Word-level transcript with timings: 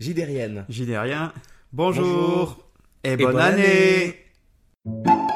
Jidérienne. 0.00 0.64
Jidérien, 0.70 1.32
bonjour, 1.74 2.04
Bonjour. 2.04 2.70
et 3.04 3.12
Et 3.12 3.16
bonne, 3.18 3.32
bonne 3.32 3.40
année. 3.42 4.16
année. 4.86 5.30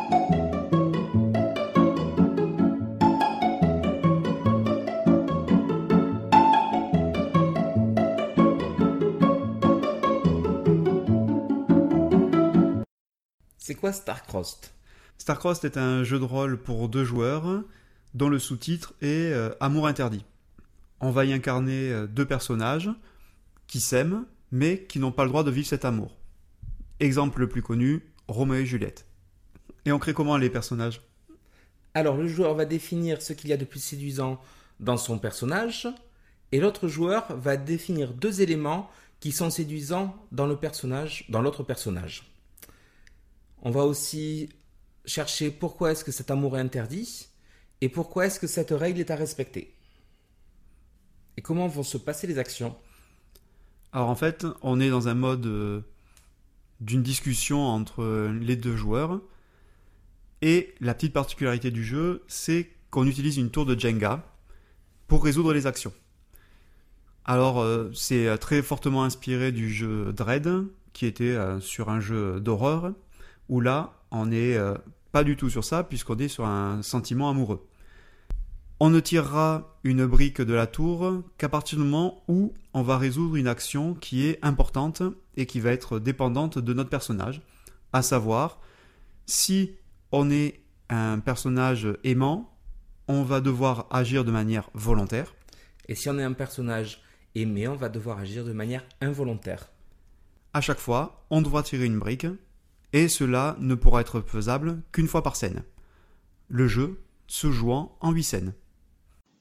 C'est 13.59 13.75
quoi 13.75 13.93
Starcrossed? 13.93 14.71
Starcrossed 15.19 15.65
est 15.65 15.77
un 15.77 16.05
jeu 16.05 16.19
de 16.19 16.25
rôle 16.25 16.59
pour 16.59 16.89
deux 16.89 17.05
joueurs 17.05 17.63
dont 18.15 18.29
le 18.29 18.39
sous-titre 18.39 18.95
est 19.01 19.33
euh, 19.33 19.51
Amour 19.61 19.87
interdit. 19.87 20.25
On 21.01 21.11
va 21.11 21.25
y 21.25 21.33
incarner 21.33 21.91
euh, 21.93 22.07
deux 22.07 22.27
personnages 22.27 22.91
qui 23.67 23.81
s'aiment 23.81 24.25
mais 24.55 24.85
qui 24.85 25.01
n'ont 25.01 25.11
pas 25.11 25.25
le 25.25 25.31
droit 25.31 25.43
de 25.43 25.51
vivre 25.51 25.67
cet 25.67 25.85
amour. 25.85 26.17
Exemple 27.01 27.41
le 27.41 27.49
plus 27.49 27.61
connu, 27.61 28.05
Roméo 28.29 28.61
et 28.61 28.67
Juliette. 28.67 29.05
Et 29.85 29.91
on 29.91 29.99
crée 29.99 30.15
comment 30.15 30.37
les 30.37 30.49
personnages? 30.49 31.03
Alors, 31.93 32.17
le 32.17 32.29
joueur 32.29 32.55
va 32.55 32.65
définir 32.65 33.21
ce 33.21 33.33
qu'il 33.33 33.51
y 33.51 33.53
a 33.53 33.57
de 33.57 33.65
plus 33.65 33.81
séduisant 33.81 34.41
dans 34.79 34.97
son 34.97 35.19
personnage, 35.19 35.89
et 36.53 36.61
l'autre 36.61 36.87
joueur 36.87 37.37
va 37.37 37.57
définir 37.57 38.15
deux 38.15 38.43
éléments 38.43 38.89
qui 39.19 39.33
sont 39.33 39.51
séduisants 39.51 40.15
dans 40.31 40.47
le 40.47 40.57
personnage, 40.57 41.25
dans 41.31 41.43
l'autre 41.43 41.65
personnage. 41.65 42.33
On 43.63 43.73
va 43.73 43.85
aussi 43.85 44.51
chercher 45.05 45.51
pourquoi 45.51 45.91
est-ce 45.91 46.05
que 46.05 46.13
cet 46.13 46.31
amour 46.31 46.57
est 46.57 46.61
interdit 46.61 47.27
et 47.81 47.89
pourquoi 47.89 48.27
est-ce 48.27 48.39
que 48.39 48.47
cette 48.47 48.71
règle 48.71 49.01
est 49.01 49.11
à 49.11 49.17
respecter. 49.17 49.75
Et 51.37 51.43
comment 51.43 51.67
vont 51.67 51.83
se 51.83 51.99
passer 51.99 52.29
les 52.29 52.39
actions? 52.39 52.77
Alors 53.95 54.11
en 54.11 54.17
fait, 54.17 54.45
on 54.61 54.81
est 54.81 54.91
dans 54.91 55.07
un 55.07 55.15
mode 55.15 55.47
euh, 55.47 55.81
d'une 56.81 57.05
discussion 57.05 57.61
entre 57.61 58.29
les 58.29 58.57
deux 58.57 58.75
joueurs. 58.75 59.21
Et 60.43 60.75
la 60.81 60.95
petite 60.95 61.13
particularité 61.13 61.71
du 61.71 61.85
jeu, 61.85 62.25
c'est 62.27 62.71
qu'on 62.91 63.07
utilise 63.07 63.37
une 63.37 63.51
tour 63.51 63.65
de 63.65 63.79
Jenga 63.79 64.25
pour 65.07 65.23
résoudre 65.23 65.55
les 65.55 65.69
actions. 65.69 65.93
Alors 67.25 67.61
euh, 67.61 67.89
c'est 67.95 68.27
euh, 68.27 68.37
très 68.37 68.63
fortement 68.63 69.05
inspiré 69.05 69.53
du 69.53 69.73
jeu 69.73 70.13
Dread, 70.13 70.51
qui 70.93 71.07
était 71.07 71.37
sur 71.61 71.89
un 71.89 72.01
jeu 72.01 72.41
d'horreur, 72.41 72.93
où 73.49 73.61
là, 73.61 73.95
on 74.11 74.27
n'est 74.27 74.57
pas 75.11 75.25
du 75.25 75.37
tout 75.37 75.51
sur 75.51 75.65
ça, 75.65 75.83
puisqu'on 75.83 76.17
est 76.19 76.29
sur 76.29 76.47
un 76.47 76.83
sentiment 76.83 77.31
amoureux. 77.31 77.67
On 78.81 78.91
ne 78.91 78.99
tirera 79.01 79.79
une 79.85 80.05
brique 80.05 80.41
de 80.41 80.53
la 80.53 80.67
tour 80.67 81.23
qu'à 81.39 81.49
partir 81.49 81.79
du 81.79 81.85
moment 81.85 82.25
où 82.27 82.53
on 82.73 82.83
va 82.83 82.99
résoudre 82.99 83.37
une 83.37 83.47
action 83.47 83.95
qui 83.95 84.27
est 84.27 84.39
importante 84.43 85.03
et 85.37 85.47
qui 85.47 85.61
va 85.61 85.71
être 85.71 86.01
dépendante 86.01 86.59
de 86.59 86.73
notre 86.73 86.91
personnage. 86.91 87.41
À 87.93 88.03
savoir, 88.03 88.61
si 89.27 89.77
on 90.11 90.29
est 90.31 90.61
un 90.91 91.21
personnage 91.21 91.89
aimant, 92.03 92.59
on 93.07 93.23
va 93.23 93.41
devoir 93.41 93.87
agir 93.91 94.25
de 94.25 94.33
manière 94.33 94.71
volontaire. 94.75 95.35
Et 95.89 95.95
si 95.95 96.09
on 96.09 96.19
est 96.19 96.25
un 96.25 96.33
personnage 96.33 97.01
aimé, 97.37 97.69
on 97.69 97.77
va 97.77 97.89
devoir 97.89 98.19
agir 98.19 98.45
de 98.45 98.53
manière 98.53 98.85
involontaire. 99.01 99.71
À 100.53 100.61
chaque 100.61 100.79
fois, 100.79 101.25
on 101.31 101.43
devra 101.43 101.63
tirer 101.63 101.85
une 101.85 101.99
brique 101.99 102.27
et 102.93 103.09
cela 103.09 103.57
ne 103.61 103.75
pourra 103.75 104.01
être 104.01 104.21
faisable 104.21 104.83
qu'une 104.93 105.09
fois 105.09 105.23
par 105.23 105.37
scène. 105.37 105.63
Le 106.49 106.67
jeu 106.69 107.01
se 107.27 107.51
jouant 107.51 107.97
en 108.01 108.13
8 108.13 108.23
scènes. 108.23 108.55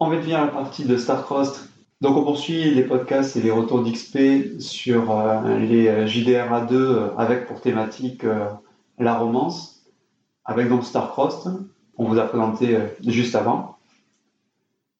On 0.06 0.09
va 0.09 0.18
venir 0.18 0.38
à 0.38 0.42
la 0.48 0.52
partie 0.52 0.84
de 0.84 0.98
Starcrossed. 0.98 1.70
Donc 2.02 2.18
on 2.18 2.26
poursuit 2.26 2.72
les 2.72 2.84
podcasts 2.84 3.38
et 3.38 3.42
les 3.42 3.52
retours 3.52 3.82
d'XP 3.82 4.60
sur 4.60 5.12
euh, 5.12 5.58
les 5.60 5.88
euh, 5.88 6.06
JDRA2 6.06 6.73
euh, 6.73 7.08
avec 7.18 7.48
pour 7.48 7.62
thématique 7.62 8.26
la 9.00 9.18
romance, 9.18 9.86
avec 10.44 10.68
donc 10.68 10.84
Starcrossed, 10.84 11.54
on 11.95 12.10
vous 12.10 12.20
a 12.20 12.26
présenté 12.26 12.78
juste 13.08 13.33
avant. 13.33 13.77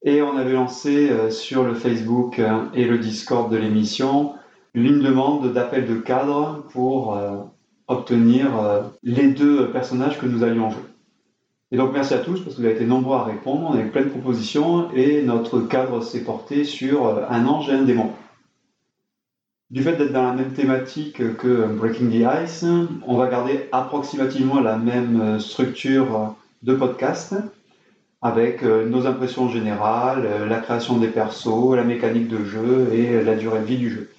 Et 0.03 0.22
on 0.22 0.38
avait 0.38 0.53
lancé 0.53 1.11
sur 1.31 1.63
le 1.63 1.73
Facebook 1.73 2.41
et 2.73 2.85
le 2.85 2.97
Discord 2.97 3.51
de 3.51 3.57
l'émission 3.57 4.35
une 4.73 5.01
demande 5.01 5.51
d'appel 5.51 5.85
de 5.85 5.95
cadre 5.95 6.63
pour 6.72 7.19
obtenir 7.89 8.51
les 9.03 9.33
deux 9.33 9.69
personnages 9.72 10.17
que 10.17 10.25
nous 10.25 10.44
allions 10.44 10.69
jouer. 10.69 10.92
Et 11.73 11.78
donc 11.78 11.91
merci 11.91 12.13
à 12.13 12.19
tous 12.19 12.39
parce 12.39 12.56
que 12.56 12.61
vous 12.61 12.67
avez 12.67 12.75
été 12.75 12.85
nombreux 12.85 13.17
à 13.17 13.23
répondre, 13.23 13.67
on 13.67 13.73
a 13.73 13.81
eu 13.81 13.89
plein 13.89 14.03
de 14.03 14.09
propositions 14.09 14.91
et 14.91 15.23
notre 15.23 15.59
cadre 15.59 16.03
s'est 16.03 16.23
porté 16.23 16.66
sur 16.66 17.07
euh, 17.07 17.25
un 17.29 17.47
ange 17.47 17.67
et 17.67 17.73
un 17.73 17.81
démon. 17.81 18.11
Du 19.72 19.81
fait 19.81 19.95
d'être 19.95 20.13
dans 20.13 20.22
la 20.22 20.33
même 20.33 20.53
thématique 20.53 21.35
que 21.35 21.66
Breaking 21.66 22.09
the 22.12 22.44
Ice, 22.44 22.63
on 23.07 23.17
va 23.17 23.28
garder 23.28 23.69
approximativement 23.72 24.59
la 24.59 24.78
même 24.78 25.19
euh, 25.19 25.39
structure 25.39 26.16
euh, 26.16 26.28
de 26.62 26.75
podcast 26.75 27.33
avec 28.22 28.62
euh, 28.62 28.88
nos 28.88 29.07
impressions 29.07 29.50
générales, 29.50 30.28
euh, 30.28 30.45
la 30.45 30.59
création 30.59 31.00
des 31.00 31.07
persos, 31.07 31.75
la 31.75 31.83
mécanique 31.83 32.28
de 32.28 32.45
jeu 32.45 32.94
et 32.94 33.16
euh, 33.16 33.23
la 33.23 33.33
durée 33.33 33.62
de 33.62 33.66
vie 33.66 33.79
du 33.79 33.89
jeu. 33.89 34.12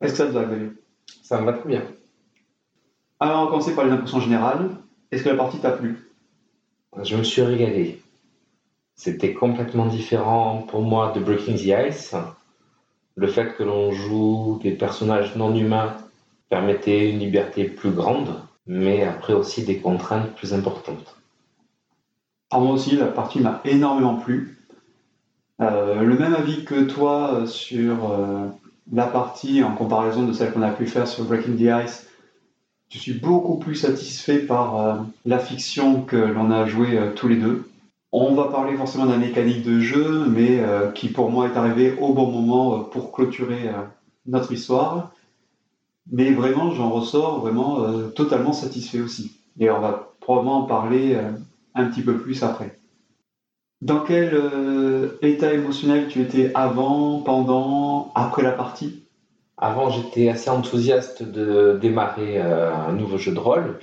Est-ce 0.00 0.12
que 0.12 0.18
ça 0.18 0.26
vous 0.26 0.38
a 0.38 0.44
Xavier 0.44 0.70
Ça 1.20 1.40
me 1.40 1.46
va 1.46 1.54
très 1.54 1.68
bien. 1.68 1.82
Alors 3.18 3.40
on 3.40 3.44
va 3.46 3.50
commencer 3.50 3.74
par 3.74 3.86
les 3.86 3.90
impressions 3.90 4.20
générales. 4.20 4.70
Est-ce 5.10 5.24
que 5.24 5.30
la 5.30 5.34
partie 5.34 5.58
t'a 5.58 5.72
plu? 5.72 6.13
Je 7.02 7.16
me 7.16 7.22
suis 7.22 7.42
régalé. 7.42 8.00
C'était 8.94 9.34
complètement 9.34 9.86
différent 9.86 10.64
pour 10.68 10.82
moi 10.82 11.12
de 11.12 11.20
Breaking 11.20 11.56
the 11.56 11.88
Ice. 11.88 12.14
Le 13.16 13.26
fait 13.26 13.56
que 13.56 13.62
l'on 13.62 13.92
joue 13.92 14.60
des 14.62 14.72
personnages 14.72 15.34
non 15.36 15.54
humains 15.54 15.96
permettait 16.48 17.10
une 17.10 17.18
liberté 17.18 17.64
plus 17.64 17.90
grande, 17.90 18.40
mais 18.66 19.02
après 19.02 19.32
aussi 19.32 19.64
des 19.64 19.78
contraintes 19.78 20.34
plus 20.34 20.54
importantes. 20.54 21.16
Alors 22.50 22.64
moi 22.64 22.74
aussi, 22.74 22.96
la 22.96 23.06
partie 23.06 23.40
m'a 23.40 23.60
énormément 23.64 24.16
plu. 24.16 24.58
Euh, 25.60 26.02
le 26.02 26.16
même 26.16 26.34
avis 26.34 26.64
que 26.64 26.84
toi 26.84 27.46
sur 27.46 28.10
euh, 28.10 28.46
la 28.92 29.06
partie 29.06 29.62
en 29.62 29.74
comparaison 29.74 30.24
de 30.24 30.32
celle 30.32 30.52
qu'on 30.52 30.62
a 30.62 30.70
pu 30.70 30.86
faire 30.86 31.08
sur 31.08 31.24
Breaking 31.24 31.56
the 31.56 31.84
Ice. 31.84 32.08
Je 32.90 32.98
suis 32.98 33.14
beaucoup 33.14 33.58
plus 33.58 33.74
satisfait 33.74 34.38
par 34.38 34.80
euh, 34.80 34.94
la 35.24 35.38
fiction 35.38 36.02
que 36.02 36.16
l'on 36.16 36.50
a 36.50 36.66
joué 36.66 36.96
euh, 36.96 37.12
tous 37.14 37.28
les 37.28 37.36
deux. 37.36 37.68
On 38.12 38.34
va 38.34 38.44
parler 38.44 38.76
forcément 38.76 39.06
de 39.06 39.10
la 39.10 39.18
mécanique 39.18 39.64
de 39.64 39.80
jeu, 39.80 40.26
mais 40.28 40.60
euh, 40.60 40.90
qui 40.92 41.08
pour 41.08 41.30
moi 41.30 41.46
est 41.46 41.56
arrivée 41.56 41.96
au 41.98 42.12
bon 42.12 42.30
moment 42.30 42.80
pour 42.80 43.10
clôturer 43.10 43.70
notre 44.26 44.52
histoire. 44.52 45.10
Mais 46.12 46.30
vraiment, 46.30 46.70
j'en 46.70 46.90
ressors 46.90 47.40
vraiment 47.40 48.08
totalement 48.10 48.52
satisfait 48.52 49.00
aussi. 49.00 49.32
Et 49.58 49.68
on 49.68 49.80
va 49.80 50.12
probablement 50.20 50.58
en 50.58 50.62
parler 50.62 51.18
un 51.74 51.86
petit 51.86 52.02
peu 52.02 52.18
plus 52.18 52.44
après. 52.44 52.78
Dans 53.82 54.00
quel 54.00 54.40
état 55.22 55.52
émotionnel 55.52 56.06
tu 56.08 56.20
étais 56.20 56.52
avant, 56.54 57.18
pendant, 57.20 58.12
après 58.14 58.42
la 58.42 58.52
partie? 58.52 59.03
Avant, 59.56 59.90
j'étais 59.90 60.28
assez 60.28 60.50
enthousiaste 60.50 61.22
de 61.22 61.78
démarrer 61.80 62.38
euh, 62.38 62.74
un 62.74 62.92
nouveau 62.92 63.18
jeu 63.18 63.32
de 63.32 63.38
rôle. 63.38 63.78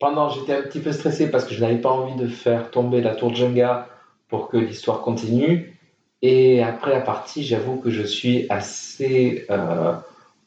Pendant, 0.00 0.28
j'étais 0.28 0.54
un 0.54 0.62
petit 0.62 0.80
peu 0.80 0.92
stressé 0.92 1.30
parce 1.30 1.44
que 1.44 1.54
je 1.54 1.60
n'avais 1.60 1.80
pas 1.80 1.90
envie 1.90 2.16
de 2.16 2.26
faire 2.26 2.70
tomber 2.70 3.00
la 3.00 3.14
tour 3.14 3.34
Jenga 3.34 3.88
pour 4.28 4.48
que 4.48 4.56
l'histoire 4.56 5.00
continue. 5.00 5.78
Et 6.22 6.62
après 6.62 6.90
la 6.90 7.00
partie, 7.00 7.44
j'avoue 7.44 7.76
que 7.76 7.90
je 7.90 8.02
suis 8.02 8.46
assez 8.50 9.46
euh, 9.50 9.94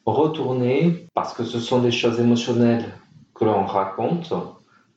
retourné 0.04 1.06
parce 1.14 1.32
que 1.32 1.44
ce 1.44 1.58
sont 1.58 1.80
des 1.80 1.90
choses 1.90 2.20
émotionnelles 2.20 2.84
que 3.34 3.44
l'on 3.44 3.64
raconte, 3.64 4.32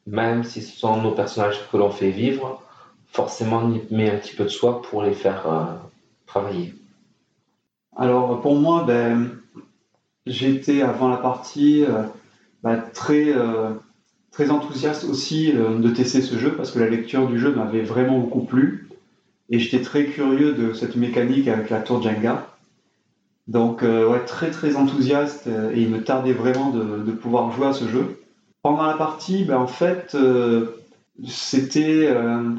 même 0.05 0.43
si 0.43 0.61
ce 0.61 0.77
sont 0.77 1.01
nos 1.01 1.11
personnages 1.11 1.59
que 1.71 1.77
l'on 1.77 1.89
fait 1.89 2.09
vivre. 2.09 2.61
Forcément, 3.07 3.61
on 3.63 3.73
y 3.73 3.81
met 3.91 4.11
un 4.11 4.17
petit 4.17 4.35
peu 4.35 4.43
de 4.43 4.49
soi 4.49 4.81
pour 4.81 5.03
les 5.03 5.13
faire 5.13 5.47
euh, 5.47 5.63
travailler. 6.25 6.73
Alors 7.95 8.41
pour 8.41 8.55
moi, 8.55 8.83
ben, 8.85 9.29
j'étais 10.25 10.81
avant 10.81 11.09
la 11.09 11.17
partie 11.17 11.83
euh, 11.83 12.03
ben, 12.63 12.81
très, 12.93 13.35
euh, 13.35 13.71
très 14.31 14.49
enthousiaste 14.49 15.03
aussi 15.03 15.51
euh, 15.51 15.79
de 15.79 15.89
tester 15.89 16.21
ce 16.21 16.37
jeu 16.37 16.53
parce 16.55 16.71
que 16.71 16.79
la 16.79 16.89
lecture 16.89 17.27
du 17.27 17.37
jeu 17.37 17.53
m'avait 17.53 17.81
vraiment 17.81 18.19
beaucoup 18.19 18.43
plu 18.43 18.89
et 19.49 19.59
j'étais 19.59 19.81
très 19.81 20.05
curieux 20.05 20.53
de 20.53 20.73
cette 20.73 20.95
mécanique 20.95 21.47
avec 21.49 21.69
la 21.69 21.81
tour 21.81 22.01
Jenga. 22.01 22.47
Donc 23.47 23.83
euh, 23.83 24.07
ouais, 24.07 24.23
très 24.23 24.49
très 24.49 24.77
enthousiaste 24.77 25.47
et 25.47 25.81
il 25.81 25.89
me 25.89 26.01
tardait 26.01 26.31
vraiment 26.31 26.69
de, 26.69 27.03
de 27.03 27.11
pouvoir 27.11 27.51
jouer 27.51 27.67
à 27.67 27.73
ce 27.73 27.87
jeu. 27.87 28.21
Pendant 28.61 28.83
la 28.83 28.93
partie, 28.93 29.43
ben, 29.43 29.57
en 29.57 29.67
fait, 29.67 30.15
c'était 31.27 32.07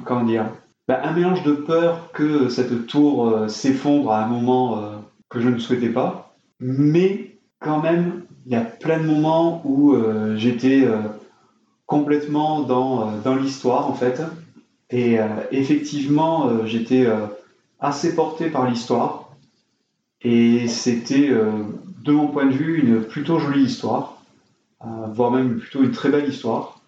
comment 0.05 0.25
dire, 0.25 0.50
ben, 0.87 1.00
un 1.02 1.12
mélange 1.12 1.43
de 1.44 1.52
peur 1.55 2.12
que 2.12 2.50
cette 2.50 2.87
tour 2.87 3.49
s'effondre 3.49 4.12
à 4.12 4.22
un 4.22 4.26
moment 4.26 5.02
que 5.31 5.40
je 5.40 5.49
ne 5.49 5.58
souhaitais 5.58 5.88
pas, 5.88 6.37
mais 6.61 7.33
quand 7.64 7.81
même, 7.81 8.25
il 8.46 8.52
y 8.52 8.56
a 8.56 8.61
plein 8.61 8.99
de 8.99 9.06
moments 9.06 9.62
où 9.64 9.94
euh, 9.94 10.37
j'étais 10.37 10.84
euh, 10.84 10.99
complètement 11.87 12.61
dans, 12.62 13.08
euh, 13.08 13.20
dans 13.25 13.34
l'histoire 13.34 13.88
en 13.88 13.94
fait, 13.94 14.22
et 14.90 15.16
effectivement, 15.50 16.64
j'étais 16.66 17.08
assez 17.81 18.14
porté 18.14 18.49
par 18.49 18.69
l'histoire, 18.69 19.34
et 20.20 20.69
c'était 20.69 21.31
de 21.31 22.12
mon 22.12 22.28
point 22.28 22.44
de 22.46 22.52
vue, 22.52 22.81
une 22.81 23.00
plutôt 23.02 23.40
jolie 23.40 23.64
histoire, 23.64 24.22
voire 24.81 25.32
même 25.32 25.58
plutôt 25.58 25.82
une 25.82 25.90
très 25.90 26.11
belle 26.11 26.28
histoire. 26.28 26.81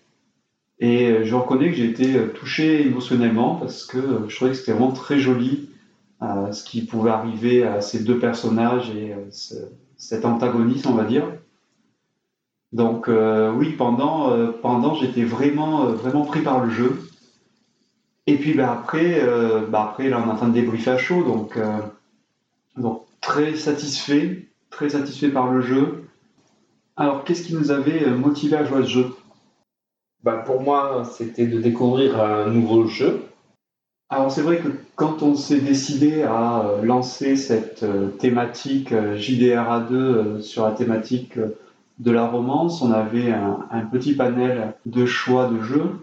Et 0.79 1.25
je 1.25 1.35
reconnais 1.35 1.71
que 1.71 1.77
j'ai 1.77 1.89
été 1.89 2.29
touché 2.29 2.87
émotionnellement 2.87 3.57
parce 3.57 3.85
que 3.85 4.27
je 4.29 4.37
trouvais 4.37 4.53
que 4.53 4.57
c'était 4.59 4.73
vraiment 4.73 4.93
très 4.93 5.19
joli 5.19 5.71
ce 6.21 6.63
qui 6.63 6.83
pouvait 6.83 7.11
arriver 7.11 7.65
à 7.65 7.81
ces 7.81 8.05
deux 8.05 8.21
personnages 8.21 8.91
et 8.91 9.17
cet 9.97 10.25
antagonisme, 10.25 10.91
on 10.91 10.95
va 10.95 11.05
dire. 11.05 11.25
Donc 12.73 13.09
euh, 13.09 13.53
oui, 13.53 13.71
pendant, 13.71 14.31
euh, 14.31 14.51
pendant 14.51 14.95
j'étais 14.95 15.25
vraiment, 15.25 15.87
euh, 15.87 15.93
vraiment 15.93 16.25
pris 16.25 16.41
par 16.41 16.65
le 16.65 16.71
jeu. 16.71 17.01
Et 18.27 18.37
puis 18.37 18.55
bah, 18.55 18.73
après, 18.73 19.23
bah, 19.71 19.85
après, 19.85 20.09
là 20.09 20.21
on 20.21 20.29
est 20.29 20.33
en 20.33 20.37
train 20.37 20.49
de 20.49 20.55
débriefer 20.55 20.91
à 20.91 20.99
chaud, 20.99 21.23
donc, 21.23 21.57
donc 22.77 23.05
très 23.21 23.55
satisfait, 23.55 24.49
très 24.71 24.89
satisfait 24.89 25.29
par 25.29 25.53
le 25.53 25.61
jeu. 25.61 26.09
Alors 26.97 27.23
qu'est-ce 27.23 27.45
qui 27.45 27.55
nous 27.55 27.71
avait 27.71 28.11
motivé 28.11 28.57
à 28.57 28.65
jouer 28.65 28.79
à 28.79 28.83
ce 28.83 28.89
jeu? 28.89 29.07
Bah, 30.25 30.39
pour 30.39 30.61
moi, 30.61 31.05
c'était 31.05 31.47
de 31.47 31.61
découvrir 31.61 32.21
un 32.21 32.51
nouveau 32.51 32.87
jeu. 32.89 33.26
Alors 34.09 34.31
c'est 34.31 34.43
vrai 34.43 34.59
que 34.59 34.69
quand 34.95 35.23
on 35.25 35.35
s'est 35.35 35.61
décidé 35.61 36.23
à 36.23 36.61
euh, 36.61 36.83
lancer 36.83 37.35
cette 37.35 37.83
euh, 37.83 38.09
thématique 38.09 38.93
euh, 38.93 39.17
JDRA2 39.17 39.93
euh, 39.93 40.41
sur 40.41 40.65
la 40.65 40.71
thématique 40.71 41.37
de 41.99 42.11
la 42.13 42.25
romance, 42.29 42.83
on 42.83 42.93
avait 42.93 43.33
un, 43.33 43.81
petit 43.91 44.15
panel 44.15 44.75
de 44.87 45.07
choix 45.07 45.49
de 45.49 45.61
jeux. 45.61 45.97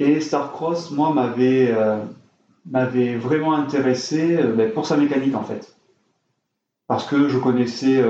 Et 0.00 0.20
Starcross, 0.20 0.90
moi, 0.90 1.12
m'avait 1.12 1.70
euh, 1.70 3.18
vraiment 3.18 3.54
intéressé 3.54 4.38
ben, 4.56 4.72
pour 4.72 4.86
sa 4.86 4.96
mécanique 4.96 5.36
en 5.36 5.44
fait. 5.44 5.76
Parce 6.88 7.06
que 7.06 7.28
je 7.28 7.38
connaissais 7.38 8.02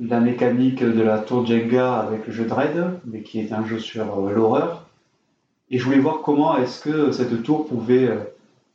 la 0.00 0.18
mécanique 0.18 0.82
de 0.82 1.02
la 1.02 1.18
tour 1.18 1.46
Jenga 1.46 2.00
avec 2.00 2.26
le 2.26 2.32
jeu 2.32 2.46
Dread, 2.46 2.98
mais 3.04 3.22
qui 3.22 3.38
est 3.38 3.52
un 3.52 3.64
jeu 3.64 3.78
sur 3.78 4.28
l'horreur. 4.28 4.83
Et 5.70 5.78
je 5.78 5.84
voulais 5.84 5.98
voir 5.98 6.20
comment 6.22 6.56
est-ce 6.58 6.80
que 6.80 7.10
cette 7.12 7.42
tour 7.42 7.66
pouvait 7.66 8.06
euh, 8.06 8.20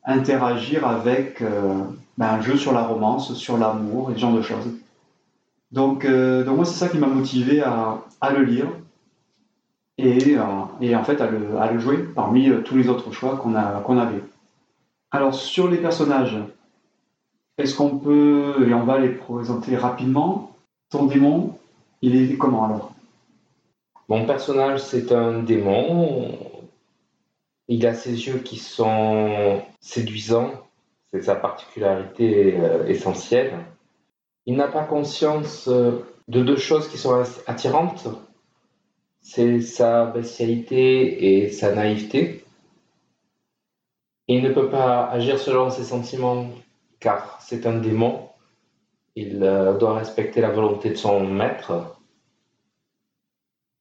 interagir 0.05 0.87
avec 0.87 1.41
euh, 1.41 1.73
ben, 2.17 2.27
un 2.27 2.41
jeu 2.41 2.57
sur 2.57 2.73
la 2.73 2.83
romance, 2.83 3.33
sur 3.35 3.57
l'amour 3.57 4.11
et 4.11 4.15
ce 4.15 4.19
genre 4.19 4.33
de 4.33 4.41
choses. 4.41 4.67
Donc, 5.71 6.03
euh, 6.03 6.43
donc 6.43 6.55
moi, 6.57 6.65
c'est 6.65 6.79
ça 6.79 6.89
qui 6.89 6.97
m'a 6.97 7.07
motivé 7.07 7.61
à, 7.61 8.01
à 8.21 8.31
le 8.31 8.43
lire 8.43 8.67
et, 9.97 10.35
et 10.81 10.95
en 10.95 11.03
fait 11.03 11.21
à 11.21 11.29
le, 11.29 11.57
à 11.59 11.71
le 11.71 11.79
jouer 11.79 11.97
parmi 12.15 12.49
tous 12.63 12.75
les 12.75 12.89
autres 12.89 13.11
choix 13.11 13.37
qu'on 13.37 13.53
qu'on 13.83 13.97
avait. 13.97 14.23
Alors, 15.11 15.33
sur 15.33 15.69
les 15.69 15.77
personnages, 15.77 16.37
est-ce 17.57 17.75
qu'on 17.75 17.97
peut, 17.97 18.65
et 18.67 18.73
on 18.73 18.83
va 18.83 18.97
les 18.99 19.09
présenter 19.09 19.75
rapidement, 19.75 20.55
ton 20.89 21.05
démon, 21.05 21.57
il 22.01 22.15
est 22.15 22.37
comment 22.37 22.65
alors? 22.65 22.93
Mon 24.07 24.25
personnage, 24.25 24.79
c'est 24.81 25.11
un 25.11 25.43
démon. 25.43 26.31
Il 27.71 27.85
a 27.85 27.93
ses 27.93 28.25
yeux 28.25 28.39
qui 28.39 28.57
sont 28.57 29.61
séduisants. 29.79 30.53
C'est 31.11 31.21
sa 31.21 31.35
particularité 31.35 32.57
euh, 32.57 32.87
essentielle. 32.87 33.53
Il 34.47 34.55
n'a 34.55 34.67
pas 34.67 34.83
conscience 34.83 35.67
euh, 35.67 36.03
de 36.27 36.41
deux 36.41 36.57
choses 36.57 36.87
qui 36.87 36.97
sont 36.97 37.23
attirantes. 37.45 38.07
C'est 39.21 39.61
sa 39.61 40.07
bestialité 40.07 41.43
et 41.43 41.51
sa 41.51 41.75
naïveté. 41.75 42.43
Il 44.27 44.41
ne 44.41 44.51
peut 44.51 44.69
pas 44.69 45.05
agir 45.05 45.37
selon 45.37 45.69
ses 45.69 45.83
sentiments 45.83 46.49
car 46.99 47.39
c'est 47.39 47.67
un 47.67 47.77
démon. 47.77 48.29
Il 49.15 49.43
euh, 49.43 49.77
doit 49.77 49.93
respecter 49.93 50.41
la 50.41 50.49
volonté 50.49 50.89
de 50.89 50.95
son 50.95 51.23
maître. 51.23 51.99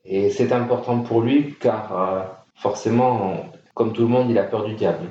Et 0.04 0.28
c'est 0.28 0.52
important 0.52 1.00
pour 1.00 1.22
lui 1.22 1.54
car 1.58 2.44
forcément, 2.54 3.46
comme 3.78 3.92
tout 3.92 4.02
le 4.02 4.08
monde, 4.08 4.28
il 4.28 4.36
a 4.38 4.42
peur 4.42 4.64
du 4.64 4.74
diable. 4.74 5.08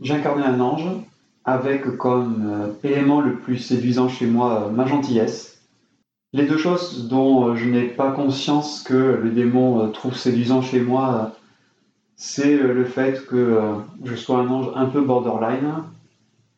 J'incarnais 0.00 0.44
un 0.44 0.60
ange 0.60 0.86
avec 1.46 1.96
comme 1.96 2.46
euh, 2.46 2.72
élément 2.84 3.22
le 3.22 3.38
plus 3.38 3.56
séduisant 3.56 4.10
chez 4.10 4.26
moi 4.26 4.64
euh, 4.64 4.70
ma 4.70 4.86
gentillesse. 4.86 5.62
Les 6.34 6.46
deux 6.46 6.58
choses 6.58 7.08
dont 7.08 7.48
euh, 7.48 7.56
je 7.56 7.64
n'ai 7.64 7.84
pas 7.84 8.12
conscience 8.12 8.82
que 8.82 9.18
le 9.22 9.30
démon 9.30 9.90
trouve 9.92 10.14
séduisant 10.14 10.60
chez 10.60 10.80
moi, 10.80 11.32
c'est 12.16 12.54
le 12.54 12.84
fait 12.84 13.24
que 13.26 13.58
je 14.04 14.14
sois 14.14 14.40
un 14.40 14.48
ange 14.48 14.70
un 14.74 14.84
peu 14.84 15.00
borderline 15.00 15.84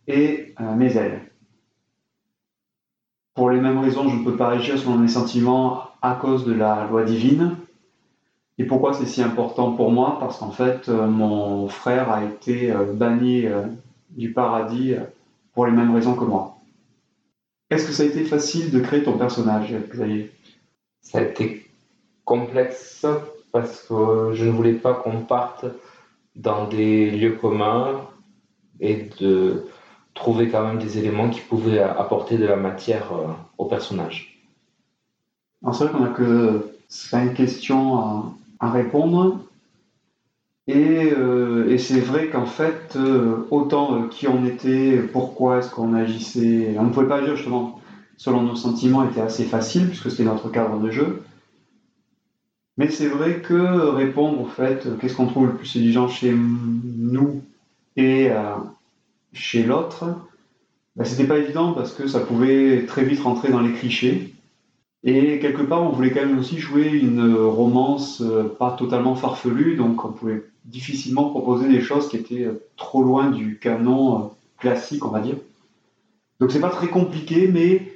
et 0.08 0.52
mes 0.76 0.96
ailes. 0.96 1.20
Pour 3.36 3.50
les 3.50 3.60
mêmes 3.60 3.78
raisons, 3.78 4.08
je 4.08 4.16
ne 4.16 4.24
peux 4.24 4.36
pas 4.36 4.50
agir 4.50 4.76
selon 4.76 4.98
mes 4.98 5.06
sentiments 5.06 5.84
à 6.02 6.16
cause 6.16 6.44
de 6.44 6.52
la 6.52 6.88
loi 6.88 7.04
divine. 7.04 7.54
Et 8.58 8.64
pourquoi 8.64 8.92
c'est 8.92 9.06
si 9.06 9.22
important 9.22 9.72
pour 9.72 9.90
moi? 9.90 10.18
Parce 10.20 10.38
qu'en 10.38 10.50
fait, 10.50 10.88
euh, 10.88 11.06
mon 11.06 11.68
frère 11.68 12.10
a 12.10 12.24
été 12.24 12.70
euh, 12.70 12.92
banni 12.92 13.46
euh, 13.46 13.62
du 14.10 14.32
paradis 14.32 14.94
pour 15.54 15.66
les 15.66 15.72
mêmes 15.72 15.94
raisons 15.94 16.14
que 16.14 16.24
moi. 16.24 16.58
Est-ce 17.70 17.86
que 17.86 17.92
ça 17.92 18.02
a 18.02 18.06
été 18.06 18.24
facile 18.24 18.70
de 18.70 18.80
créer 18.80 19.02
ton 19.02 19.16
personnage, 19.16 19.74
Xavier? 19.90 20.30
Ça 21.00 21.18
a 21.18 21.22
été 21.22 21.66
complexe 22.24 23.06
parce 23.52 23.82
que 23.82 24.32
je 24.34 24.44
ne 24.44 24.50
voulais 24.50 24.74
pas 24.74 24.94
qu'on 24.94 25.22
parte 25.22 25.64
dans 26.36 26.68
des 26.68 27.10
lieux 27.10 27.32
communs 27.32 28.02
et 28.80 29.08
de 29.20 29.64
trouver 30.14 30.48
quand 30.48 30.66
même 30.66 30.78
des 30.78 30.98
éléments 30.98 31.30
qui 31.30 31.40
pouvaient 31.40 31.80
apporter 31.80 32.36
de 32.36 32.46
la 32.46 32.56
matière 32.56 33.10
au 33.56 33.64
personnage. 33.64 34.42
Alors 35.62 35.74
c'est 35.74 35.84
vrai 35.84 35.92
qu'on 35.92 36.04
a 36.04 36.08
que 36.08 36.72
cinq 36.88 37.34
questions 37.34 37.98
à, 37.98 38.32
à 38.62 38.70
répondre. 38.70 39.40
Et, 40.68 41.10
euh, 41.12 41.68
et 41.68 41.76
c'est 41.76 42.00
vrai 42.00 42.28
qu'en 42.28 42.46
fait, 42.46 42.94
euh, 42.94 43.48
autant 43.50 43.96
euh, 43.96 44.08
qui 44.08 44.28
on 44.28 44.46
était, 44.46 44.98
pourquoi 45.12 45.58
est-ce 45.58 45.70
qu'on 45.70 45.92
agissait, 45.92 46.76
on 46.78 46.84
ne 46.84 46.90
pouvait 46.90 47.08
pas 47.08 47.16
agir 47.16 47.34
justement 47.34 47.80
selon 48.16 48.42
nos 48.42 48.54
sentiments 48.54 49.06
était 49.06 49.20
assez 49.20 49.44
facile 49.44 49.88
puisque 49.88 50.10
c'était 50.10 50.22
notre 50.22 50.48
cadre 50.48 50.78
de 50.78 50.90
jeu. 50.90 51.22
Mais 52.78 52.88
c'est 52.88 53.08
vrai 53.08 53.40
que 53.40 53.88
répondre 53.88 54.40
au 54.40 54.46
fait 54.46 54.86
qu'est-ce 55.00 55.16
qu'on 55.16 55.26
trouve 55.26 55.48
le 55.48 55.54
plus 55.54 55.66
séduisant 55.66 56.06
chez 56.08 56.32
nous 56.32 57.42
et 57.96 58.30
chez 59.32 59.64
l'autre, 59.64 60.04
bah, 60.96 61.04
c'était 61.04 61.26
pas 61.26 61.38
évident 61.38 61.72
parce 61.72 61.92
que 61.92 62.06
ça 62.06 62.20
pouvait 62.20 62.86
très 62.86 63.04
vite 63.04 63.20
rentrer 63.20 63.50
dans 63.50 63.60
les 63.60 63.72
clichés. 63.72 64.31
Et 65.04 65.38
quelque 65.40 65.62
part, 65.62 65.82
on 65.82 65.90
voulait 65.90 66.10
quand 66.10 66.24
même 66.24 66.38
aussi 66.38 66.58
jouer 66.58 66.88
une 66.88 67.34
romance 67.34 68.20
euh, 68.20 68.44
pas 68.44 68.70
totalement 68.70 69.16
farfelue, 69.16 69.74
donc 69.76 70.04
on 70.04 70.12
pouvait 70.12 70.44
difficilement 70.64 71.30
proposer 71.30 71.68
des 71.68 71.80
choses 71.80 72.08
qui 72.08 72.16
étaient 72.16 72.44
euh, 72.44 72.62
trop 72.76 73.02
loin 73.02 73.30
du 73.30 73.58
canon 73.58 74.16
euh, 74.16 74.28
classique, 74.58 75.04
on 75.04 75.10
va 75.10 75.20
dire. 75.20 75.36
Donc 76.38 76.52
c'est 76.52 76.60
pas 76.60 76.70
très 76.70 76.86
compliqué, 76.86 77.48
mais 77.52 77.92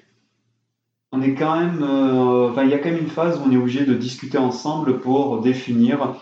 on 1.13 1.23
est 1.23 1.35
quand 1.35 1.59
même, 1.59 1.83
euh, 1.83 2.51
il 2.63 2.69
y 2.69 2.75
a 2.75 2.79
quand 2.79 2.91
même 2.91 2.99
une 2.99 3.09
phase 3.09 3.39
où 3.39 3.43
on 3.47 3.51
est 3.51 3.57
obligé 3.57 3.85
de 3.85 3.95
discuter 3.95 4.39
ensemble 4.39 4.99
pour 5.01 5.41
définir 5.41 6.15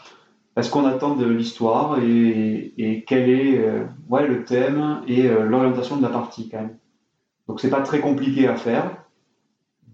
ce 0.61 0.71
qu'on 0.71 0.85
attend 0.87 1.17
de 1.17 1.27
l'histoire 1.27 1.99
et, 2.01 3.05
quel 3.07 3.29
est 3.29 3.59
euh, 3.59 3.85
ouais, 4.09 4.27
le 4.27 4.45
thème 4.45 5.03
et 5.09 5.27
euh, 5.27 5.45
l'orientation 5.45 5.97
de 5.97 6.03
la 6.03 6.09
partie 6.09 6.49
quand 6.49 6.61
même. 6.61 6.77
Donc 7.49 7.61
c'est 7.61 7.71
pas 7.71 7.81
très 7.81 8.01
compliqué 8.01 8.47
à 8.47 8.57
faire 8.57 9.04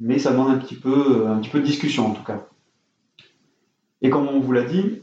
mais 0.00 0.18
ça 0.18 0.32
demande 0.32 0.50
un 0.50 0.58
petit 0.58 0.76
peu, 0.76 1.26
un 1.28 1.38
petit 1.38 1.50
peu 1.50 1.60
de 1.60 1.66
discussion 1.66 2.08
en 2.08 2.12
tout 2.12 2.24
cas. 2.24 2.46
Et 4.02 4.10
comme 4.10 4.28
on 4.28 4.40
vous 4.40 4.52
l'a 4.52 4.64
dit, 4.64 5.02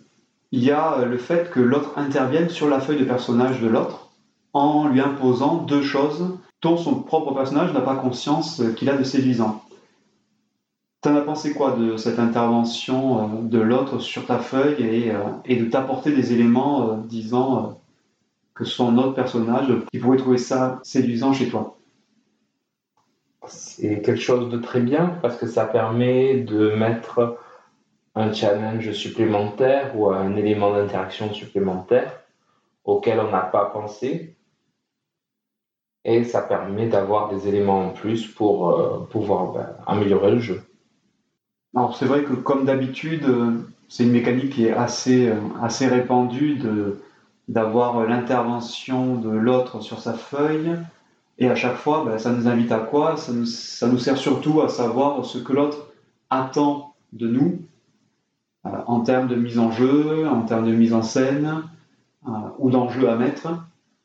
il 0.52 0.64
y 0.64 0.72
a 0.72 1.06
le 1.06 1.18
fait 1.18 1.52
que 1.52 1.60
l'autre 1.60 1.94
intervienne 1.98 2.50
sur 2.50 2.68
la 2.68 2.80
feuille 2.80 3.00
de 3.00 3.06
personnage 3.06 3.62
de 3.62 3.68
l'autre 3.68 4.10
en 4.54 4.88
lui 4.88 5.02
imposant 5.02 5.58
deux 5.58 5.84
choses 5.84 6.38
dont 6.62 6.78
son 6.78 6.96
propre 7.02 7.34
personnage 7.34 7.74
n'a 7.74 7.82
pas 7.82 7.96
conscience 7.96 8.62
qu'il 8.76 8.90
a 8.90 8.98
de 8.98 9.04
séduisant. 9.04 9.64
T'en 11.02 11.16
as 11.16 11.22
pensé 11.22 11.54
quoi 11.54 11.76
de 11.76 11.96
cette 11.96 12.18
intervention 12.18 13.22
euh, 13.22 13.42
de 13.44 13.60
l'autre 13.60 14.00
sur 14.00 14.26
ta 14.26 14.40
feuille 14.40 14.84
et, 14.84 15.12
euh, 15.12 15.24
de 15.48 15.66
t'apporter 15.66 16.12
des 16.12 16.34
éléments 16.34 16.90
euh, 16.90 16.96
disant 17.06 17.58
euh, 17.58 17.70
que 18.56 18.66
son 18.66 18.98
autre 18.98 19.14
personnage 19.14 19.68
qui 19.92 20.00
pourrait 20.00 20.18
trouver 20.18 20.40
ça 20.40 20.80
séduisant 20.84 21.34
chez 21.34 21.50
toi? 21.50 21.77
C'est 23.48 24.02
quelque 24.02 24.22
chose 24.22 24.50
de 24.50 24.58
très 24.58 24.80
bien 24.80 25.18
parce 25.22 25.38
que 25.38 25.48
ça 25.48 25.66
permet 25.66 26.36
de 26.36 26.72
mettre 26.76 27.40
un 28.16 28.34
challenge 28.34 28.92
supplémentaire 28.92 29.98
ou 29.98 30.10
un 30.10 30.36
élément 30.36 30.74
d'interaction 30.74 31.34
supplémentaire 31.34 32.20
auquel 32.84 33.20
on 33.20 33.32
n'a 33.32 33.42
pas 33.42 33.66
pensé. 33.66 34.36
Et 36.04 36.24
ça 36.24 36.42
permet 36.42 36.88
d'avoir 36.88 37.30
des 37.30 37.48
éléments 37.48 37.88
en 37.88 37.90
plus 37.90 38.26
pour 38.26 38.70
euh, 38.70 39.08
pouvoir 39.10 39.52
ben, 39.52 39.76
améliorer 39.86 40.32
le 40.32 40.40
jeu. 40.40 40.62
Alors 41.76 41.96
c'est 41.96 42.06
vrai 42.06 42.24
que 42.24 42.34
comme 42.34 42.66
d'habitude, 42.66 43.26
euh, 43.26 43.52
c'est 43.90 44.04
une 44.04 44.12
mécanique 44.12 44.54
qui 44.54 44.66
est 44.68 44.74
assez, 44.74 45.28
euh, 45.28 45.36
assez 45.62 45.86
répandue 45.86 46.60
d'avoir 47.48 48.06
l'intervention 48.06 49.16
de 49.16 49.30
l'autre 49.30 49.82
sur 49.82 50.00
sa 50.00 50.14
feuille 50.14 50.78
Et 51.40 51.48
à 51.48 51.56
chaque 51.56 51.76
fois, 51.76 52.04
ben, 52.06 52.18
ça 52.18 52.32
nous 52.32 52.48
invite 52.48 52.72
à 52.72 52.80
quoi? 52.80 53.16
Ça 53.18 53.32
nous, 53.32 53.98
sert 53.98 54.18
surtout 54.18 54.62
à 54.62 54.70
savoir 54.70 55.24
ce 55.24 55.38
que 55.38 55.54
l'autre 55.54 55.90
attend 56.30 56.96
de 57.14 57.28
nous 57.28 57.60
euh, 58.66 58.70
en 58.88 59.02
termes 59.02 59.28
de 59.28 59.36
mise 59.36 59.60
en 59.60 59.72
jeu, 59.72 60.28
en 60.28 60.42
termes 60.42 60.68
de 60.68 60.76
mise 60.76 60.94
en 60.94 61.04
scène 61.04 61.64
euh, 62.28 62.32
ou 62.58 62.72
d'enjeu 62.72 63.08
à 63.10 63.16
mettre. 63.16 63.50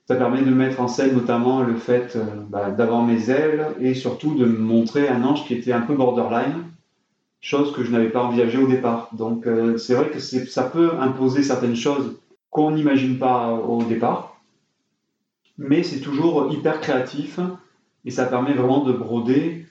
Ça 0.07 0.17
permet 0.17 0.43
de 0.43 0.51
mettre 0.51 0.81
en 0.81 0.89
scène 0.89 1.15
notamment 1.15 1.63
le 1.63 1.77
fait 1.77 2.17
euh, 2.17 2.25
ben, 2.49 2.71
d'avoir 2.71 3.03
mes 3.03 3.31
ailes 3.31 3.69
et 3.81 3.95
surtout 3.95 4.35
de 4.35 4.45
montrer 4.45 5.09
un 5.09 5.25
ange 5.25 5.47
qui 5.47 5.55
était 5.55 5.73
un 5.73 5.81
peu 5.81 5.95
borderline, 5.95 6.65
chose 7.41 7.73
que 7.73 7.83
je 7.83 7.91
n'avais 7.91 8.11
pas 8.11 8.23
envisagée 8.25 8.59
au 8.59 8.67
départ. 8.67 9.09
Donc 9.13 9.49
c'est 9.79 9.95
vrai 9.95 10.11
que 10.11 10.21
ça 10.21 10.63
peut 10.65 10.93
imposer 11.01 11.43
certaines 11.43 11.75
choses 11.75 12.21
qu'on 12.51 12.73
n'imagine 12.73 13.19
pas 13.19 13.51
au 13.53 13.83
départ 13.83 14.32
mais 15.63 15.83
c'est 15.83 16.01
toujours 16.01 16.53
hyper 16.53 16.81
créatif 16.81 17.39
et 18.05 18.11
ça 18.11 18.27
permet 18.27 18.53
vraiment 18.53 18.85
de 18.85 18.93
broder 18.93 19.67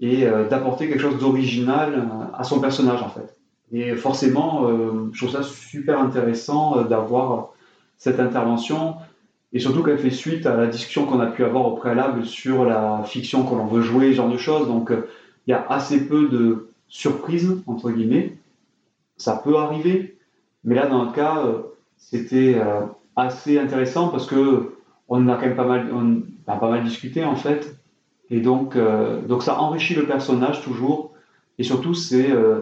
et 0.00 0.26
euh, 0.26 0.48
d'apporter 0.48 0.88
quelque 0.88 1.00
chose 1.00 1.18
d'original 1.18 1.94
euh, 1.94 2.36
à 2.36 2.44
son 2.44 2.60
personnage 2.60 3.02
en 3.02 3.08
fait. 3.08 3.36
Et 3.70 3.94
forcément, 3.94 4.68
euh, 4.68 5.10
je 5.12 5.18
trouve 5.18 5.30
ça 5.30 5.42
super 5.42 6.00
intéressant 6.00 6.82
d'avoir 6.82 7.50
cette 7.98 8.18
intervention 8.18 8.96
et 9.52 9.60
surtout 9.60 9.82
qu'elle 9.82 9.98
fait 9.98 10.10
suite 10.10 10.46
à 10.46 10.56
la 10.56 10.66
discussion 10.66 11.06
qu'on 11.06 11.20
a 11.20 11.26
pu 11.26 11.44
avoir 11.44 11.66
au 11.66 11.72
préalable 11.72 12.24
sur 12.24 12.64
la 12.64 13.02
fiction 13.04 13.44
que 13.44 13.54
l'on 13.54 13.66
veut 13.66 13.82
jouer, 13.82 14.10
ce 14.10 14.16
genre 14.16 14.30
de 14.30 14.36
choses. 14.36 14.66
Donc 14.66 14.92
il 15.46 15.50
y 15.50 15.54
a 15.54 15.64
assez 15.68 16.06
peu 16.06 16.28
de 16.28 16.70
surprises, 16.88 17.62
entre 17.66 17.90
guillemets. 17.90 18.36
Ça 19.16 19.40
peut 19.42 19.56
arriver, 19.56 20.18
mais 20.64 20.74
là 20.74 20.86
dans 20.86 21.04
le 21.04 21.12
cas, 21.12 21.44
c'était 21.96 22.60
assez 23.16 23.58
intéressant 23.58 24.08
parce 24.08 24.26
que 24.26 24.77
on 25.08 25.28
a 25.28 25.34
quand 25.34 25.46
même 25.46 26.22
pas 26.46 26.70
mal, 26.70 26.84
discuté 26.84 27.24
en 27.24 27.36
fait. 27.36 27.76
Et 28.30 28.40
donc, 28.40 28.76
euh, 28.76 29.22
donc 29.22 29.42
ça 29.42 29.60
enrichit 29.60 29.94
le 29.94 30.06
personnage 30.06 30.62
toujours. 30.62 31.12
Et 31.58 31.62
surtout, 31.62 31.94
c'est 31.94 32.30
euh, 32.30 32.60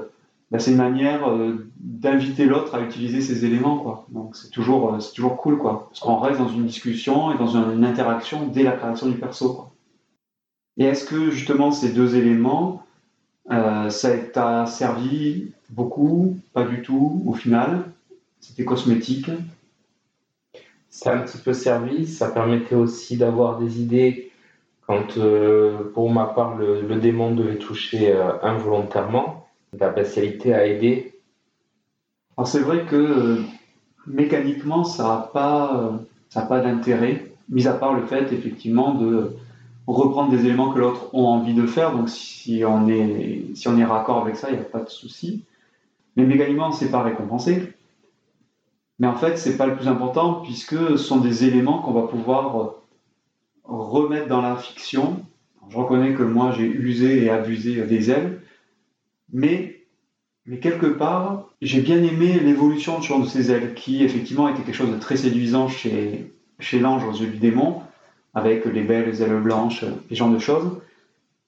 bah, 0.50 0.58
une 0.64 0.76
manière 0.76 1.28
euh, 1.28 1.68
d'inviter 1.78 2.46
l'autre 2.46 2.74
à 2.74 2.80
utiliser 2.80 3.20
ces 3.20 3.44
éléments. 3.44 3.78
Quoi. 3.78 4.06
Donc 4.10 4.36
c'est 4.36 4.50
toujours, 4.50 4.96
toujours 5.14 5.36
cool. 5.36 5.58
Quoi. 5.58 5.88
Parce 5.90 6.00
qu'on 6.00 6.18
reste 6.18 6.38
dans 6.38 6.48
une 6.48 6.66
discussion 6.66 7.32
et 7.34 7.38
dans 7.38 7.48
une, 7.48 7.84
interaction 7.84 8.46
dès 8.46 8.62
la 8.62 8.72
création 8.72 9.08
du 9.08 9.16
perso. 9.16 9.66
Et 10.78 10.84
est-ce 10.84 11.04
que 11.04 11.30
justement 11.30 11.72
ces 11.72 11.92
deux 11.92 12.16
éléments, 12.16 12.82
ça 13.48 14.18
t'a 14.32 14.66
servi 14.66 15.52
beaucoup, 15.70 16.38
pas 16.52 16.64
du 16.64 16.82
tout 16.82 17.22
au 17.26 17.32
final? 17.32 17.90
C'était 18.40 18.64
cosmétique? 18.64 19.30
Ça 20.96 21.12
a 21.12 21.16
un 21.16 21.18
petit 21.18 21.36
peu 21.36 21.52
servi. 21.52 22.06
Ça 22.06 22.30
permettait 22.30 22.74
aussi 22.74 23.18
d'avoir 23.18 23.58
des 23.58 23.82
idées 23.82 24.32
quand, 24.86 25.18
euh, 25.18 25.92
pour 25.92 26.10
ma 26.10 26.24
part, 26.24 26.56
le, 26.56 26.96
démon 26.96 27.34
devait 27.34 27.58
toucher 27.58 28.14
euh, 28.14 28.32
involontairement. 28.42 29.46
La 29.78 29.90
bestialité 29.90 30.54
a 30.54 30.66
aidé. 30.66 31.20
Alors 32.38 32.48
c'est 32.48 32.60
vrai 32.60 32.86
que 32.86 32.96
euh, 32.96 33.42
mécaniquement, 34.06 34.84
ça 34.84 35.02
n'a 35.02 35.30
pas, 35.34 36.00
ça 36.30 36.42
pas 36.42 36.60
d'intérêt, 36.60 37.26
mis 37.50 37.66
à 37.66 37.74
part 37.74 37.92
le 37.92 38.06
fait 38.06 38.32
effectivement 38.32 38.94
de 38.94 39.36
reprendre 39.86 40.30
des 40.30 40.46
éléments 40.46 40.72
que 40.72 40.78
l'autre 40.78 41.10
a 41.12 41.18
envie 41.18 41.52
de 41.52 41.66
faire. 41.66 41.92
Donc 41.92 42.08
si 42.08 42.62
on 42.66 42.88
est, 42.88 43.54
si 43.54 43.68
on 43.68 43.76
est 43.76 43.84
raccord 43.84 44.22
avec 44.22 44.36
ça, 44.36 44.48
il 44.48 44.54
n'y 44.54 44.62
a 44.62 44.64
pas 44.64 44.80
de 44.80 44.88
souci. 44.88 45.44
Mais 46.16 46.24
mécaniquement, 46.24 46.72
c'est 46.72 46.90
pas 46.90 47.02
récompensé. 47.02 47.75
Mais 48.98 49.06
en 49.06 49.14
fait, 49.14 49.36
c'est 49.36 49.56
pas 49.56 49.66
le 49.66 49.76
plus 49.76 49.88
important 49.88 50.40
puisque 50.42 50.76
ce 50.76 50.96
sont 50.96 51.18
des 51.18 51.44
éléments 51.44 51.82
qu'on 51.82 51.92
va 51.92 52.06
pouvoir 52.06 52.60
euh, 52.60 52.68
remettre 53.64 54.28
dans 54.28 54.40
la 54.40 54.56
fiction. 54.56 55.24
Je 55.68 55.76
reconnais 55.76 56.14
que 56.14 56.22
moi, 56.22 56.52
j'ai 56.56 56.66
usé 56.66 57.24
et 57.24 57.30
abusé 57.30 57.82
des 57.82 58.10
ailes, 58.10 58.40
mais, 59.32 59.80
mais 60.46 60.58
quelque 60.58 60.86
part, 60.86 61.50
j'ai 61.60 61.80
bien 61.80 62.02
aimé 62.02 62.38
l'évolution 62.38 63.00
de 63.00 63.26
ces 63.26 63.50
ailes 63.50 63.74
qui, 63.74 64.04
effectivement, 64.04 64.48
était 64.48 64.62
quelque 64.62 64.76
chose 64.76 64.92
de 64.92 64.98
très 64.98 65.16
séduisant 65.16 65.68
chez, 65.68 66.32
chez 66.60 66.78
l'ange 66.78 67.04
aux 67.04 67.12
yeux 67.12 67.26
du 67.26 67.38
démon, 67.38 67.82
avec 68.34 68.64
les 68.64 68.82
belles 68.82 69.20
ailes 69.20 69.40
blanches, 69.40 69.84
et 70.10 70.14
genre 70.14 70.30
de 70.30 70.38
choses. 70.38 70.70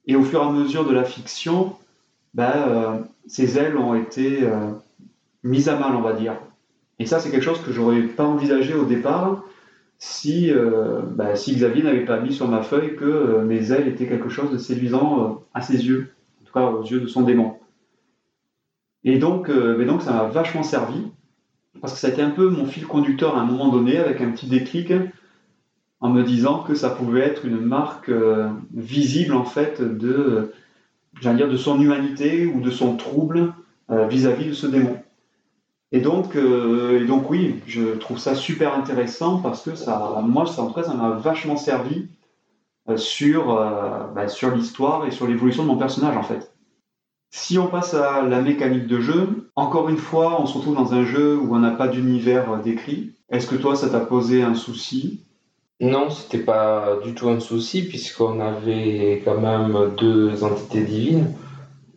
Et 0.07 0.17
au 0.17 0.25
fur 0.25 0.43
et 0.43 0.47
à 0.47 0.50
mesure 0.50 0.85
de 0.85 0.93
la 0.93 1.05
fiction, 1.05 1.76
euh, 2.38 2.99
ces 3.26 3.59
ailes 3.59 3.76
ont 3.76 3.95
été 3.95 4.43
euh, 4.43 4.71
mises 5.43 5.69
à 5.69 5.76
mal, 5.76 5.95
on 5.95 6.00
va 6.00 6.12
dire. 6.12 6.35
Et 6.99 7.07
ça, 7.07 7.21
c'est 7.21 7.31
quelque 7.31 7.45
chose 7.45 7.61
que 7.61 7.73
j'aurais 7.73 8.02
pas 8.02 8.25
envisagé 8.25 8.75
au 8.75 8.85
départ 8.85 9.45
si, 9.99 10.52
euh, 10.52 11.02
bah, 11.02 11.33
Xavier 11.33 11.83
n'avait 11.83 12.05
pas 12.05 12.21
mis 12.21 12.33
sur 12.33 12.49
ma 12.49 12.62
feuille 12.62 12.95
que 12.97 13.05
euh, 13.05 13.45
mes 13.45 13.73
ailes 13.73 13.88
étaient 13.88 14.07
quelque 14.07 14.28
chose 14.28 14.50
de 14.52 14.59
séduisant 14.59 15.25
euh, 15.25 15.35
à 15.55 15.61
ses 15.61 15.87
yeux, 15.87 16.12
en 16.40 16.45
tout 16.45 16.52
cas 16.52 16.67
aux 16.67 16.85
yeux 16.85 17.00
de 17.00 17.07
son 17.07 17.23
démon. 17.23 17.57
Et 19.05 19.19
donc, 19.19 19.49
mais 19.49 19.85
donc 19.85 20.02
ça 20.02 20.12
m'a 20.12 20.25
vachement 20.25 20.64
servi, 20.64 21.07
parce 21.81 21.95
que 21.95 21.99
ça 22.00 22.09
a 22.09 22.11
été 22.11 22.21
un 22.21 22.31
peu 22.31 22.50
mon 22.50 22.67
fil 22.67 22.85
conducteur 22.85 23.37
à 23.37 23.40
un 23.40 23.45
moment 23.45 23.69
donné, 23.69 23.97
avec 23.97 24.21
un 24.21 24.31
petit 24.33 24.49
déclic, 24.49 24.93
en 26.00 26.11
me 26.11 26.25
disant 26.25 26.62
que 26.62 26.75
ça 26.75 26.90
pouvait 26.90 27.21
être 27.21 27.47
une 27.47 27.61
marque 27.61 28.11
visible 28.75 29.35
en 29.35 29.45
fait 29.45 29.81
de, 29.81 30.52
dire, 31.23 31.49
de 31.49 31.57
son 31.57 31.81
humanité 31.81 32.47
ou 32.47 32.61
de 32.61 32.71
son 32.71 32.97
trouble 32.97 33.55
vis-à-vis 33.88 34.47
-vis 34.47 34.49
de 34.49 34.55
ce 34.55 34.67
démon. 34.67 34.99
Et 35.90 36.00
donc, 36.00 36.37
euh, 36.37 37.00
et 37.00 37.07
donc 37.07 37.30
oui, 37.30 37.61
je 37.66 37.97
trouve 37.97 38.18
ça 38.18 38.35
super 38.35 38.75
intéressant 38.75 39.38
parce 39.38 39.62
que 39.62 39.75
ça, 39.75 40.23
moi, 40.23 40.47
ça, 40.47 40.62
en 40.62 40.83
ça 40.83 40.95
m'a 40.95 41.11
vachement 41.11 41.57
servi 41.57 42.09
euh, 42.90 42.99
sur, 42.99 43.57
euh, 43.57 44.04
bah, 44.14 44.28
sur 44.28 44.54
l'histoire 44.54 45.07
et 45.07 45.11
sur 45.11 45.26
l'évolution 45.26 45.62
de 45.62 45.68
mon 45.68 45.78
personnage 45.78 46.16
en 46.16 46.23
fait. 46.23 46.52
Si 47.30 47.59
on 47.59 47.66
passe 47.66 47.95
à 47.95 48.23
la 48.23 48.40
mécanique 48.40 48.87
de 48.87 49.00
jeu, 49.00 49.50
encore 49.57 49.88
une 49.88 49.99
fois, 49.99 50.40
on 50.40 50.47
se 50.47 50.57
retrouve 50.57 50.76
dans 50.76 50.95
un 50.95 51.04
jeu 51.04 51.38
où 51.38 51.54
on 51.54 51.59
n'a 51.59 51.73
pas 51.73 51.88
d'univers 51.88 52.62
décrit. 52.62 53.12
Est-ce 53.30 53.47
que 53.47 53.57
toi, 53.57 53.76
ça 53.76 53.90
t'a 53.90 54.00
posé 54.00 54.42
un 54.42 54.54
souci? 54.54 55.25
Non, 55.80 56.11
c'était 56.11 56.38
pas 56.42 56.99
du 57.04 57.14
tout 57.14 57.28
un 57.28 57.40
souci 57.40 57.83
puisqu'on 57.83 58.40
avait 58.40 59.23
quand 59.25 59.40
même 59.40 59.95
deux 59.97 60.42
entités 60.42 60.80
divines. 60.80 61.35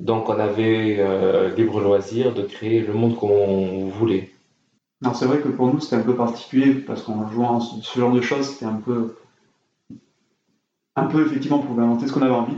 Donc 0.01 0.29
on 0.29 0.39
avait 0.39 0.97
euh, 0.99 1.53
libre 1.55 1.79
loisir 1.79 2.33
de 2.33 2.41
créer 2.41 2.81
le 2.81 2.91
monde 2.91 3.15
qu'on 3.15 3.87
voulait. 3.89 4.31
Alors 5.03 5.15
c'est 5.15 5.25
vrai 5.25 5.39
que 5.39 5.47
pour 5.47 5.71
nous 5.71 5.79
c'était 5.79 5.95
un 5.95 6.01
peu 6.01 6.15
particulier 6.15 6.73
parce 6.73 7.03
qu'en 7.03 7.29
jouant 7.29 7.59
ce 7.59 7.99
genre 7.99 8.11
de 8.11 8.21
choses 8.21 8.49
c'était 8.49 8.65
un 8.65 8.81
peu 8.83 9.15
un 10.95 11.05
peu 11.05 11.23
effectivement 11.25 11.59
pour 11.59 11.79
inventer 11.79 12.07
ce 12.07 12.13
qu'on 12.13 12.23
avait 12.23 12.33
envie. 12.33 12.57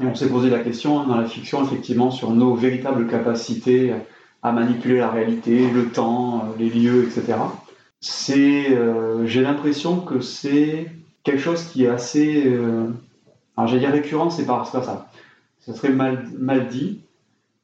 Et 0.00 0.06
on 0.06 0.14
s'est 0.14 0.28
posé 0.28 0.48
la 0.48 0.60
question 0.60 1.00
hein, 1.00 1.06
dans 1.08 1.16
la 1.16 1.26
fiction 1.26 1.64
effectivement 1.64 2.12
sur 2.12 2.30
nos 2.30 2.54
véritables 2.54 3.08
capacités 3.08 3.92
à 4.44 4.52
manipuler 4.52 4.98
la 4.98 5.10
réalité, 5.10 5.68
le 5.70 5.90
temps, 5.90 6.54
les 6.56 6.70
lieux, 6.70 7.04
etc. 7.04 7.38
C'est, 8.00 8.72
euh, 8.72 9.26
j'ai 9.26 9.42
l'impression 9.42 10.00
que 10.00 10.20
c'est 10.20 10.86
quelque 11.24 11.40
chose 11.40 11.64
qui 11.64 11.84
est 11.84 11.88
assez, 11.88 12.46
euh, 12.46 12.88
alors 13.56 13.68
j'allais 13.68 13.80
dire 13.80 13.90
récurrent, 13.90 14.30
c'est 14.30 14.46
pas, 14.46 14.64
pas 14.72 14.82
ça 14.82 15.08
ça 15.62 15.74
serait 15.74 15.92
mal, 15.92 16.28
mal 16.38 16.68
dit. 16.68 17.00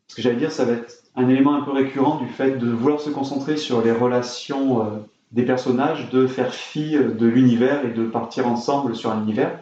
Ce 0.07 0.15
que 0.15 0.23
j'allais 0.23 0.37
dire, 0.37 0.53
ça 0.53 0.65
va 0.65 0.73
être 0.73 1.03
un 1.17 1.29
élément 1.29 1.55
un 1.55 1.63
peu 1.63 1.73
récurrent 1.73 2.19
du 2.19 2.29
fait 2.29 2.53
de 2.53 2.71
vouloir 2.71 3.01
se 3.01 3.11
concentrer 3.11 3.57
sur 3.57 3.83
les 3.83 3.93
relations 3.93 4.83
euh, 4.83 4.85
des 5.33 5.45
personnages, 5.45 6.09
de 6.11 6.27
faire 6.27 6.55
fi 6.55 6.93
de 6.93 7.27
l'univers 7.27 7.85
et 7.85 7.91
de 7.91 8.07
partir 8.07 8.47
ensemble 8.47 8.95
sur 8.95 9.11
un 9.11 9.23
univers. 9.23 9.61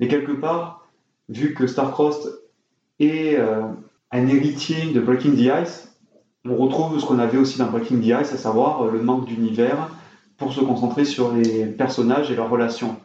Mais 0.00 0.08
quelque 0.08 0.32
part, 0.32 0.88
vu 1.28 1.54
que 1.54 1.66
Starcrossed 1.66 2.40
est 2.98 3.36
euh, 3.38 3.62
un 4.10 4.26
héritier 4.26 4.92
de 4.92 5.00
Breaking 5.00 5.32
the 5.32 5.62
Ice, 5.62 5.94
on 6.46 6.56
retrouve 6.56 6.98
ce 6.98 7.04
qu'on 7.04 7.18
avait 7.18 7.38
aussi 7.38 7.58
dans 7.58 7.70
Breaking 7.70 8.00
the 8.00 8.22
Ice, 8.22 8.32
à 8.32 8.38
savoir 8.38 8.82
euh, 8.82 8.90
le 8.90 9.02
manque 9.02 9.26
d'univers 9.26 9.90
pour 10.38 10.52
se 10.52 10.60
concentrer 10.60 11.04
sur 11.04 11.34
les 11.34 11.66
personnages 11.66 12.30
et 12.30 12.34
leurs 12.34 12.48
relations. 12.48 12.96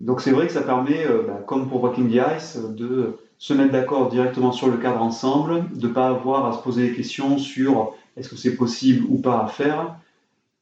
Donc 0.00 0.20
c'est 0.20 0.30
vrai 0.30 0.46
que 0.46 0.52
ça 0.52 0.62
permet, 0.62 1.04
bah, 1.26 1.42
comme 1.46 1.68
pour 1.68 1.80
Breaking 1.80 2.08
the 2.08 2.36
Ice, 2.36 2.58
de 2.58 3.16
se 3.40 3.54
mettre 3.54 3.72
d'accord 3.72 4.10
directement 4.10 4.52
sur 4.52 4.68
le 4.68 4.76
cadre 4.76 5.00
ensemble, 5.00 5.64
de 5.74 5.88
ne 5.88 5.92
pas 5.92 6.08
avoir 6.08 6.44
à 6.44 6.52
se 6.52 6.62
poser 6.62 6.90
des 6.90 6.94
questions 6.94 7.38
sur 7.38 7.94
est-ce 8.18 8.28
que 8.28 8.36
c'est 8.36 8.54
possible 8.54 9.06
ou 9.08 9.16
pas 9.16 9.42
à 9.42 9.46
faire, 9.46 9.96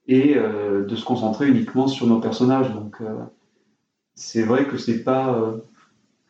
et 0.06 0.36
euh, 0.36 0.86
de 0.86 0.94
se 0.94 1.04
concentrer 1.04 1.48
uniquement 1.48 1.88
sur 1.88 2.06
nos 2.06 2.20
personnages. 2.20 2.72
Donc 2.72 3.00
euh, 3.00 3.16
c'est 4.14 4.44
vrai 4.44 4.68
que 4.68 4.78
c'est 4.78 5.02
pas 5.02 5.34
euh, 5.34 5.56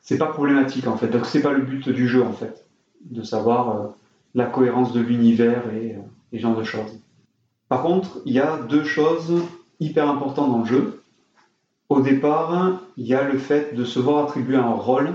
c'est 0.00 0.16
pas 0.16 0.28
problématique 0.28 0.86
en 0.86 0.96
fait. 0.96 1.08
Donc 1.08 1.26
c'est 1.26 1.42
pas 1.42 1.52
le 1.52 1.60
but 1.60 1.86
du 1.90 2.08
jeu 2.08 2.24
en 2.24 2.32
fait, 2.32 2.64
de 3.04 3.22
savoir 3.22 3.90
la 4.34 4.46
cohérence 4.46 4.94
de 4.94 5.00
l'univers 5.00 5.64
et, 5.74 5.96
ce 6.32 6.38
genre 6.38 6.56
de 6.56 6.64
choses. 6.64 6.98
Par 7.68 7.82
contre, 7.82 8.22
il 8.24 8.32
y 8.32 8.40
a 8.40 8.56
deux 8.56 8.84
choses 8.84 9.42
hyper 9.80 10.08
importantes 10.08 10.50
dans 10.50 10.60
le 10.60 10.64
jeu. 10.64 11.02
Au 11.90 12.00
départ, 12.00 12.80
il 12.96 13.06
y 13.06 13.14
a 13.14 13.22
le 13.22 13.38
fait 13.38 13.74
de 13.74 13.84
se 13.84 13.98
voir 13.98 14.24
attribuer 14.24 14.56
un 14.56 14.72
rôle 14.72 15.14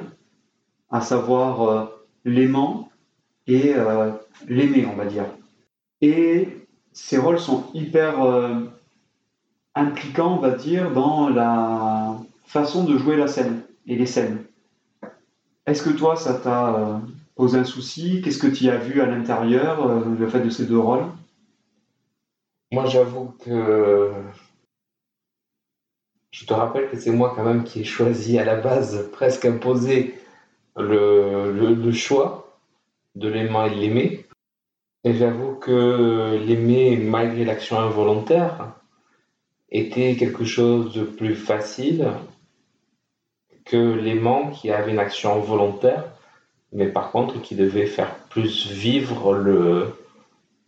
à 0.94 1.02
savoir 1.02 1.62
euh, 1.62 1.86
l'aimant 2.24 2.90
et 3.48 3.74
euh, 3.76 4.12
l'aimer, 4.48 4.86
on 4.86 4.96
va 4.96 5.06
dire. 5.06 5.26
Et 6.02 6.48
ces 6.94 7.18
rôles 7.18 7.40
sont 7.40 7.66
hyper 7.74 8.24
euh, 8.24 8.60
impliquants, 9.74 10.36
on 10.38 10.40
va 10.40 10.52
dire, 10.52 10.92
dans 10.92 11.30
la, 11.30 12.16
façon 12.46 12.84
de 12.84 12.98
jouer 13.00 13.18
la 13.18 13.28
scène 13.28 13.64
et 13.88 13.96
les 13.96 14.06
scènes. 14.06 14.46
Est-ce 15.66 15.82
que 15.82 15.90
toi, 15.90 16.16
ça 16.16 16.36
t'a 16.36 17.02
posé 17.36 17.58
un 17.58 17.64
souci? 17.64 18.22
Qu'est-ce 18.22 18.38
que 18.38 18.48
tu 18.48 18.70
as 18.70 18.78
vu 18.78 19.02
à 19.02 19.08
l'intérieur, 19.08 20.06
le 20.06 20.28
fait 20.28 20.42
de 20.42 20.52
ces 20.52 20.68
deux 20.68 20.78
rôles? 20.78 21.06
Moi, 22.72 22.86
j'avoue 22.86 23.34
que 23.44 24.12
je 26.30 26.46
te 26.46 26.54
rappelle 26.54 26.92
que 26.92 27.00
c'est 27.00 27.12
moi 27.12 27.34
quand 27.36 27.44
même 27.44 27.64
qui 27.64 27.82
ai 27.82 27.84
choisi 27.84 28.38
à 28.38 28.46
la 28.46 28.58
base, 28.58 29.10
presque 29.12 29.46
imposé, 29.46 30.14
le, 30.78 31.52
le, 31.52 31.92
choix 31.92 32.58
de 33.16 33.28
l'aimant 33.28 33.66
et 33.66 33.70
de 33.70 33.76
l'aimer. 33.76 34.26
Et 35.04 35.14
j'avoue 35.14 35.56
que 35.56 36.40
l'aimer, 36.46 36.98
malgré 36.98 37.46
l'action 37.46 37.80
involontaire, 37.80 38.74
était 39.70 40.16
quelque 40.16 40.46
chose 40.46 40.94
de 40.94 41.04
plus 41.04 41.36
facile 41.36 42.14
que 43.66 43.78
l'aimant 43.78 44.52
qui 44.52 44.72
avait 44.72 44.92
une 44.92 45.00
action 45.00 45.40
volontaire, 45.40 46.06
mais 46.72 46.88
par 46.88 47.12
contre 47.12 47.42
qui 47.42 47.56
devait 47.56 47.86
faire 47.86 48.16
plus 48.30 48.68
vivre 48.72 49.36
le, 49.36 49.94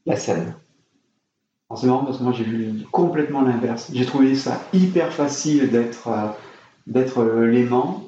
la 0.05 0.15
scène. 0.15 0.55
C'est 1.75 1.87
marrant 1.87 2.05
parce 2.05 2.19
que 2.19 2.23
moi 2.23 2.31
j'ai 2.31 2.43
vu 2.43 2.85
complètement 2.91 3.41
l'inverse. 3.41 3.89
J'ai 3.93 4.05
trouvé 4.05 4.35
ça 4.35 4.61
hyper 4.71 5.11
facile 5.11 5.71
d'être 5.71 6.07
euh, 6.07 6.27
d'être 6.87 7.19
euh, 7.19 7.47
l'aimant 7.47 8.03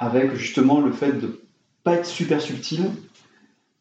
avec 0.00 0.34
justement 0.34 0.80
le 0.80 0.90
fait 0.90 1.12
de 1.12 1.40
pas 1.84 1.94
être 1.94 2.06
super 2.06 2.40
subtil 2.40 2.86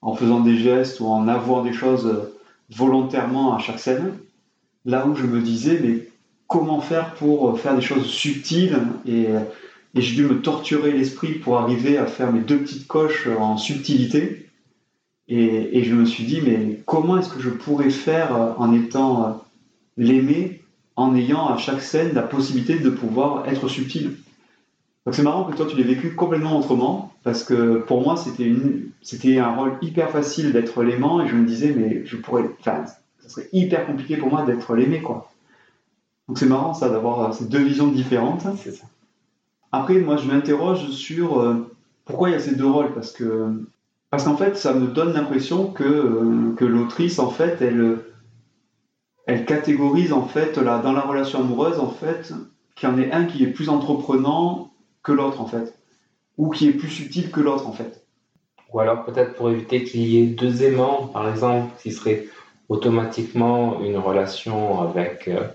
en 0.02 0.14
faisant 0.14 0.42
des 0.42 0.58
gestes 0.58 1.00
ou 1.00 1.08
en 1.08 1.28
avouant 1.28 1.64
des 1.64 1.74
choses 1.74 2.06
euh, 2.06 2.38
volontairement 2.70 3.56
à 3.56 3.60
chaque 3.60 3.80
scène. 3.80 4.14
Là 4.86 5.08
où 5.08 5.16
je 5.16 5.26
me 5.26 5.42
disais 5.42 5.80
mais 5.84 6.08
comment 6.46 6.82
faire 6.82 7.16
pour 7.16 7.60
faire 7.60 7.76
des 7.76 7.82
choses 7.82 8.06
subtiles 8.06 8.78
et, 9.08 9.30
et 9.96 10.02
j'ai 10.02 10.16
dû 10.16 10.24
me 10.24 10.42
torturer 10.42 10.92
l'esprit 10.92 11.34
pour 11.34 11.58
arriver 11.58 11.98
à 11.98 12.06
faire 12.06 12.32
mes 12.32 12.42
deux 12.42 12.60
petites 12.60 12.88
coches 12.88 13.28
en 13.28 13.58
subtilité. 13.58 14.46
Et, 15.28 15.84
je 15.84 15.94
me 15.94 16.06
suis 16.06 16.24
dit, 16.24 16.42
mais 16.42 16.82
comment 16.86 17.20
est-ce 17.20 17.30
que 17.30 17.40
je 17.40 17.50
pourrais 17.50 17.92
faire 17.92 18.36
euh, 18.36 18.54
en 18.58 18.74
étant 18.74 19.24
euh, 19.24 19.32
l'aimé, 19.98 20.62
en 20.96 21.16
ayant 21.16 21.48
à 21.48 21.58
chaque 21.58 21.82
scène 21.82 22.14
la 22.14 22.24
possibilité 22.24 22.80
de 22.80 22.90
pouvoir 22.90 23.48
être 23.48 23.68
subtil? 23.68 24.18
Donc 25.10 25.16
c'est 25.16 25.24
marrant 25.24 25.46
que 25.46 25.58
toi 25.58 25.66
tu 25.66 25.76
l'aies 25.76 25.82
vécu 25.82 26.14
complètement 26.14 26.60
autrement, 26.60 27.12
parce 27.24 27.44
que 27.44 27.80
pour 27.80 28.04
moi 28.04 28.16
c'était, 28.16 29.40
un 29.40 29.56
rôle 29.56 29.72
hyper 29.82 30.12
facile 30.12 30.54
d'être 30.54 30.84
l'aimant, 30.84 31.20
et 31.20 31.28
je 31.28 31.34
me 31.34 31.48
disais, 31.48 31.74
mais 31.76 32.06
je 32.06 32.16
pourrais, 32.16 32.44
enfin, 32.60 32.86
ça 33.18 33.28
serait 33.28 33.50
hyper 33.52 33.88
compliqué 33.88 34.18
pour 34.18 34.30
moi 34.30 34.44
d'être 34.44 34.76
l'aimé, 34.76 35.02
quoi. 35.02 35.32
Donc 36.28 36.38
c'est 36.38 36.46
marrant 36.46 36.76
ça, 36.76 36.90
d'avoir 36.90 37.22
euh, 37.22 37.32
ces 37.32 37.46
deux 37.46 37.58
visions 37.58 37.88
différentes. 37.88 38.46
C'est 38.58 38.70
ça. 38.70 38.86
Après, 39.72 39.98
moi 39.98 40.16
je 40.16 40.28
m'interroge 40.28 40.92
sur 40.92 41.44
pourquoi 42.06 42.30
il 42.30 42.34
y 42.34 42.36
a 42.36 42.40
ces 42.40 42.54
deux 42.54 42.68
rôles, 42.68 42.94
parce 42.94 43.12
que 43.12 43.66
parce 44.12 44.26
qu'en 44.26 44.38
fait, 44.38 44.58
ça 44.58 44.76
me 44.76 44.86
donne 44.86 45.14
l'impression 45.14 45.72
que, 45.72 45.84
euh, 45.84 46.54
que 46.56 46.66
l'autrice, 46.66 47.18
en 47.18 47.32
fait, 47.32 47.60
elle, 47.64 47.98
elle 49.26 49.44
catégorise, 49.46 50.14
en 50.14 50.28
fait, 50.28 50.60
là, 50.60 50.78
dans 50.78 50.94
la 50.94 51.02
relation 51.02 51.40
amoureuse, 51.40 51.80
en 51.80 51.90
fait, 51.90 52.32
qu'il 52.76 52.88
y 52.88 52.92
en 52.92 53.00
ait 53.00 53.12
un 53.12 53.26
qui 53.26 53.44
est 53.44 53.48
plus 53.48 53.70
entreprenant 53.70 54.69
que 55.04 55.12
l'autre, 55.12 55.42
en 55.42 55.46
fait. 55.46 55.76
Ou 56.38 56.50
qui 56.50 56.68
est 56.68 56.74
plus 56.74 56.90
subtil 56.90 57.32
que 57.32 57.40
l'autre, 57.40 57.68
en 57.68 57.74
fait. 57.74 58.06
Ou 58.72 58.80
alors 58.80 59.04
peut-être 59.04 59.36
pour 59.36 59.50
éviter 59.50 59.84
qu'il 59.84 60.02
y 60.02 60.20
ait 60.20 60.28
deux 60.28 60.64
aimants, 60.64 61.08
par 61.08 61.30
exemple, 61.30 61.74
qui 61.82 61.92
serait 61.92 62.28
automatiquement 62.70 63.82
une 63.82 63.98
relation 63.98 64.82
avec 64.82 65.28
euh, 65.28 65.48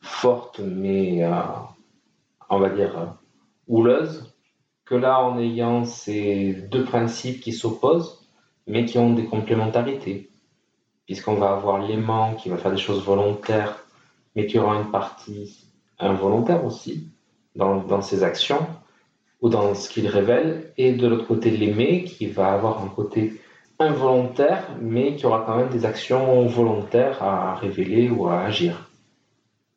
forte, 0.00 0.60
mais 0.60 1.22
euh, 1.22 1.32
on 2.48 2.58
va 2.58 2.70
dire 2.70 3.14
houleuse 3.68 4.32
que 4.86 4.94
là, 4.94 5.20
en 5.20 5.38
ayant 5.38 5.84
ces 5.84 6.52
deux 6.70 6.84
principes 6.84 7.40
qui 7.40 7.52
s'opposent, 7.52 8.24
mais 8.66 8.84
qui 8.84 8.98
ont 8.98 9.12
des 9.12 9.26
complémentarités, 9.26 10.30
puisqu'on 11.06 11.34
va 11.34 11.50
avoir 11.50 11.78
l'aimant 11.78 12.34
qui 12.34 12.48
va 12.48 12.56
faire 12.56 12.70
des 12.70 12.78
choses 12.78 13.04
volontaires, 13.04 13.84
mais 14.34 14.46
qui 14.46 14.58
aura 14.58 14.76
une 14.76 14.90
partie 14.90 15.66
involontaire 15.98 16.64
aussi 16.64 17.08
dans, 17.56 18.02
ses 18.02 18.22
actions 18.22 18.66
ou 19.40 19.48
dans 19.48 19.74
ce 19.74 19.88
qu'il 19.88 20.06
révèle, 20.06 20.72
et 20.78 20.92
de 20.92 21.06
l'autre 21.06 21.26
côté 21.26 21.50
l'aimé 21.50 22.04
qui 22.04 22.26
va 22.26 22.52
avoir 22.52 22.82
un 22.82 22.88
côté 22.88 23.40
involontaire, 23.78 24.68
mais 24.80 25.16
qui 25.16 25.26
aura 25.26 25.44
quand 25.46 25.56
même 25.56 25.68
des 25.68 25.84
actions 25.84 26.46
volontaires 26.46 27.22
à 27.22 27.54
révéler 27.54 28.08
ou 28.08 28.28
à 28.28 28.40
agir. 28.40 28.90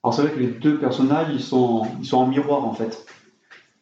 Alors 0.03 0.13
c'est 0.13 0.21
vrai 0.21 0.31
que 0.31 0.39
les 0.39 0.47
deux 0.47 0.79
personnages, 0.79 1.27
ils 1.33 1.41
sont, 1.41 1.85
ils 1.99 2.05
sont 2.05 2.17
en 2.17 2.27
miroir 2.27 2.63
en 2.63 2.73
fait. 2.73 3.05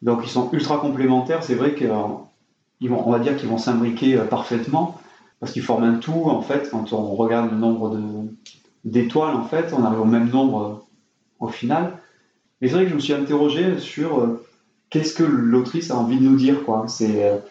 Donc 0.02 0.20
ils 0.24 0.30
sont 0.30 0.50
ultra 0.52 0.78
complémentaires. 0.78 1.44
C'est 1.44 1.54
vrai 1.54 1.74
qu'ils 1.74 1.88
vont, 1.88 2.28
on 2.82 3.10
va 3.10 3.18
dire 3.20 3.36
qu'ils 3.36 3.48
vont 3.48 3.58
s'imbriquer 3.58 4.16
euh, 4.16 4.24
parfaitement 4.24 5.00
parce 5.38 5.52
qu'ils 5.52 5.62
forment 5.62 5.84
un 5.84 5.98
tout. 5.98 6.24
En 6.24 6.42
fait, 6.42 6.70
quand 6.70 6.92
on 6.92 7.14
regarde 7.14 7.50
le 7.50 7.56
nombre 7.56 7.96
d'étoiles, 8.84 9.36
en 9.36 9.44
fait, 9.44 9.72
on 9.72 9.84
arrive 9.84 10.00
au 10.00 10.04
même 10.04 10.30
nombre 10.30 10.62
euh, 10.62 10.74
au 11.38 11.48
final. 11.48 11.98
Mais 12.60 12.68
c'est 12.68 12.74
vrai 12.74 12.84
que 12.84 12.90
je 12.90 12.94
me 12.94 13.00
suis 13.00 13.12
interrogé 13.12 13.78
sur 13.78 14.20
euh, 14.20 14.44
qu'est-ce 14.90 15.14
que 15.14 15.22
l'autrice 15.22 15.90
a 15.90 15.96
envie 15.96 16.18
de 16.18 16.24
nous 16.24 16.36
dire. 16.36 16.64
Quoi. 16.64 16.86
C'est, 16.88 17.42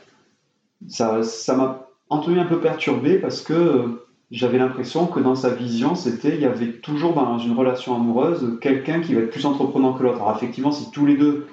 ça, 0.87 1.23
ça 1.23 1.55
m'a 1.55 1.87
entendu 2.09 2.39
un 2.39 2.45
peu 2.45 2.59
perturbé 2.59 3.17
parce 3.17 3.41
que 3.41 4.03
j'avais 4.31 4.57
l'impression 4.57 5.07
que 5.07 5.19
dans 5.19 5.35
sa 5.35 5.49
vision, 5.49 5.95
c'était 5.95 6.35
il 6.35 6.41
y 6.41 6.45
avait 6.45 6.73
toujours 6.73 7.13
dans 7.13 7.37
une 7.39 7.53
relation 7.53 7.95
amoureuse 7.95 8.57
quelqu'un 8.61 9.01
qui 9.01 9.13
va 9.13 9.21
être 9.21 9.31
plus 9.31 9.45
entreprenant 9.45 9.93
que 9.93 10.03
l'autre. 10.03 10.21
Alors 10.21 10.35
effectivement, 10.35 10.71
si 10.71 10.91
tous 10.91 11.05
les 11.05 11.15
deux 11.17 11.47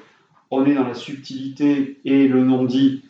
on 0.50 0.64
est 0.66 0.74
dans 0.74 0.86
la 0.86 0.94
subtilité 0.94 2.00
et 2.04 2.28
le 2.28 2.44
non-dit, 2.44 3.04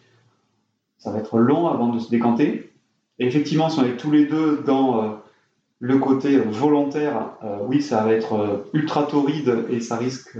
ça 0.98 1.10
va 1.10 1.18
être 1.18 1.38
long 1.38 1.68
avant 1.68 1.88
de 1.88 1.98
se 1.98 2.10
décanter. 2.10 2.72
Et 3.18 3.26
effectivement, 3.26 3.68
si 3.68 3.78
on 3.80 3.84
est 3.84 3.96
tous 3.96 4.10
les 4.10 4.26
deux 4.26 4.62
dans 4.66 5.02
euh, 5.02 5.08
le 5.84 5.98
côté 5.98 6.38
volontaire, 6.38 7.32
euh, 7.44 7.58
oui, 7.68 7.82
ça 7.82 8.02
va 8.02 8.14
être 8.14 8.32
euh, 8.32 8.70
ultra 8.72 9.02
torride 9.02 9.66
et 9.68 9.80
ça 9.80 9.98
risque 9.98 10.38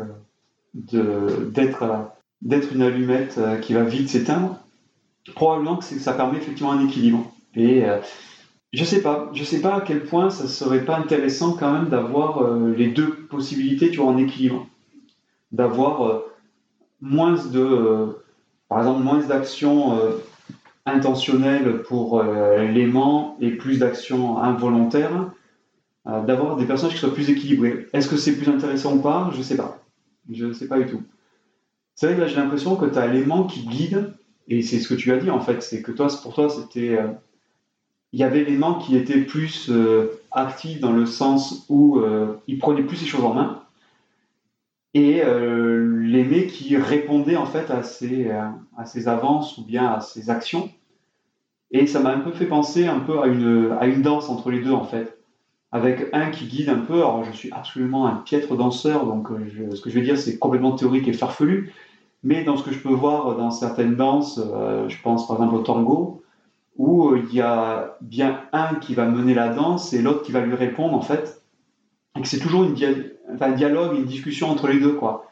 d'être 0.72 1.84
une 2.72 2.82
allumette 2.82 3.38
qui 3.60 3.74
va 3.74 3.84
vite 3.84 4.08
s'éteindre. 4.08 4.58
Probablement 5.34 5.76
que 5.76 5.84
ça 5.84 6.14
permet 6.14 6.38
effectivement 6.38 6.72
un 6.72 6.86
équilibre. 6.86 7.30
Et 7.54 7.84
je 8.72 8.84
sais 8.84 9.02
pas, 9.02 9.30
je 9.34 9.44
sais 9.44 9.60
pas 9.60 9.76
à 9.76 9.80
quel 9.82 10.02
point 10.02 10.30
ça 10.30 10.48
serait 10.48 10.84
pas 10.84 10.98
intéressant 10.98 11.52
quand 11.52 11.72
même 11.72 11.90
d'avoir 11.90 12.56
les 12.56 12.88
deux 12.88 13.14
possibilités, 13.30 13.90
tu 13.90 13.98
vois, 13.98 14.08
en 14.08 14.16
équilibre. 14.16 14.66
D'avoir 15.52 16.24
moins 17.00 17.34
de, 17.34 17.60
euh, 17.60 18.06
par 18.68 18.78
exemple, 18.78 19.02
moins 19.04 19.20
d'actions 19.20 19.96
euh, 20.86 20.90
intentionnelles 20.90 21.82
pour 21.82 22.20
euh, 22.20 22.66
l'aimant 22.66 23.36
et 23.40 23.50
plus 23.50 23.78
d'actions 23.78 24.38
involontaires, 24.38 25.30
d'avoir 26.06 26.56
des 26.56 26.66
personnages 26.66 26.94
qui 26.94 27.00
soient 27.00 27.14
plus 27.14 27.30
équilibrés. 27.30 27.86
Est-ce 27.94 28.08
que 28.08 28.18
c'est 28.18 28.36
plus 28.36 28.50
intéressant 28.50 28.96
ou 28.96 29.00
pas? 29.00 29.30
Je 29.32 29.38
ne 29.38 29.42
sais 29.42 29.56
pas. 29.56 29.82
Je 30.30 30.44
ne 30.44 30.52
sais 30.52 30.68
pas 30.68 30.78
du 30.78 30.84
tout. 30.84 31.02
C'est 31.94 32.06
vrai 32.06 32.16
que 32.16 32.20
là, 32.20 32.26
j'ai 32.26 32.36
l'impression 32.36 32.76
que 32.76 32.84
tu 32.84 32.98
as 32.98 33.06
l'aimant 33.06 33.44
qui 33.44 33.66
guide, 33.66 34.12
et 34.48 34.60
c'est 34.60 34.80
ce 34.80 34.88
que 34.88 34.94
tu 34.94 35.12
as 35.12 35.16
dit 35.16 35.30
en 35.30 35.40
fait, 35.40 35.62
c'est 35.62 35.80
que 35.80 35.92
toi, 35.92 36.08
pour 36.22 36.34
toi, 36.34 36.50
c'était. 36.50 36.98
il 38.12 38.20
y 38.20 38.22
avait 38.22 38.44
l'aimant 38.44 38.74
qui 38.74 38.98
était 38.98 39.22
plus 39.22 39.72
actif 40.30 40.80
dans 40.80 40.92
le 40.92 41.06
sens 41.06 41.64
où 41.70 42.02
il 42.46 42.58
prenait 42.58 42.82
plus 42.82 43.00
les 43.00 43.06
choses 43.08 43.24
en 43.24 43.32
main, 43.32 43.64
et 44.94 45.22
euh, 45.24 45.93
l'aimé 46.04 46.46
qui 46.46 46.76
répondait 46.76 47.36
en 47.36 47.46
fait 47.46 47.70
à 47.70 47.82
ses, 47.82 48.28
euh, 48.28 48.42
à 48.76 48.84
ses 48.84 49.08
avances 49.08 49.56
ou 49.58 49.64
bien 49.64 49.86
à 49.86 50.00
ses 50.00 50.28
actions. 50.30 50.68
Et 51.70 51.86
ça 51.86 52.00
m'a 52.00 52.10
un 52.10 52.20
peu 52.20 52.30
fait 52.30 52.46
penser 52.46 52.86
un 52.86 53.00
peu 53.00 53.20
à 53.20 53.26
une, 53.26 53.74
à 53.80 53.86
une 53.86 54.02
danse 54.02 54.28
entre 54.28 54.50
les 54.50 54.60
deux 54.60 54.72
en 54.72 54.84
fait, 54.84 55.18
avec 55.72 56.08
un 56.12 56.30
qui 56.30 56.46
guide 56.46 56.68
un 56.68 56.78
peu. 56.78 56.96
Alors 56.96 57.24
je 57.24 57.32
suis 57.32 57.50
absolument 57.52 58.06
un 58.06 58.16
piètre 58.16 58.54
danseur, 58.54 59.06
donc 59.06 59.30
euh, 59.30 59.74
ce 59.74 59.80
que 59.80 59.90
je 59.90 59.94
vais 59.94 60.04
dire 60.04 60.18
c'est 60.18 60.38
complètement 60.38 60.72
théorique 60.72 61.08
et 61.08 61.14
farfelu, 61.14 61.72
mais 62.22 62.44
dans 62.44 62.56
ce 62.56 62.62
que 62.62 62.72
je 62.72 62.78
peux 62.78 62.92
voir 62.92 63.36
dans 63.36 63.50
certaines 63.50 63.96
danses, 63.96 64.40
je 64.88 65.02
pense 65.02 65.26
par 65.28 65.36
exemple 65.36 65.56
au 65.56 65.62
tango, 65.62 66.22
où 66.78 67.14
il 67.16 67.34
y 67.34 67.42
a 67.42 67.98
bien 68.00 68.40
un 68.52 68.76
qui 68.76 68.94
va 68.94 69.04
mener 69.04 69.34
la 69.34 69.50
danse 69.50 69.92
et 69.92 70.00
l'autre 70.00 70.22
qui 70.22 70.32
va 70.32 70.40
lui 70.40 70.54
répondre 70.54 70.94
en 70.94 71.02
fait, 71.02 71.42
et 72.16 72.22
que 72.22 72.28
c'est 72.28 72.38
toujours 72.38 72.62
un 72.62 73.52
dialogue, 73.52 73.98
une 73.98 74.06
discussion 74.06 74.48
entre 74.48 74.68
les 74.68 74.80
deux, 74.80 74.94
quoi. 74.94 75.26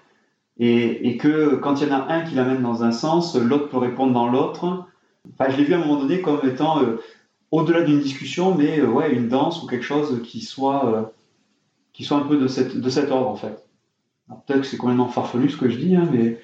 Et, 0.59 1.17
que 1.17 1.57
quand 1.57 1.81
il 1.81 1.89
y 1.89 1.91
en 1.91 1.95
a 1.95 2.13
un 2.13 2.23
qui 2.23 2.35
l'amène 2.35 2.63
dans 2.63 2.85
un 2.85 2.93
sens, 2.93 3.37
l'autre 3.37 3.69
peut 3.69 3.79
répondre 3.79 4.13
dans 4.13 4.29
l'autre. 4.29 4.87
Enfin, 5.33 5.51
je 5.51 5.57
l'ai 5.57 5.65
vu 5.65 5.75
à 5.75 5.79
un 5.79 5.81
moment 5.81 6.01
donné 6.01 6.21
comme 6.21 6.41
étant 6.45 6.83
euh, 6.83 7.01
au-delà 7.51 7.83
d'une 7.83 8.01
discussion, 8.01 8.55
mais 8.55 8.81
euh, 8.81 8.87
ouais, 8.87 9.13
une 9.13 9.29
danse 9.29 9.63
ou 9.63 9.67
quelque 9.67 9.85
chose 9.85 10.21
qui 10.25 10.41
soit, 10.41 10.87
euh, 10.87 11.03
qui 11.93 12.05
soit 12.05 12.19
un 12.19 12.27
peu 12.27 12.37
de, 12.37 12.49
cette, 12.49 12.77
de 12.77 12.91
cet 12.91 13.11
ordre, 13.11 13.29
en 13.29 13.37
fait. 13.37 13.67
Peut-être 14.47 14.61
que 14.61 14.67
c'est 14.67 14.77
complètement 14.77 15.09
farfelu 15.09 15.51
ce 15.51 15.57
que 15.57 15.69
je 15.69 15.79
dis, 15.79 15.97
hein, 15.97 16.09
mais, 16.13 16.39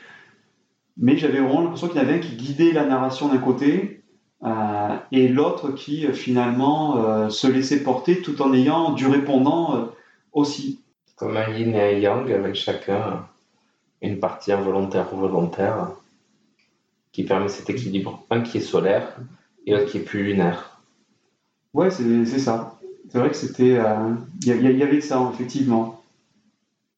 mais 0.96 1.16
j'avais 1.16 1.40
vraiment 1.40 1.62
l'impression 1.62 1.88
qu'il 1.88 1.98
y 1.98 2.00
en 2.00 2.06
avait 2.06 2.16
un 2.16 2.20
qui 2.20 2.36
guidait 2.36 2.72
la 2.72 2.86
narration 2.86 3.28
d'un 3.28 3.38
côté 3.38 4.02
et 5.10 5.26
l'autre 5.26 5.72
qui 5.72 6.06
finalement 6.12 7.28
se 7.28 7.48
laissait 7.48 7.82
porter 7.82 8.20
tout 8.20 8.40
en 8.40 8.52
ayant 8.52 8.92
du 8.92 9.06
répondant 9.08 9.90
aussi 10.32 10.80
comme 11.16 11.36
un 11.36 11.50
yin 11.50 11.74
et 11.74 11.80
un 11.80 11.98
yang 11.98 12.30
avec 12.30 12.54
chacun 12.54 13.26
une 14.02 14.20
partie 14.20 14.52
involontaire 14.52 15.12
ou 15.12 15.18
volontaire 15.18 15.90
qui 17.12 17.24
permet 17.24 17.48
cet 17.48 17.70
équilibre. 17.70 18.24
Un 18.30 18.42
qui 18.42 18.58
est 18.58 18.62
solaire 18.62 19.16
et 19.66 19.72
l'autre 19.72 19.90
qui 19.90 19.98
est 19.98 20.02
plus 20.02 20.22
lunaire. 20.22 20.80
Ouais, 21.74 21.90
c'est 21.90 22.24
ça. 22.38 22.78
C'est 23.10 23.18
vrai 23.18 23.30
que 23.30 23.36
c'était. 23.36 23.78
Il 24.42 24.54
y, 24.54 24.78
y, 24.78 24.82
avait 24.82 25.00
ça, 25.00 25.30
effectivement. 25.32 26.02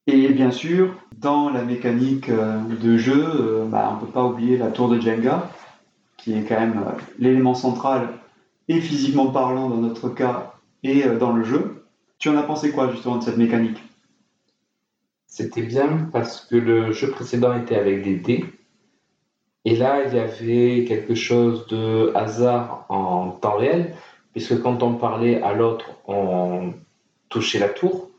Et 0.07 0.29
bien 0.29 0.51
sûr, 0.51 0.95
dans 1.19 1.51
la 1.51 1.63
mécanique 1.63 2.31
de 2.31 2.97
jeu, 2.97 3.65
bah, 3.69 3.91
on 3.93 3.95
ne 3.95 4.01
peut 4.01 4.13
pas 4.13 4.25
oublier 4.25 4.57
la 4.57 4.69
tour 4.69 4.89
de 4.89 5.01
Jenga, 5.01 5.51
qui 6.17 6.35
est 6.35 6.43
quand 6.43 6.59
même 6.59 6.85
l'élément 7.19 7.55
central, 7.55 8.09
et 8.69 8.81
physiquement 8.81 9.31
parlant 9.31 9.69
dans 9.69 9.77
notre 9.77 10.09
cas, 10.09 10.55
et 10.83 11.05
dans 11.05 11.33
le 11.33 11.45
jeu. 11.45 11.85
Tu 12.19 12.29
en 12.29 12.37
as 12.37 12.43
pensé 12.43 12.71
quoi 12.71 12.91
justement 12.91 13.17
de 13.17 13.25
cette 13.25 13.37
mécanique? 13.37 13.83
C'était 15.31 15.63
bien 15.63 16.09
parce 16.13 16.45
que 16.45 16.57
le 16.57 16.91
jeu 16.91 17.13
précédent 17.13 17.57
était 17.57 17.77
avec 17.77 18.03
des 18.03 18.17
dés. 18.17 18.45
Et 19.65 19.77
là, 19.77 20.03
il 20.05 20.13
y 20.13 20.19
avait 20.19 20.85
quelque 20.87 21.15
chose 21.15 21.69
de 21.69 22.11
hasard 22.17 22.85
en 22.89 23.31
temps 23.31 23.57
réel, 23.57 23.95
puisque 24.33 24.61
quand 24.61 24.83
on 24.83 24.95
parlait 24.95 25.41
à 25.41 25.53
l'autre, 25.53 25.87
on 26.09 26.75
touchait 27.29 27.61
la 27.61 27.69
tour, 27.69 28.11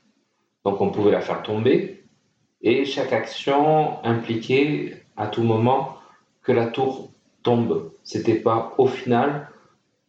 donc 0.64 0.80
on 0.80 0.90
pouvait 0.90 1.12
la 1.12 1.20
faire 1.20 1.44
tomber. 1.44 2.06
Et 2.62 2.86
chaque 2.86 3.12
action 3.12 4.02
impliquait 4.06 5.04
à 5.18 5.28
tout 5.28 5.44
moment 5.44 5.98
que 6.44 6.54
la 6.54 6.68
tour 6.68 7.12
tombe. 7.44 7.92
C'était 8.04 8.40
pas 8.40 8.74
au 8.78 8.88
final 8.88 9.50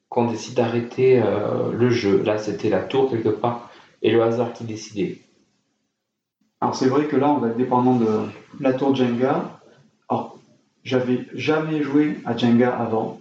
qu'on 0.09 0.31
décide 0.31 0.55
d'arrêter 0.55 1.21
euh, 1.21 1.73
le 1.73 1.91
jeu. 1.91 2.23
Là, 2.23 2.39
c'était 2.39 2.69
la 2.69 2.81
tour 2.81 3.11
quelque 3.11 3.31
part 3.31 3.71
et 4.03 4.13
le 4.13 4.23
hasard 4.23 4.53
qui 4.53 4.65
décidait. 4.65 5.19
Alors 6.63 6.77
c'est 6.77 6.87
vrai 6.87 7.09
que 7.09 7.17
là, 7.17 7.29
on 7.29 7.39
va 7.39 7.49
être 7.49 7.57
dépendant 7.57 7.97
de 7.97 8.07
la 8.61 8.73
tour 8.73 8.95
Jenga. 8.95 9.59
Alors, 10.09 10.39
j'avais 10.85 11.27
jamais 11.35 11.83
joué 11.83 12.21
à 12.25 12.37
Jenga 12.37 12.73
avant. 12.73 13.19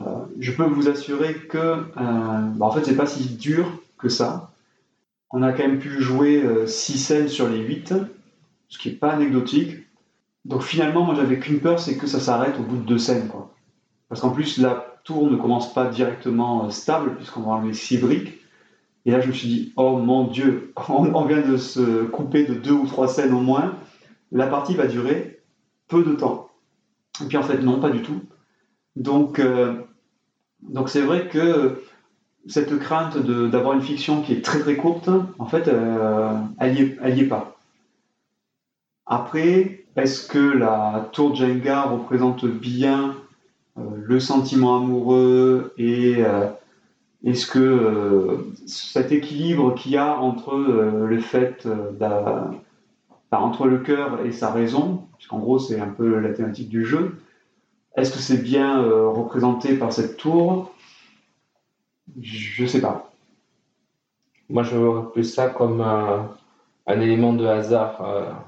Euh, 0.00 0.04
je 0.38 0.52
peux 0.52 0.64
vous 0.64 0.86
assurer 0.86 1.32
que, 1.32 1.56
euh, 1.56 1.82
bah, 1.96 2.66
en 2.66 2.70
fait, 2.70 2.84
c'est 2.84 2.94
pas 2.94 3.06
si 3.06 3.36
dur 3.36 3.80
que 3.96 4.10
ça. 4.10 4.50
On 5.30 5.42
a 5.42 5.52
quand 5.52 5.66
même 5.66 5.78
pu 5.78 6.02
jouer 6.02 6.44
6 6.66 6.92
euh, 6.92 6.98
scènes 6.98 7.28
sur 7.28 7.48
les 7.48 7.58
8, 7.58 7.94
ce 8.68 8.78
qui 8.78 8.90
n'est 8.90 8.96
pas 8.96 9.12
anecdotique. 9.12 9.86
Donc 10.44 10.60
finalement, 10.60 11.04
moi 11.04 11.14
j'avais 11.14 11.38
qu'une 11.38 11.60
peur, 11.60 11.80
c'est 11.80 11.96
que 11.96 12.06
ça 12.06 12.20
s'arrête 12.20 12.58
au 12.60 12.64
bout 12.64 12.76
de 12.76 12.84
deux 12.84 12.98
scènes. 12.98 13.30
Parce 14.10 14.20
qu'en 14.20 14.30
plus, 14.30 14.58
la 14.58 14.98
tour 15.04 15.30
ne 15.30 15.36
commence 15.36 15.72
pas 15.72 15.86
directement 15.86 16.68
stable, 16.68 17.16
puisqu'on 17.16 17.40
va 17.40 17.52
enlever 17.52 17.72
6 17.72 17.96
briques. 17.96 18.41
Et 19.04 19.10
là, 19.10 19.20
je 19.20 19.28
me 19.28 19.32
suis 19.32 19.48
dit, 19.48 19.72
oh 19.76 19.98
mon 19.98 20.24
Dieu, 20.28 20.72
on, 20.88 21.24
vient 21.24 21.40
de 21.40 21.56
se 21.56 22.04
couper 22.04 22.44
de 22.44 22.54
deux 22.54 22.72
ou 22.72 22.86
trois 22.86 23.08
scènes 23.08 23.32
au 23.32 23.40
moins. 23.40 23.76
La 24.30 24.46
partie 24.46 24.74
va 24.74 24.86
durer 24.86 25.40
peu 25.88 26.04
de 26.04 26.12
temps. 26.12 26.48
Et 27.22 27.26
puis 27.26 27.36
en 27.36 27.42
fait, 27.42 27.58
non, 27.58 27.80
pas 27.80 27.90
du 27.90 28.02
tout. 28.02 28.20
Donc, 28.96 29.38
euh, 29.38 29.74
donc 30.62 30.88
c'est 30.88 31.02
vrai 31.02 31.28
que 31.28 31.82
cette 32.46 32.78
crainte 32.78 33.18
d'avoir 33.18 33.74
une 33.74 33.82
fiction 33.82 34.22
qui 34.22 34.32
est 34.32 34.44
très 34.44 34.60
très 34.60 34.76
courte, 34.76 35.08
en 35.38 35.46
fait, 35.46 35.68
euh, 35.68 36.34
elle 36.58 36.74
n'y 36.74 37.20
est, 37.20 37.28
pas. 37.28 37.56
Après, 39.06 39.84
est-ce 39.96 40.26
que 40.26 40.38
la 40.38 41.10
tour 41.12 41.34
Jenga 41.34 41.82
représente 41.82 42.46
bien 42.46 43.14
euh, 43.78 43.82
le 43.96 44.20
sentiment 44.20 44.76
amoureux 44.78 45.74
et 45.76 46.22
est-ce 47.24 47.46
que 47.46 47.58
euh, 47.58 48.52
cet 48.66 49.12
équilibre 49.12 49.74
qu'il 49.74 49.92
y 49.92 49.96
a 49.96 50.18
entre 50.18 50.54
euh, 50.54 51.06
le 51.06 51.20
fait 51.20 51.66
euh, 51.66 52.50
entre 53.30 53.66
le 53.66 53.78
cœur 53.78 54.26
et 54.26 54.32
sa 54.32 54.50
raison, 54.50 55.06
puisqu'en 55.16 55.38
gros 55.38 55.58
c'est 55.58 55.80
un 55.80 55.88
peu 55.88 56.18
la 56.18 56.32
thématique 56.32 56.68
du 56.68 56.84
jeu, 56.84 57.22
est-ce 57.96 58.12
que 58.12 58.18
c'est 58.18 58.42
bien 58.42 58.82
représenté 58.82 59.74
par 59.74 59.92
cette 59.92 60.16
tour? 60.16 60.74
Je 62.20 62.62
ne 62.62 62.68
sais 62.68 62.80
pas. 62.80 63.10
Moi 64.50 64.62
je 64.64 64.76
vois 64.76 65.12
plus 65.12 65.24
ça 65.24 65.48
comme 65.48 65.80
un, 65.80 66.28
élément 66.86 67.32
de 67.32 67.46
hasard 67.46 68.44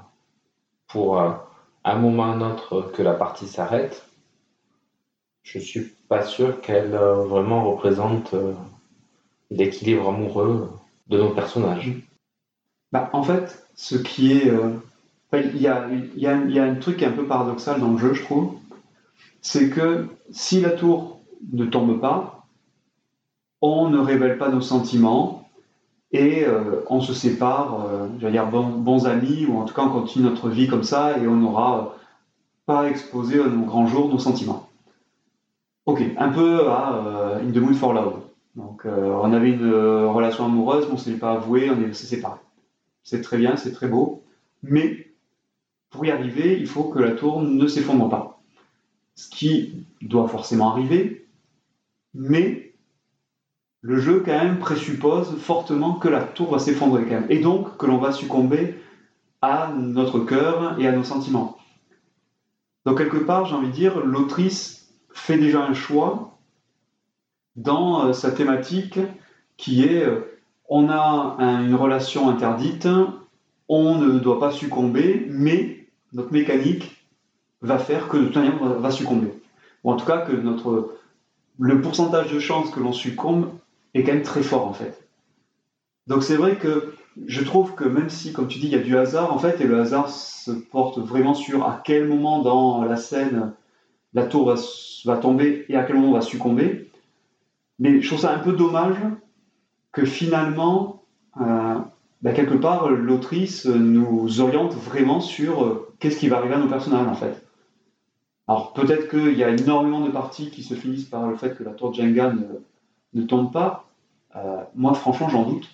pour 0.87 1.19
un 1.19 1.95
moment 1.97 2.23
ou 2.23 2.25
un 2.25 2.41
autre 2.41 2.91
que 2.93 3.01
la 3.01 3.13
partie 3.13 3.47
s'arrête. 3.47 4.07
Je 5.41 5.57
suis 5.57 5.94
pas 6.07 6.23
sûr 6.23 6.61
qu'elle 6.61 6.93
euh, 6.93 7.23
vraiment 7.23 7.69
représente 7.69 8.33
euh, 8.33 8.53
l'équilibre 9.51 10.09
amoureux 10.09 10.69
de 11.07 11.17
nos 11.17 11.29
personnages. 11.29 11.93
Bah, 12.91 13.09
en 13.13 13.23
fait, 13.23 13.67
ce 13.75 13.95
qui 13.95 14.33
est. 14.33 14.49
Euh, 14.49 14.71
il 15.33 15.61
y, 15.61 15.67
a, 15.67 15.89
y, 16.15 16.27
a, 16.27 16.35
y, 16.45 16.59
a, 16.59 16.63
un 16.63 16.75
truc 16.75 17.03
un 17.03 17.11
peu 17.11 17.25
paradoxal 17.25 17.81
dans 17.81 17.91
le 17.91 17.97
jeu, 17.97 18.13
je 18.13 18.23
trouve. 18.23 18.53
C'est 19.41 19.69
que 19.69 20.07
si 20.31 20.61
la 20.61 20.69
tour 20.69 21.19
ne 21.51 21.65
tombe 21.65 21.99
pas, 21.99 22.45
on 23.61 23.89
ne 23.89 23.97
révèle 23.97 24.37
pas 24.37 24.47
nos 24.47 24.61
sentiments 24.61 25.49
et 26.13 26.45
on 26.87 27.01
se 27.01 27.13
sépare, 27.13 27.85
je 28.21 28.27
dire, 28.29 28.47
bons 28.47 29.07
amis, 29.07 29.45
ou 29.45 29.57
en 29.57 29.65
tout 29.65 29.73
cas 29.73 29.81
on 29.81 29.89
continue 29.89 30.23
notre 30.23 30.47
vie 30.47 30.69
comme 30.69 30.83
ça 30.83 31.17
et 31.17 31.27
on 31.27 31.35
n'aura 31.35 31.97
pas 32.65 32.87
exposé 32.87 33.41
à 33.41 33.47
nos 33.47 33.65
grands 33.65 33.87
jours 33.87 34.07
nos 34.07 34.19
sentiments. 34.19 34.64
Ok, 35.85 36.01
un 36.17 36.29
peu 36.29 36.67
à 36.67 37.05
euh, 37.05 37.39
In 37.39 37.51
the 37.51 37.57
Mood 37.57 37.75
for 37.75 37.93
Love. 37.93 38.21
Donc, 38.55 38.85
euh, 38.85 39.19
on 39.21 39.33
avait 39.33 39.51
une 39.51 39.71
euh, 39.71 40.09
relation 40.09 40.45
amoureuse, 40.45 40.87
on 40.89 40.93
ne 40.93 40.97
s'est 40.97 41.17
pas 41.17 41.33
avoué, 41.33 41.69
on 41.69 41.93
s'est 41.93 42.07
séparés. 42.07 42.39
C'est 43.03 43.21
très 43.21 43.37
bien, 43.37 43.55
c'est 43.55 43.71
très 43.71 43.87
beau, 43.87 44.23
mais 44.63 45.11
pour 45.91 46.03
y 46.03 46.09
arriver, 46.09 46.57
il 46.59 46.65
faut 46.65 46.85
que 46.85 46.97
la 46.97 47.11
tour 47.11 47.43
ne 47.43 47.67
s'effondre 47.67 48.09
pas. 48.09 48.41
Ce 49.13 49.29
qui 49.29 49.85
doit 50.01 50.27
forcément 50.27 50.71
arriver, 50.71 51.27
mais 52.15 52.73
le 53.81 53.99
jeu 53.99 54.23
quand 54.25 54.31
même 54.31 54.57
présuppose 54.57 55.37
fortement 55.37 55.93
que 55.93 56.07
la 56.07 56.23
tour 56.23 56.51
va 56.51 56.57
s'effondrer 56.57 57.03
quand 57.03 57.11
même, 57.11 57.27
et 57.29 57.39
donc 57.39 57.77
que 57.77 57.85
l'on 57.85 57.99
va 57.99 58.11
succomber 58.11 58.75
à 59.43 59.71
notre 59.77 60.19
cœur 60.19 60.79
et 60.79 60.87
à 60.87 60.91
nos 60.91 61.03
sentiments. 61.03 61.57
Donc 62.87 62.97
quelque 62.97 63.17
part, 63.17 63.45
j'ai 63.45 63.53
envie 63.53 63.67
de 63.67 63.73
dire, 63.73 64.03
l'autrice 64.03 64.84
fait 65.15 65.37
déjà 65.37 65.63
un 65.63 65.73
choix 65.73 66.37
dans 67.55 68.05
euh, 68.05 68.13
sa 68.13 68.31
thématique 68.31 68.99
qui 69.57 69.85
est 69.85 70.03
euh, 70.03 70.19
on 70.67 70.89
a 70.89 71.37
une 71.39 71.75
relation 71.75 72.27
interdite, 72.27 72.87
on 73.69 73.95
ne 73.95 74.19
doit 74.19 74.39
pas 74.39 74.51
succomber, 74.51 75.27
mais 75.29 75.87
notre 76.11 76.33
mécanique 76.33 77.05
va 77.61 77.77
faire 77.77 78.07
que 78.07 78.17
de 78.17 78.25
toute 78.27 78.43
va 78.81 78.91
succomber. 78.91 79.31
Ou 79.83 79.91
en 79.91 79.95
tout 79.95 80.05
cas 80.05 80.17
que 80.17 80.31
notre, 80.31 80.95
le 81.59 81.81
pourcentage 81.81 82.31
de 82.31 82.39
chances 82.39 82.71
que 82.71 82.79
l'on 82.79 82.93
succombe 82.93 83.51
est 83.93 84.03
quand 84.03 84.13
même 84.13 84.23
très 84.23 84.41
fort 84.41 84.67
en 84.67 84.73
fait. 84.73 85.07
Donc 86.07 86.23
c'est 86.23 86.35
vrai 86.35 86.55
que 86.55 86.95
je 87.27 87.43
trouve 87.43 87.75
que 87.75 87.83
même 87.83 88.09
si, 88.09 88.33
comme 88.33 88.47
tu 88.47 88.57
dis, 88.57 88.65
il 88.65 88.73
y 88.73 88.75
a 88.75 88.79
du 88.79 88.97
hasard 88.97 89.31
en 89.31 89.37
fait, 89.37 89.61
et 89.61 89.65
le 89.65 89.79
hasard 89.79 90.09
se 90.09 90.51
porte 90.51 90.97
vraiment 90.97 91.35
sur 91.35 91.63
à 91.63 91.79
quel 91.83 92.07
moment 92.07 92.41
dans 92.41 92.83
la 92.83 92.97
scène 92.97 93.53
la 94.15 94.25
tour 94.25 94.51
va, 95.05 95.17
tomber 95.17 95.65
et 95.69 95.75
à 95.75 95.83
quel 95.83 95.97
moment 95.97 96.09
on 96.09 96.13
va 96.13 96.21
succomber. 96.21 96.89
Mais 97.77 98.01
je 98.01 98.07
trouve 98.07 98.19
ça 98.21 98.33
un 98.33 98.39
peu 98.39 98.53
dommage 98.53 98.95
que 99.91 100.05
finalement, 100.05 101.03
euh, 101.39 101.75
bah, 102.21 102.31
quelque 102.31 102.55
part, 102.55 102.89
l'autrice 102.89 103.65
nous 103.65 104.39
oriente 104.39 104.73
vraiment 104.73 105.19
sur 105.19 105.63
euh, 105.63 105.93
qu'est-ce 105.99 106.17
qui 106.17 106.29
va 106.29 106.37
arriver 106.37 106.55
à 106.55 106.59
nos 106.59 106.69
personnages 106.69 107.07
en 107.07 107.13
fait. 107.13 107.45
Alors 108.47 108.73
peut-être 108.73 109.09
qu'il 109.09 109.37
y 109.37 109.43
a 109.43 109.49
énormément 109.49 110.01
de 110.01 110.11
parties 110.11 110.49
qui 110.49 110.63
se 110.63 110.75
finissent 110.75 111.05
par 111.05 111.27
le 111.27 111.35
fait 111.35 111.55
que 111.55 111.63
la 111.63 111.71
tour 111.71 111.93
Jenga 111.93 112.33
ne, 113.13 113.21
tombe 113.23 113.51
pas. 113.51 113.89
Euh, 114.35 114.61
moi, 114.75 114.93
franchement, 114.93 115.27
j'en 115.27 115.43
doute. 115.43 115.67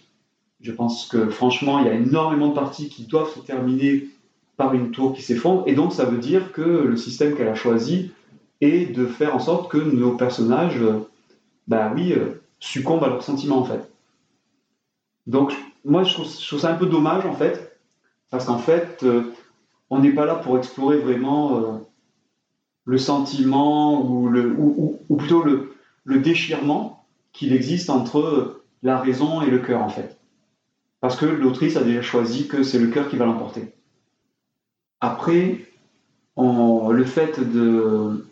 Je 0.61 0.71
pense 0.71 1.07
que 1.07 1.29
franchement, 1.29 1.79
il 1.79 1.85
y 1.85 1.89
a 1.89 1.93
énormément 1.93 2.49
de 2.49 2.53
parties 2.53 2.89
qui 2.89 3.05
doivent 3.05 3.31
se 3.33 3.39
terminer 3.39 4.07
par 4.57 4.73
une 4.73 4.91
tour 4.91 5.13
qui 5.13 5.21
s'effondre. 5.21 5.63
Et 5.67 5.73
donc, 5.73 5.93
ça 5.93 6.05
veut 6.05 6.19
dire 6.19 6.51
que 6.53 6.61
le 6.61 6.95
système 6.95 7.35
qu'elle 7.35 7.47
a 7.47 7.55
choisi 7.55 8.11
et 8.61 8.85
de 8.85 9.05
faire 9.05 9.35
en 9.35 9.39
sorte 9.39 9.69
que 9.71 9.77
nos 9.77 10.15
personnages, 10.15 10.79
bah 11.67 11.91
oui, 11.93 12.13
euh, 12.13 12.41
succombent 12.59 13.03
à 13.03 13.07
leurs 13.07 13.23
sentiments 13.23 13.57
en 13.57 13.65
fait. 13.65 13.91
Donc 15.27 15.53
moi 15.83 16.03
je 16.03 16.13
trouve, 16.13 16.27
ça 16.27 16.71
un 16.71 16.77
peu 16.77 16.85
dommage 16.85 17.25
en 17.25 17.33
fait, 17.33 17.79
parce 18.29 18.45
qu'en 18.45 18.59
fait 18.59 19.03
euh, 19.03 19.33
on 19.89 19.99
n'est 19.99 20.13
pas 20.13 20.25
là 20.25 20.35
pour 20.35 20.57
explorer 20.57 20.99
vraiment 20.99 21.57
euh, 21.57 21.77
le 22.85 22.97
sentiment 22.97 24.05
ou, 24.05 24.99
plutôt 25.17 25.43
le, 25.43 25.75
le 26.03 26.19
déchirement 26.19 27.05
qu'il 27.33 27.53
existe 27.53 27.89
entre 27.89 28.61
la 28.83 28.99
raison 28.99 29.41
et 29.41 29.49
le 29.49 29.59
cœur 29.59 29.81
en 29.81 29.89
fait. 29.89 30.17
Parce 30.99 31.15
que 31.15 31.25
l'autrice 31.25 31.77
a 31.77 31.83
déjà 31.83 32.01
choisi 32.01 32.47
que 32.47 32.61
c'est 32.61 32.79
le 32.79 32.87
cœur 32.87 33.09
qui 33.09 33.17
va 33.17 33.25
l'emporter. 33.25 33.73
Après, 34.99 35.65
le 36.37 37.03
fait 37.03 37.39
de, 37.39 38.25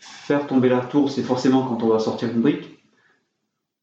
faire 0.00 0.46
tomber 0.46 0.68
la 0.68 0.80
tour, 0.80 1.10
c'est 1.10 1.22
forcément 1.22 1.62
quand 1.62 1.82
on 1.82 1.88
va 1.88 1.98
sortir 1.98 2.30
une 2.30 2.40
brique. 2.40 2.78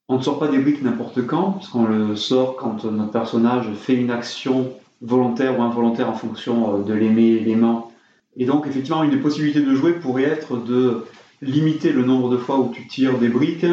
On 0.10 0.18
ne 0.18 0.22
sort 0.22 0.40
pas 0.40 0.48
des 0.48 0.58
briques 0.58 0.82
n'importe 0.82 1.26
quand, 1.26 1.54
parce 1.54 1.68
qu'on 1.70 1.86
le 1.86 2.16
sort 2.16 2.56
quand 2.56 2.86
notre 2.86 3.12
personnage 3.12 3.72
fait 3.74 3.96
une 3.96 4.10
action 4.10 4.72
volontaire 5.02 5.60
ou 5.60 5.62
involontaire 5.62 6.10
en 6.10 6.16
fonction 6.16 6.80
de 6.80 6.94
l'aimer 6.94 7.40
l'aimant. 7.40 7.92
Et 8.36 8.46
donc, 8.46 8.68
effectivement, 8.68 9.04
une 9.04 9.12
des 9.12 9.18
possibilités 9.18 9.62
de 9.62 9.76
jouer 9.76 9.94
pourrait 9.94 10.24
être 10.24 10.58
de 10.58 11.06
limiter 11.42 11.92
le 11.92 12.04
nombre 12.04 12.30
de 12.30 12.38
fois 12.38 12.60
où 12.60 12.72
tu 12.72 12.88
tires 12.88 13.20
des 13.20 13.30
briques 13.30 13.66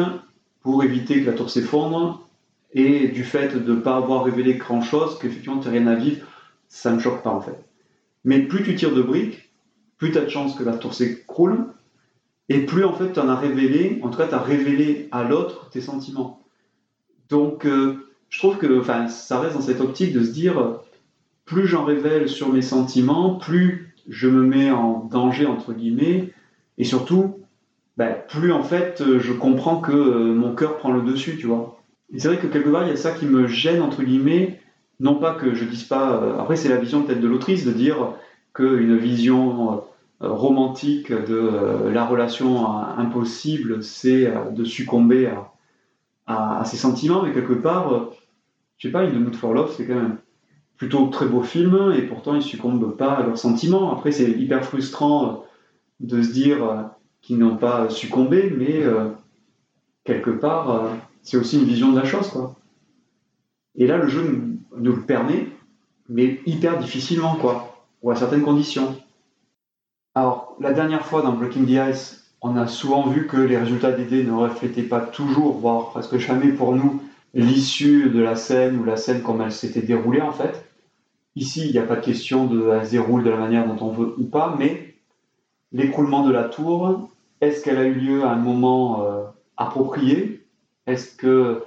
pour 0.61 0.83
éviter 0.83 1.21
que 1.21 1.27
la 1.27 1.33
tour 1.33 1.49
s'effondre. 1.49 2.21
Et 2.73 3.07
du 3.07 3.23
fait 3.23 3.55
de 3.55 3.73
ne 3.73 3.79
pas 3.79 3.95
avoir 3.95 4.25
révélé 4.25 4.55
grand-chose, 4.55 5.17
qu'effectivement 5.19 5.59
tu 5.59 5.67
n'as 5.67 5.73
rien 5.73 5.87
à 5.87 5.95
vivre, 5.95 6.25
ça 6.67 6.91
ne 6.91 6.99
choque 6.99 7.23
pas 7.23 7.29
en 7.29 7.39
fait. 7.39 7.57
Mais 8.25 8.39
plus 8.39 8.63
tu 8.63 8.75
tires 8.75 8.93
de 8.93 9.01
briques, 9.01 9.49
plus 9.97 10.11
tu 10.11 10.17
as 10.17 10.25
de 10.25 10.29
chances 10.29 10.55
que 10.55 10.63
la 10.63 10.73
tour 10.73 10.93
s'écroule, 10.93 11.67
et 12.49 12.59
plus 12.59 12.83
en 12.83 12.93
fait 12.93 13.13
tu 13.13 13.19
en 13.19 13.29
as 13.29 13.35
révélé, 13.35 13.99
en 14.03 14.09
tout 14.09 14.17
cas 14.17 14.27
tu 14.27 14.35
as 14.35 14.39
révélé 14.41 15.07
à 15.11 15.23
l'autre 15.23 15.69
tes 15.69 15.81
sentiments. 15.81 16.41
Donc 17.29 17.65
euh, 17.65 18.07
je 18.29 18.39
trouve 18.39 18.57
que 18.57 18.81
ça 19.09 19.39
reste 19.39 19.55
dans 19.55 19.61
cette 19.61 19.81
optique 19.81 20.13
de 20.13 20.23
se 20.23 20.31
dire, 20.31 20.79
plus 21.45 21.67
j'en 21.67 21.85
révèle 21.85 22.27
sur 22.27 22.51
mes 22.51 22.61
sentiments, 22.61 23.35
plus 23.35 23.93
je 24.07 24.27
me 24.27 24.43
mets 24.43 24.71
en 24.71 25.05
danger 25.11 25.45
entre 25.45 25.73
guillemets, 25.73 26.31
et 26.77 26.83
surtout, 26.83 27.39
ben, 27.97 28.15
plus 28.27 28.51
en 28.51 28.61
fait 28.61 29.03
je 29.19 29.33
comprends 29.33 29.79
que 29.79 29.91
euh, 29.91 30.33
mon 30.33 30.53
cœur 30.53 30.77
prend 30.77 30.91
le 30.91 31.01
dessus, 31.01 31.37
tu 31.37 31.47
vois. 31.47 31.81
Et 32.13 32.19
c'est 32.19 32.27
vrai 32.27 32.37
que 32.37 32.47
quelque 32.47 32.69
part 32.69 32.83
il 32.83 32.89
y 32.89 32.93
a 32.93 32.97
ça 32.97 33.11
qui 33.11 33.25
me 33.25 33.47
gêne 33.47 33.81
entre 33.81 34.03
guillemets, 34.03 34.59
non 34.99 35.15
pas 35.15 35.33
que 35.33 35.55
je 35.55 35.65
dise 35.65 35.83
pas, 35.83 36.21
euh, 36.21 36.39
après 36.39 36.55
c'est 36.55 36.69
la 36.69 36.77
vision 36.77 37.03
peut-être 37.03 37.21
de 37.21 37.27
l'autrice 37.27 37.65
de 37.65 37.71
dire 37.71 38.13
qu'une 38.53 38.97
vision 38.97 39.83
romantique 40.19 41.11
de 41.11 41.35
euh, 41.35 41.91
la 41.91 42.05
relation 42.05 42.67
impossible, 42.67 43.83
c'est 43.83 44.31
de 44.51 44.63
succomber 44.63 45.29
à, 46.27 46.63
ses 46.65 46.77
sentiments, 46.77 47.21
mais 47.23 47.33
quelque 47.33 47.53
part, 47.53 48.09
je 48.77 48.87
sais 48.87 48.91
pas, 48.91 49.03
une 49.03 49.19
Mood 49.19 49.35
for 49.35 49.53
Love, 49.53 49.73
c'est 49.75 49.85
quand 49.85 49.95
même 49.95 50.17
plutôt 50.77 51.07
très 51.07 51.27
beau 51.27 51.43
film, 51.43 51.93
et 51.95 52.01
pourtant 52.01 52.35
ils 52.35 52.41
succombent 52.41 52.97
pas 52.97 53.13
à 53.13 53.23
leurs 53.23 53.37
sentiments. 53.37 53.93
Après, 53.93 54.11
c'est 54.11 54.31
hyper 54.31 54.65
frustrant 54.65 55.45
de 55.99 56.21
se 56.21 56.31
dire 56.31 56.89
qu'ils 57.21 57.37
n'ont 57.37 57.57
pas 57.57 57.89
succombé, 57.89 58.51
mais 58.57 58.81
quelque 60.03 60.31
part, 60.31 60.89
c'est 61.21 61.37
aussi 61.37 61.59
une 61.59 61.65
vision 61.65 61.91
de 61.91 61.99
la 61.99 62.05
chose, 62.05 62.29
quoi. 62.29 62.55
Et 63.75 63.87
là, 63.87 63.97
le 63.97 64.07
jeu 64.07 64.41
nous 64.77 64.95
le 64.95 65.01
permet, 65.01 65.47
mais 66.09 66.39
hyper 66.45 66.79
difficilement, 66.79 67.35
quoi, 67.35 67.85
ou 68.01 68.11
à 68.11 68.15
certaines 68.15 68.43
conditions. 68.43 68.95
Alors, 70.17 70.55
la 70.61 70.71
dernière 70.71 71.05
fois 71.05 71.21
dans 71.21 71.33
Breaking 71.33 71.65
the 71.65 71.91
Ice, 71.91 72.31
on 72.41 72.55
a 72.55 72.67
souvent 72.67 73.05
vu 73.07 73.27
que 73.27 73.35
les 73.35 73.57
résultats 73.57 73.91
des 73.91 74.05
dés 74.05 74.23
ne 74.23 74.31
reflétaient 74.31 74.83
pas 74.83 75.01
toujours, 75.01 75.57
voire 75.57 75.89
presque 75.89 76.17
jamais 76.17 76.53
pour 76.53 76.73
nous, 76.73 77.03
l'issue 77.33 78.09
de 78.09 78.21
la 78.21 78.37
scène 78.37 78.79
ou 78.79 78.85
la 78.85 78.95
scène 78.95 79.21
comme 79.23 79.41
elle 79.41 79.51
s'était 79.51 79.81
déroulée 79.81 80.21
en 80.21 80.31
fait. 80.31 80.65
Ici, 81.35 81.65
il 81.65 81.73
n'y 81.73 81.79
a 81.79 81.83
pas 81.83 81.97
de 81.97 82.05
question 82.05 82.45
de 82.45 82.81
se 82.85 82.91
déroule 82.91 83.25
de 83.25 83.29
la 83.29 83.35
manière 83.35 83.67
dont 83.67 83.85
on 83.85 83.91
veut 83.91 84.15
ou 84.17 84.23
pas, 84.23 84.55
mais 84.57 84.95
l'écroulement 85.73 86.25
de 86.25 86.31
la 86.31 86.45
tour, 86.45 87.09
est-ce 87.41 87.61
qu'elle 87.61 87.77
a 87.77 87.83
eu 87.83 87.95
lieu 87.95 88.23
à 88.23 88.31
un 88.31 88.37
moment 88.37 89.03
euh, 89.03 89.23
approprié? 89.57 90.47
Est-ce 90.87 91.13
que 91.17 91.61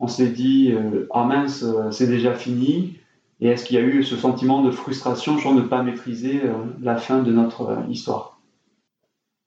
on 0.00 0.06
s'est 0.06 0.28
dit 0.28 0.72
euh, 0.72 1.08
ah 1.14 1.24
mince, 1.24 1.62
euh, 1.62 1.90
c'est 1.90 2.08
déjà 2.08 2.34
fini 2.34 2.98
Et 3.40 3.48
est-ce 3.48 3.64
qu'il 3.64 3.76
y 3.76 3.80
a 3.80 3.82
eu 3.82 4.02
ce 4.02 4.16
sentiment 4.16 4.62
de 4.62 4.70
frustration, 4.70 5.38
genre 5.38 5.54
de 5.54 5.60
ne 5.60 5.66
pas 5.66 5.82
maîtriser 5.82 6.42
euh, 6.44 6.54
la 6.80 6.96
fin 6.96 7.22
de 7.22 7.32
notre 7.32 7.84
histoire? 7.88 8.38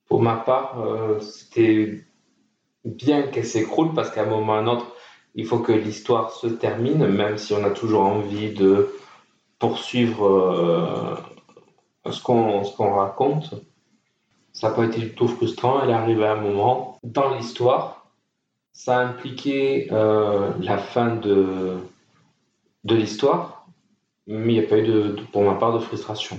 Pour 0.07 0.21
ma 0.21 0.37
part, 0.37 0.75
c'était 1.21 2.03
bien 2.83 3.21
qu'elle 3.27 3.45
s'écroule 3.45 3.93
parce 3.93 4.09
qu'à 4.09 4.23
un 4.23 4.25
moment 4.25 4.53
ou 4.53 4.55
à 4.55 4.59
un 4.59 4.65
autre, 4.65 4.87
il 5.35 5.45
faut 5.45 5.59
que 5.59 5.71
l'histoire 5.71 6.31
se 6.31 6.47
termine, 6.47 7.05
même 7.05 7.37
si 7.37 7.53
on 7.53 7.63
a 7.63 7.69
toujours 7.69 8.01
envie 8.01 8.51
de 8.51 8.89
poursuivre 9.59 11.21
ce 12.09 12.23
qu'on 12.23 12.93
raconte. 12.95 13.53
Ça 14.51 14.69
n'a 14.69 14.75
pas 14.75 14.85
été 14.85 14.99
du 14.99 15.13
tout 15.13 15.27
frustrant. 15.27 15.83
Elle 15.83 15.91
est 15.91 16.23
à 16.23 16.31
un 16.31 16.41
moment 16.41 16.97
dans 17.03 17.35
l'histoire 17.35 17.99
ça 18.79 18.99
a 18.99 19.13
euh, 19.27 20.53
la 20.61 20.77
fin 20.77 21.17
de 21.17 21.81
l'histoire, 22.85 23.58
mais 24.29 24.53
il 24.53 24.59
n'y 24.59 24.65
a 24.65 24.69
pas 24.69 24.77
eu, 24.77 24.83
de, 24.83 25.15
pour 25.31 25.43
ma 25.43 25.55
part, 25.55 25.73
de 25.73 25.79
frustration. 25.79 26.37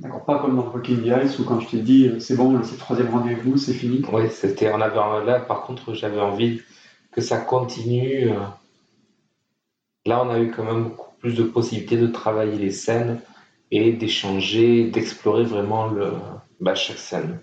D'accord, 0.00 0.24
pas 0.24 0.40
comme 0.40 0.56
dans 0.56 0.66
Breaking 0.66 0.96
the 0.96 1.24
Ice 1.24 1.38
où 1.38 1.44
quand 1.44 1.60
je 1.60 1.68
t'ai 1.68 1.78
dit 1.78 2.08
euh, 2.08 2.20
c'est 2.20 2.36
bon, 2.36 2.60
c'est 2.64 2.72
le 2.72 2.78
troisième 2.78 3.08
rendez-vous, 3.08 3.56
c'est 3.56 3.72
fini. 3.72 4.02
Oui, 4.12 4.24
c'était, 4.30 4.70
on 4.70 4.80
avait, 4.80 5.24
là 5.24 5.40
par 5.40 5.62
contre 5.62 5.94
j'avais 5.94 6.20
envie 6.20 6.60
que 7.12 7.22
ça 7.22 7.38
continue. 7.38 8.30
Euh. 8.30 8.40
Là 10.04 10.22
on 10.22 10.28
a 10.28 10.38
eu 10.38 10.50
quand 10.50 10.64
même 10.64 10.84
beaucoup 10.90 11.14
plus 11.18 11.34
de 11.34 11.44
possibilités 11.44 11.96
de 11.96 12.08
travailler 12.08 12.58
les 12.58 12.72
scènes 12.72 13.20
et 13.70 13.92
d'échanger, 13.92 14.90
d'explorer 14.90 15.44
vraiment 15.44 15.86
le, 15.86 16.12
bah, 16.60 16.74
chaque 16.74 16.98
scène. 16.98 17.40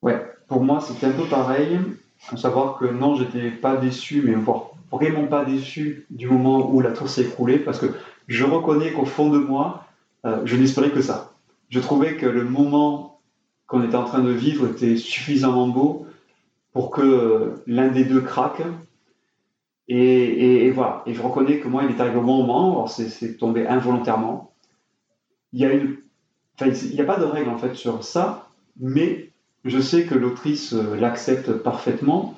Ouais, 0.00 0.24
pour 0.48 0.62
moi 0.62 0.80
c'était 0.80 1.06
un 1.06 1.12
peu 1.12 1.24
pareil 1.24 1.78
faut 2.20 2.36
savoir 2.36 2.78
que 2.78 2.84
non, 2.84 3.16
j'étais 3.16 3.50
pas 3.50 3.76
déçu, 3.76 4.22
mais 4.22 4.34
vraiment 4.34 5.26
pas 5.26 5.44
déçu 5.44 6.06
du 6.10 6.28
moment 6.28 6.70
où 6.70 6.80
la 6.80 6.92
tour 6.92 7.08
s'est 7.08 7.22
écroulée, 7.22 7.58
parce 7.58 7.78
que 7.78 7.86
je 8.30 8.44
reconnais 8.44 8.92
qu'au 8.92 9.04
fond 9.04 9.28
de 9.28 9.38
moi, 9.38 9.84
euh, 10.24 10.42
je 10.44 10.56
n'espérais 10.56 10.90
que 10.90 11.02
ça. 11.02 11.32
Je 11.68 11.80
trouvais 11.80 12.16
que 12.16 12.26
le 12.26 12.44
moment 12.44 13.20
qu'on 13.66 13.82
était 13.82 13.96
en 13.96 14.04
train 14.04 14.22
de 14.22 14.30
vivre 14.30 14.68
était 14.68 14.96
suffisamment 14.96 15.66
beau 15.66 16.06
pour 16.72 16.92
que 16.92 17.54
l'un 17.66 17.88
des 17.88 18.04
deux 18.04 18.20
craque. 18.20 18.62
Et, 19.88 20.70
voilà. 20.70 21.02
Et 21.06 21.14
je 21.14 21.20
reconnais 21.20 21.58
que 21.58 21.66
moi, 21.66 21.82
il 21.82 21.90
est 21.90 22.00
arrivé 22.00 22.18
au 22.18 22.22
bon 22.22 22.36
moment, 22.38 22.70
alors 22.70 22.90
c'est 22.90 23.36
tombé 23.36 23.66
involontairement. 23.66 24.52
Il 25.52 25.58
y 25.58 25.64
a 25.64 25.74
n'y 25.74 27.00
a 27.00 27.04
pas 27.04 27.18
de 27.18 27.24
règle 27.24 27.50
en 27.50 27.58
fait 27.58 27.74
sur 27.74 28.04
ça, 28.04 28.48
mais 28.78 29.30
je 29.64 29.80
sais 29.80 30.04
que 30.04 30.14
l'autrice 30.14 30.72
euh, 30.72 30.94
l'accepte 30.94 31.50
parfaitement, 31.52 32.36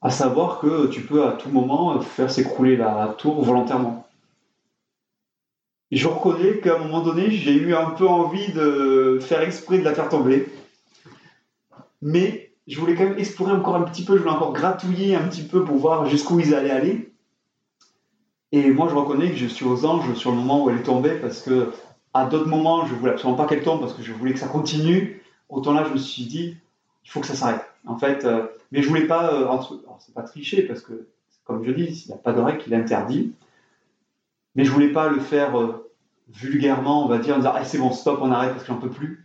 à 0.00 0.08
savoir 0.08 0.60
que 0.60 0.86
tu 0.86 1.02
peux 1.02 1.26
à 1.26 1.32
tout 1.32 1.50
moment 1.50 2.00
faire 2.00 2.30
s'écrouler 2.30 2.76
la 2.76 3.14
tour 3.18 3.42
volontairement. 3.44 4.07
Je 5.90 6.06
reconnais 6.06 6.58
qu'à 6.58 6.76
un 6.76 6.78
moment 6.78 7.00
donné, 7.00 7.30
j'ai 7.30 7.54
eu 7.54 7.74
un 7.74 7.90
peu 7.90 8.06
envie 8.06 8.52
de 8.52 9.18
faire 9.20 9.40
exprès 9.40 9.78
de 9.78 9.84
la 9.84 9.94
faire 9.94 10.08
tomber. 10.08 10.46
Mais 12.02 12.52
je 12.66 12.78
voulais 12.78 12.94
quand 12.94 13.04
même 13.04 13.18
explorer 13.18 13.52
encore 13.52 13.76
un 13.76 13.82
petit 13.82 14.04
peu, 14.04 14.16
je 14.16 14.22
voulais 14.22 14.34
encore 14.34 14.52
gratouiller 14.52 15.16
un 15.16 15.26
petit 15.26 15.42
peu 15.42 15.64
pour 15.64 15.76
voir 15.76 16.06
jusqu'où 16.06 16.38
ils 16.40 16.54
allaient 16.54 16.70
aller. 16.70 17.12
Et 18.52 18.70
moi, 18.70 18.88
je 18.88 18.94
reconnais 18.94 19.30
que 19.30 19.36
je 19.36 19.46
suis 19.46 19.64
aux 19.64 19.84
anges 19.84 20.14
sur 20.14 20.30
le 20.30 20.36
moment 20.36 20.64
où 20.64 20.70
elle 20.70 20.78
est 20.78 20.82
tombée 20.82 21.16
parce 21.20 21.40
que 21.40 21.72
à 22.14 22.26
d'autres 22.26 22.48
moments, 22.48 22.86
je 22.86 22.94
voulais 22.94 23.12
absolument 23.12 23.36
pas 23.36 23.46
qu'elle 23.46 23.62
tombe 23.62 23.80
parce 23.80 23.92
que 23.92 24.02
je 24.02 24.12
voulais 24.12 24.32
que 24.32 24.38
ça 24.38 24.48
continue. 24.48 25.22
Autant 25.48 25.72
là, 25.72 25.84
je 25.84 25.92
me 25.92 25.98
suis 25.98 26.24
dit, 26.24 26.56
il 27.04 27.10
faut 27.10 27.20
que 27.20 27.26
ça 27.26 27.34
s'arrête. 27.34 27.64
En 27.86 27.98
fait, 27.98 28.24
euh, 28.24 28.46
mais 28.72 28.82
je 28.82 28.88
voulais 28.88 29.06
pas, 29.06 29.32
euh, 29.32 29.46
entre... 29.46 29.80
c'est 30.00 30.14
pas 30.14 30.22
tricher 30.22 30.62
parce 30.62 30.80
que, 30.80 31.06
comme 31.44 31.64
je 31.64 31.70
dis, 31.70 32.04
il 32.04 32.08
n'y 32.08 32.14
a 32.14 32.18
pas 32.18 32.32
de 32.32 32.40
règle 32.40 32.58
qui 32.58 32.70
l'interdit. 32.70 33.32
Mais 34.58 34.64
je 34.64 34.72
voulais 34.72 34.90
pas 34.90 35.08
le 35.08 35.20
faire 35.20 35.56
euh, 35.56 35.88
vulgairement, 36.28 37.04
on 37.04 37.08
va 37.08 37.18
dire, 37.18 37.36
en 37.36 37.38
disant, 37.38 37.52
ah, 37.54 37.64
c'est 37.64 37.78
bon, 37.78 37.92
stop, 37.92 38.18
on 38.20 38.32
arrête 38.32 38.50
parce 38.50 38.64
que 38.64 38.72
j'en 38.72 38.80
peux 38.80 38.90
plus. 38.90 39.24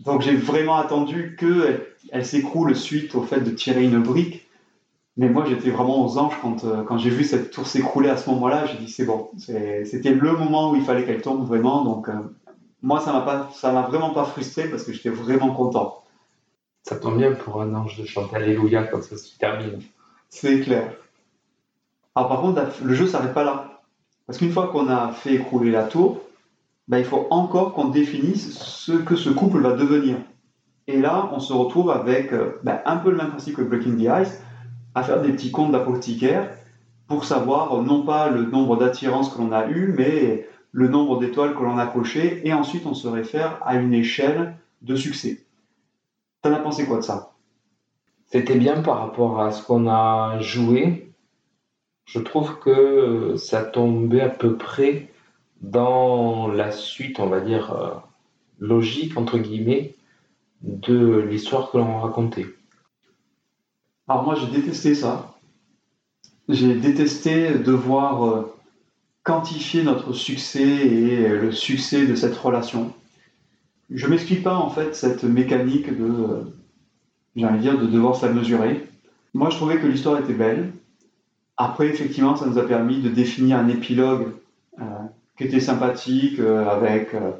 Donc 0.00 0.22
j'ai 0.22 0.34
vraiment 0.34 0.76
attendu 0.76 1.36
qu'elle 1.38 1.86
elle, 2.10 2.26
s'écroule 2.26 2.74
suite 2.74 3.14
au 3.14 3.22
fait 3.22 3.42
de 3.42 3.50
tirer 3.52 3.84
une 3.84 4.02
brique. 4.02 4.48
Mais 5.16 5.28
moi, 5.28 5.44
j'étais 5.48 5.70
vraiment 5.70 6.04
aux 6.04 6.18
anges 6.18 6.34
quand, 6.42 6.64
quand 6.84 6.98
j'ai 6.98 7.10
vu 7.10 7.22
cette 7.22 7.52
tour 7.52 7.64
s'écrouler 7.64 8.08
à 8.08 8.16
ce 8.16 8.28
moment-là. 8.30 8.66
J'ai 8.66 8.78
dit, 8.78 8.90
c'est 8.90 9.04
bon, 9.04 9.30
c'était 9.38 10.14
le 10.14 10.32
moment 10.32 10.72
où 10.72 10.74
il 10.74 10.82
fallait 10.82 11.04
qu'elle 11.04 11.22
tombe 11.22 11.46
vraiment. 11.46 11.84
Donc, 11.84 12.08
moi, 12.82 13.00
ça 13.00 13.12
m'a 13.12 13.20
pas, 13.20 13.50
ça 13.54 13.70
m'a 13.70 13.82
vraiment 13.82 14.10
pas 14.10 14.24
frustré 14.24 14.68
parce 14.68 14.82
que 14.82 14.92
j'étais 14.92 15.10
vraiment 15.10 15.54
content. 15.54 16.02
Ça 16.82 16.96
tombe 16.96 17.18
bien 17.18 17.32
pour 17.32 17.62
un 17.62 17.72
ange 17.74 17.96
de 18.00 18.04
chanter 18.04 18.34
Alléluia 18.34 18.82
quand 18.82 19.00
ça 19.00 19.16
se 19.16 19.38
termine. 19.38 19.80
C'est 20.28 20.60
clair. 20.60 20.92
Alors 22.16 22.28
par 22.28 22.40
contre, 22.40 22.62
le 22.82 22.94
jeu 22.94 23.06
s'arrête 23.06 23.32
pas 23.32 23.44
là. 23.44 23.79
Parce 24.30 24.38
qu'une 24.38 24.52
fois 24.52 24.68
qu'on 24.68 24.88
a 24.88 25.10
fait 25.10 25.34
écrouler 25.34 25.72
la 25.72 25.82
tour, 25.82 26.20
ben, 26.86 26.98
il 26.98 27.04
faut 27.04 27.26
encore 27.30 27.72
qu'on 27.72 27.88
définisse 27.88 28.56
ce 28.60 28.92
que 28.92 29.16
ce 29.16 29.28
couple 29.28 29.58
va 29.58 29.72
devenir. 29.72 30.18
Et 30.86 31.00
là, 31.00 31.28
on 31.32 31.40
se 31.40 31.52
retrouve 31.52 31.90
avec 31.90 32.32
euh, 32.32 32.60
ben, 32.62 32.78
un 32.86 32.98
peu 32.98 33.10
le 33.10 33.16
même 33.16 33.30
principe 33.30 33.56
que 33.56 33.62
Breaking 33.62 33.96
the 33.96 34.22
Ice, 34.22 34.40
à 34.94 35.02
faire 35.02 35.20
des 35.20 35.32
petits 35.32 35.50
comptes 35.50 35.72
d'apothicaire 35.72 36.48
pour 37.08 37.24
savoir 37.24 37.82
non 37.82 38.04
pas 38.04 38.30
le 38.30 38.42
nombre 38.44 38.76
d'attirances 38.76 39.34
que 39.34 39.38
l'on 39.42 39.50
a 39.50 39.66
eu, 39.66 39.92
mais 39.98 40.46
le 40.70 40.86
nombre 40.86 41.18
d'étoiles 41.18 41.56
que 41.56 41.64
l'on 41.64 41.76
a 41.76 41.86
cochées, 41.88 42.40
et 42.46 42.54
ensuite 42.54 42.86
on 42.86 42.94
se 42.94 43.08
réfère 43.08 43.58
à 43.66 43.74
une 43.74 43.92
échelle 43.92 44.54
de 44.82 44.94
succès. 44.94 45.44
T'en 46.42 46.52
as 46.52 46.60
pensé 46.60 46.86
quoi 46.86 46.98
de 46.98 47.02
ça? 47.02 47.32
C'était 48.26 48.54
bien 48.54 48.80
par 48.80 49.00
rapport 49.00 49.40
à 49.40 49.50
ce 49.50 49.60
qu'on 49.60 49.88
a 49.88 50.38
joué. 50.38 51.09
Je 52.06 52.18
trouve 52.18 52.58
que 52.58 53.36
ça 53.36 53.62
tombait 53.62 54.20
à 54.20 54.28
peu 54.28 54.56
près 54.56 55.12
dans 55.60 56.48
la 56.48 56.72
suite, 56.72 57.20
on 57.20 57.26
va 57.26 57.40
dire, 57.40 57.72
euh, 57.72 57.94
logique, 58.58 59.16
entre 59.16 59.38
guillemets, 59.38 59.94
de 60.62 61.18
l'histoire 61.18 61.70
que 61.70 61.78
l'on 61.78 62.00
racontait. 62.00 62.46
Alors 64.08 64.24
moi 64.24 64.34
j'ai 64.34 64.46
détesté 64.48 64.94
ça. 64.94 65.34
J'ai 66.48 66.74
détesté 66.74 67.58
devoir 67.58 68.26
euh, 68.26 68.54
quantifier 69.22 69.84
notre 69.84 70.12
succès 70.12 70.66
et 70.66 71.28
le 71.28 71.52
succès 71.52 72.06
de 72.06 72.14
cette 72.16 72.36
relation. 72.36 72.92
Je 73.90 74.06
m'explique 74.06 74.42
pas 74.42 74.56
en 74.56 74.70
fait 74.70 74.94
cette 74.94 75.24
mécanique 75.24 75.96
de, 75.96 76.44
j'ai 77.36 77.46
envie 77.46 77.58
de 77.58 77.62
dire, 77.62 77.78
de 77.78 77.86
devoir 77.86 78.18
la 78.22 78.32
mesurer. 78.32 78.88
Moi, 79.34 79.50
je 79.50 79.56
trouvais 79.56 79.78
que 79.78 79.86
l'histoire 79.86 80.18
était 80.18 80.32
belle. 80.32 80.72
Après, 81.62 81.88
effectivement, 81.88 82.36
ça 82.36 82.46
nous 82.46 82.56
a 82.56 82.66
permis 82.66 83.02
de 83.02 83.10
définir 83.10 83.58
un 83.58 83.68
épilogue 83.68 84.28
euh, 84.80 84.84
qui 85.36 85.44
était 85.44 85.60
sympathique, 85.60 86.38
euh, 86.38 86.66
avec 86.66 87.12
euh, 87.12 87.32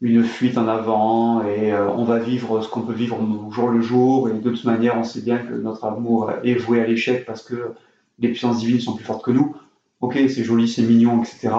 une 0.00 0.24
fuite 0.24 0.58
en 0.58 0.66
avant, 0.66 1.44
et 1.44 1.72
on 1.72 2.02
va 2.02 2.18
vivre 2.18 2.60
ce 2.60 2.68
qu'on 2.68 2.80
peut 2.80 2.92
vivre 2.92 3.16
jour 3.52 3.68
le 3.68 3.80
jour, 3.80 4.28
et 4.28 4.32
de 4.32 4.50
toute 4.50 4.64
manière, 4.64 4.98
on 4.98 5.04
sait 5.04 5.20
bien 5.20 5.38
que 5.38 5.54
notre 5.54 5.84
amour 5.84 6.32
est 6.42 6.54
voué 6.54 6.80
à 6.80 6.88
l'échec 6.88 7.24
parce 7.24 7.42
que 7.42 7.72
les 8.18 8.30
puissances 8.30 8.58
divines 8.58 8.80
sont 8.80 8.96
plus 8.96 9.04
fortes 9.04 9.24
que 9.24 9.30
nous. 9.30 9.54
Ok, 10.00 10.14
c'est 10.14 10.42
joli, 10.42 10.66
c'est 10.66 10.82
mignon, 10.82 11.22
etc. 11.22 11.50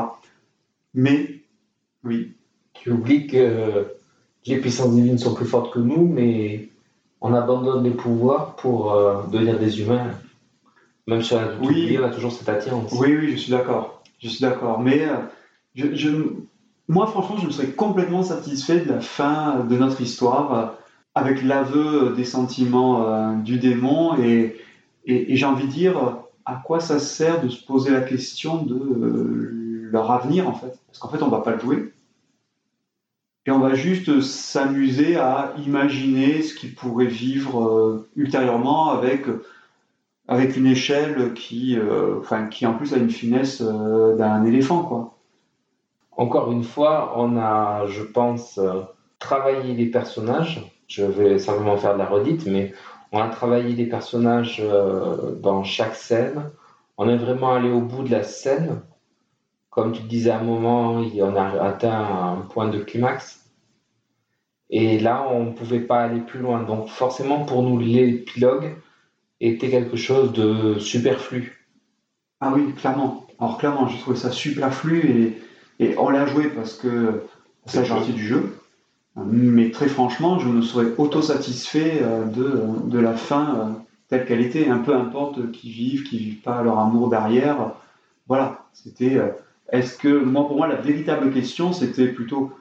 Mais, 0.93 1.41
oui. 2.03 2.33
Tu 2.73 2.91
oublies 2.91 3.27
que 3.27 3.85
les 4.45 4.57
puissances 4.57 4.93
divines 4.93 5.17
sont 5.17 5.33
plus 5.33 5.45
fortes 5.45 5.73
que 5.73 5.79
nous, 5.79 6.05
mais 6.05 6.67
on 7.21 7.33
abandonne 7.33 7.85
les 7.85 7.91
pouvoirs 7.91 8.57
pour 8.57 8.93
devenir 9.31 9.57
des 9.57 9.81
humains. 9.81 10.11
Même 11.09 11.23
si 11.23 11.33
on 11.33 11.37
a, 11.37 11.47
oui. 11.61 11.97
on 11.99 12.03
a 12.03 12.09
toujours 12.09 12.31
cette 12.31 12.47
attirance. 12.47 12.91
Oui, 12.93 13.15
oui, 13.15 13.31
je 13.31 13.37
suis 13.37 13.51
d'accord. 13.51 14.03
Je 14.19 14.29
suis 14.29 14.41
d'accord. 14.41 14.79
Mais 14.79 15.05
euh, 15.05 15.15
je, 15.75 16.09
moi, 16.87 17.07
franchement, 17.07 17.37
je 17.37 17.47
me 17.47 17.51
serais 17.51 17.71
complètement 17.71 18.23
satisfait 18.23 18.79
de 18.79 18.89
la 18.89 19.01
fin 19.01 19.65
de 19.65 19.75
notre 19.75 20.01
histoire 20.01 20.53
euh, 20.53 20.65
avec 21.15 21.43
l'aveu 21.43 22.13
des 22.15 22.23
sentiments 22.25 23.33
du 23.33 23.57
démon 23.57 24.17
et, 24.19 24.55
et, 25.05 25.35
j'ai 25.35 25.45
envie 25.45 25.65
de 25.65 25.71
dire 25.71 26.17
à 26.45 26.61
quoi 26.63 26.79
ça 26.79 26.99
sert 26.99 27.41
de 27.41 27.49
se 27.49 27.65
poser 27.65 27.89
la 27.91 28.01
question 28.01 28.63
de 28.63 29.49
leur 29.91 30.11
avenir 30.11 30.47
en 30.47 30.53
fait? 30.53 30.79
Parce 30.87 30.99
qu'en 30.99 31.09
fait, 31.09 31.23
on 31.23 31.29
va 31.29 31.41
pas 31.41 31.55
le 31.55 31.59
jouer 31.59 31.91
et 33.49 33.51
on 33.51 33.59
va 33.59 33.73
juste 33.73 34.21
s'amuser 34.21 35.15
à 35.15 35.55
imaginer 35.65 36.43
ce 36.43 36.53
qu'ils 36.53 36.75
pourraient 36.75 37.07
vivre 37.07 37.67
euh, 37.67 38.09
ultérieurement 38.15 38.91
avec, 38.91 39.25
avec 40.29 40.55
une 40.55 40.67
échelle 40.67 41.33
qui, 41.33 41.77
euh, 41.77 42.19
enfin, 42.19 42.47
qui 42.47 42.65
en 42.65 42.75
plus 42.75 42.93
a 42.93 42.97
une 42.97 43.09
finesse 43.09 43.61
euh, 43.61 44.15
d'un 44.15 44.45
éléphant. 44.45 44.83
Quoi. 44.83 45.17
Encore 46.13 46.53
une 46.53 46.63
fois, 46.63 47.13
on 47.17 47.37
a, 47.37 47.85
je 47.87 48.03
pense, 48.03 48.59
travaillé 49.19 49.73
les 49.73 49.87
personnages. 49.87 50.65
Je 50.87 51.03
vais 51.03 51.37
simplement 51.37 51.75
faire 51.75 51.93
de 51.93 51.99
la 51.99 52.05
redite, 52.05 52.45
mais 52.45 52.73
on 53.11 53.19
a 53.19 53.27
travaillé 53.27 53.73
les 53.73 53.85
personnages 53.85 54.63
dans 55.41 55.63
chaque 55.63 55.95
scène. 55.95 56.51
On 56.97 57.09
est 57.09 57.17
vraiment 57.17 57.53
allé 57.53 57.69
au 57.69 57.81
bout 57.81 58.03
de 58.03 58.11
la 58.11 58.23
scène 58.23 58.81
comme 59.69 59.93
tu 59.93 60.03
disais 60.03 60.31
à 60.31 60.39
un 60.39 60.43
moment, 60.43 60.91
on 60.95 61.35
a 61.35 61.63
atteint 61.63 61.93
un 61.93 62.41
point 62.49 62.67
de 62.67 62.79
climax. 62.79 63.45
Et 64.69 64.99
là, 64.99 65.25
on 65.31 65.45
ne 65.45 65.51
pouvait 65.51 65.79
pas 65.79 66.01
aller 66.01 66.19
plus 66.19 66.39
loin. 66.39 66.63
Donc 66.63 66.89
forcément, 66.89 67.45
pour 67.45 67.63
nous, 67.63 67.79
l'épilogue 67.79 68.75
était 69.41 69.69
quelque 69.69 69.97
chose 69.97 70.33
de 70.33 70.79
superflu. 70.79 71.65
Ah 72.41 72.51
oui, 72.55 72.73
clairement. 72.73 73.27
Alors 73.39 73.57
clairement, 73.57 73.87
j'ai 73.87 73.99
trouvé 73.99 74.17
ça 74.17 74.31
superflu 74.31 75.37
et, 75.79 75.83
et 75.83 75.97
on 75.97 76.09
l'a 76.09 76.25
joué 76.25 76.49
parce 76.49 76.73
que 76.73 77.23
ça 77.65 77.83
fait 77.83 77.89
partie 77.89 78.13
du 78.13 78.25
jeu. 78.25 78.55
Mais 79.15 79.71
très 79.71 79.87
franchement, 79.87 80.39
je 80.39 80.47
me 80.47 80.61
serais 80.61 80.93
auto-satisfait 80.97 81.99
euh, 82.01 82.25
de, 82.25 82.89
de, 82.89 82.99
la 82.99 83.13
fin 83.15 83.55
euh, 83.55 83.71
telle 84.07 84.25
qu'elle 84.25 84.41
était. 84.41 84.69
Un 84.69 84.79
peu 84.79 84.95
importe 84.95 85.51
qui 85.51 85.71
vivent, 85.71 86.03
qui 86.03 86.17
vivent 86.17 86.41
pas 86.41 86.61
leur 86.61 86.79
amour 86.79 87.09
derrière. 87.09 87.73
Voilà, 88.27 88.65
c'était. 88.73 89.17
Euh, 89.17 89.29
est-ce 89.71 89.97
que 89.97 90.07
moi, 90.07 90.47
pour 90.47 90.57
moi, 90.57 90.67
la 90.67 90.75
véritable 90.75 91.31
question, 91.31 91.73
c'était 91.73 92.07
plutôt 92.07 92.51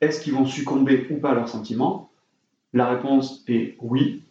est-ce 0.00 0.20
qu'ils 0.20 0.34
vont 0.34 0.46
succomber 0.46 1.06
ou 1.10 1.16
pas 1.16 1.30
à 1.30 1.34
leurs 1.34 1.48
sentiments? 1.48 2.10
La 2.72 2.88
réponse 2.88 3.42
est 3.48 3.76
oui, 3.80 4.22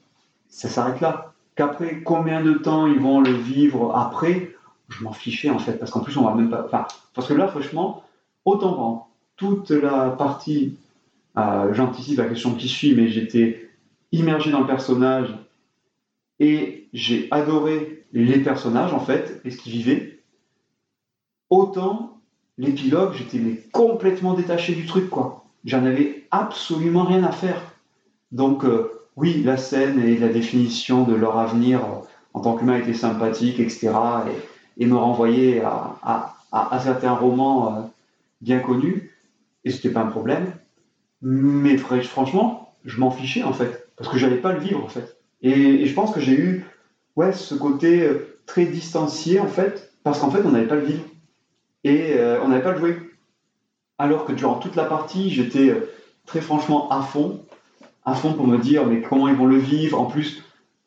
ça 0.49 0.69
s'arrête 0.69 1.01
là. 1.01 1.33
Qu'après, 1.57 2.01
combien 2.01 2.43
de 2.43 2.53
temps 2.53 2.87
ils 2.87 2.99
vont 2.99 3.19
le 3.19 3.31
vivre 3.31 3.95
après 3.95 4.55
Je 4.89 5.03
m'en 5.03 5.11
fichais 5.11 5.49
en 5.49 5.59
fait, 5.59 5.73
parce 5.73 5.91
qu'en 5.91 6.01
plus, 6.01 6.15
on 6.17 6.23
va 6.23 6.33
même 6.33 6.49
pas. 6.49 6.87
Parce 7.13 7.27
que 7.27 7.33
là, 7.33 7.47
franchement, 7.47 8.03
autant 8.45 8.73
prendre 8.73 9.09
toute 9.35 9.71
la 9.71 10.11
partie. 10.11 10.77
Euh, 11.37 11.73
j'anticipe 11.73 12.17
la 12.17 12.25
question 12.25 12.55
qui 12.55 12.67
suit, 12.67 12.95
mais 12.95 13.09
j'étais 13.09 13.69
immergé 14.11 14.51
dans 14.51 14.61
le 14.61 14.65
personnage 14.65 15.35
et 16.39 16.87
j'ai 16.93 17.27
adoré 17.29 18.05
les 18.13 18.39
personnages 18.39 18.93
en 18.93 18.99
fait 18.99 19.41
et 19.43 19.51
ce 19.51 19.57
qu'ils 19.57 19.73
vivaient. 19.73 20.23
Autant 21.49 22.19
l'épilogue, 22.57 23.13
j'étais 23.13 23.39
complètement 23.71 24.33
détaché 24.33 24.73
du 24.73 24.85
truc 24.85 25.09
quoi 25.09 25.47
j'en 25.67 25.85
avais 25.85 26.25
absolument 26.31 27.03
rien 27.03 27.23
à 27.23 27.31
faire. 27.31 27.61
Donc 28.31 28.63
euh, 28.63 28.96
oui, 29.17 29.43
la 29.43 29.57
scène 29.57 29.99
et 29.99 30.17
la 30.17 30.29
définition 30.29 31.03
de 31.03 31.13
leur 31.13 31.37
avenir 31.37 31.79
euh, 31.83 32.07
en 32.33 32.39
tant 32.39 32.55
qu'humain 32.55 32.77
était 32.77 32.93
sympathique, 32.93 33.59
etc. 33.59 33.91
Et, 34.77 34.85
me 34.85 34.95
renvoyait 34.95 35.61
à, 35.61 36.79
certains 36.81 37.13
romans 37.13 37.75
euh, 37.75 37.81
bien 38.41 38.59
connus, 38.59 39.11
et 39.65 39.71
c'était 39.71 39.89
pas 39.89 40.01
un 40.01 40.07
problème. 40.07 40.53
Mais 41.21 41.77
franchement, 41.77 42.75
je 42.85 42.99
m'en 42.99 43.11
fichais 43.11 43.43
en 43.43 43.53
fait, 43.53 43.89
parce 43.97 44.09
que 44.09 44.17
j'allais 44.17 44.37
pas 44.37 44.53
le 44.53 44.59
vivre 44.59 44.83
en 44.83 44.87
fait. 44.87 45.17
Et, 45.41 45.85
je 45.85 45.93
pense 45.93 46.13
que 46.13 46.21
j'ai 46.21 46.39
eu 46.39 46.65
ouais, 47.15 47.33
ce 47.33 47.55
côté 47.55 48.07
très 48.45 48.65
distancié 48.65 49.39
en 49.39 49.47
fait, 49.47 49.91
parce 50.03 50.19
qu'en 50.19 50.29
fait 50.29 50.43
on 50.45 50.51
n'allait 50.51 50.67
pas 50.67 50.75
le 50.75 50.85
vivre. 50.85 51.03
Et 51.83 52.15
on 52.43 52.49
n'avait 52.49 52.63
pas 52.63 52.71
le 52.71 52.79
jouer 52.79 52.97
alors 53.99 54.25
que 54.25 54.31
durant 54.31 54.55
toute 54.55 54.75
la 54.75 54.85
partie, 54.85 55.29
j'étais 55.29 55.69
euh, 55.69 55.89
très 56.25 56.41
franchement 56.41 56.89
à 56.91 57.01
fond, 57.01 57.43
à 58.07 58.15
fond 58.15 58.33
pour 58.33 58.47
me 58.47 58.57
dire 58.57 58.87
mais 58.87 59.01
comment 59.01 59.27
ils 59.27 59.35
vont 59.35 59.45
le 59.45 59.57
vivre. 59.57 59.99
En 59.99 60.05
plus, 60.05 60.41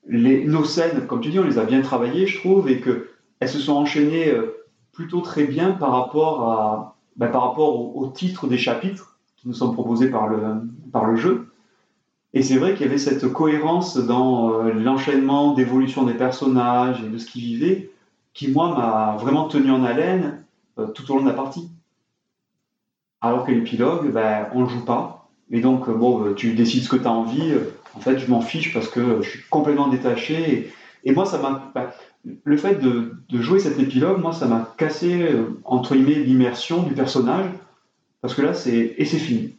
les, 0.08 0.44
nos 0.46 0.64
scènes, 0.64 1.06
comme 1.06 1.20
tu 1.20 1.28
dis, 1.28 1.38
on 1.38 1.44
les 1.44 1.58
a 1.58 1.64
bien 1.64 1.82
travaillées, 1.82 2.26
je 2.26 2.38
trouve, 2.38 2.68
et 2.68 2.80
qu'elles 2.80 3.48
se 3.48 3.58
sont 3.58 3.74
enchaînées 3.74 4.30
euh, 4.30 4.64
plutôt 4.90 5.20
très 5.20 5.44
bien 5.44 5.72
par 5.72 5.92
rapport, 5.92 6.50
à, 6.50 6.96
bah, 7.16 7.28
par 7.28 7.42
rapport 7.42 7.96
au, 7.96 8.06
titre 8.08 8.46
des 8.46 8.56
chapitres 8.56 9.18
qui 9.36 9.48
nous 9.48 9.54
sont 9.54 9.70
proposés 9.72 10.10
par 10.10 10.28
le, 10.28 10.40
par 10.92 11.04
le 11.04 11.16
jeu. 11.16 11.52
Et 12.32 12.42
c'est 12.42 12.56
vrai 12.56 12.72
qu'il 12.72 12.86
y 12.86 12.88
avait 12.88 12.96
cette 12.96 13.30
cohérence 13.30 13.98
dans 13.98 14.54
euh, 14.54 14.72
l'enchaînement 14.72 15.52
d'évolution 15.52 16.04
des 16.04 16.14
personnages 16.14 17.02
et 17.04 17.08
de 17.08 17.18
ce 17.18 17.26
qu'ils 17.26 17.42
vivaient, 17.42 17.90
qui 18.32 18.50
moi 18.50 18.74
m'a 18.74 19.16
vraiment 19.20 19.46
tenu 19.46 19.70
en 19.70 19.84
haleine 19.84 20.42
tout 20.94 21.10
au 21.10 21.16
long 21.16 21.22
de 21.24 21.28
la 21.28 21.34
partie. 21.34 21.68
Alors 23.20 23.44
que 23.44 23.52
l'épilogue, 23.52 24.10
ben, 24.10 24.48
on 24.54 24.62
ne 24.62 24.68
joue 24.68 24.84
pas. 24.86 25.19
Et 25.50 25.60
donc, 25.60 25.88
euh, 25.88 25.94
bon, 25.94 26.24
euh, 26.24 26.34
tu 26.34 26.52
décides 26.54 26.84
ce 26.84 26.88
que 26.88 26.96
tu 26.96 27.06
as 27.06 27.12
envie. 27.12 27.52
Euh, 27.52 27.74
en 27.94 28.00
fait, 28.00 28.18
je 28.18 28.30
m'en 28.30 28.40
fiche 28.40 28.72
parce 28.72 28.88
que 28.88 29.20
je 29.22 29.30
suis 29.30 29.40
complètement 29.50 29.88
détaché. 29.88 30.72
Et, 31.04 31.12
moi, 31.12 31.24
ça 31.24 31.38
m'a. 31.38 31.70
Ben, 31.74 31.88
le 32.44 32.56
fait 32.56 32.74
de, 32.80 33.14
jouer 33.30 33.58
cet 33.58 33.78
épilogue, 33.78 34.20
moi, 34.20 34.32
ça 34.32 34.46
m'a 34.46 34.74
cassé, 34.76 35.26
entre 35.64 35.94
guillemets, 35.94 36.22
l'immersion 36.22 36.82
du 36.82 36.92
personnage. 36.92 37.46
Parce 38.20 38.34
que 38.34 38.42
là, 38.42 38.54
c'est. 38.54 38.94
Et 38.98 39.04
c'est 39.04 39.18
fini. 39.18 39.54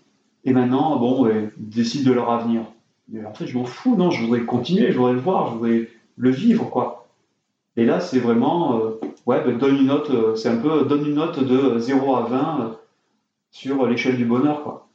Et 0.45 0.53
maintenant, 0.53 0.97
bon, 0.97 1.29
décide 1.57 2.05
de 2.05 2.11
leur 2.11 2.31
avenir. 2.31 2.61
Mais 3.09 3.25
en 3.25 3.33
fait, 3.33 3.47
je 3.47 3.57
m'en 3.57 3.65
fous, 3.65 3.95
non, 3.95 4.11
je 4.11 4.23
voudrais 4.23 4.41
continuer, 4.41 4.91
je 4.91 4.97
voudrais 4.97 5.13
le 5.13 5.19
voir, 5.19 5.47
je 5.47 5.53
voudrais 5.53 5.89
le 6.17 6.29
vivre, 6.29 6.69
quoi. 6.69 7.09
Et 7.75 7.85
là, 7.85 7.99
c'est 7.99 8.19
vraiment. 8.19 8.79
ouais, 9.25 9.43
ben, 9.43 9.57
donne 9.57 9.77
une 9.77 9.87
note, 9.87 10.37
c'est 10.37 10.49
un 10.49 10.57
peu. 10.57 10.85
Donne 10.85 11.05
une 11.05 11.15
note 11.15 11.43
de 11.43 11.79
0 11.79 12.15
à 12.15 12.21
20 12.21 12.77
sur 13.49 13.87
l'échelle 13.87 14.17
du 14.17 14.25
bonheur. 14.25 14.63
Quoi. 14.63 14.90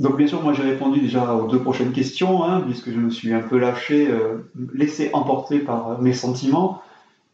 Donc 0.00 0.16
bien 0.16 0.26
sûr, 0.26 0.42
moi 0.42 0.54
j'ai 0.54 0.62
répondu 0.62 0.98
déjà 0.98 1.34
aux 1.34 1.46
deux 1.46 1.60
prochaines 1.60 1.92
questions, 1.92 2.42
hein, 2.42 2.62
puisque 2.62 2.90
je 2.90 2.98
me 2.98 3.10
suis 3.10 3.34
un 3.34 3.42
peu 3.42 3.58
lâché, 3.58 4.08
euh, 4.10 4.50
laissé 4.72 5.10
emporter 5.12 5.58
par 5.58 5.90
euh, 5.90 5.98
mes 5.98 6.14
sentiments. 6.14 6.80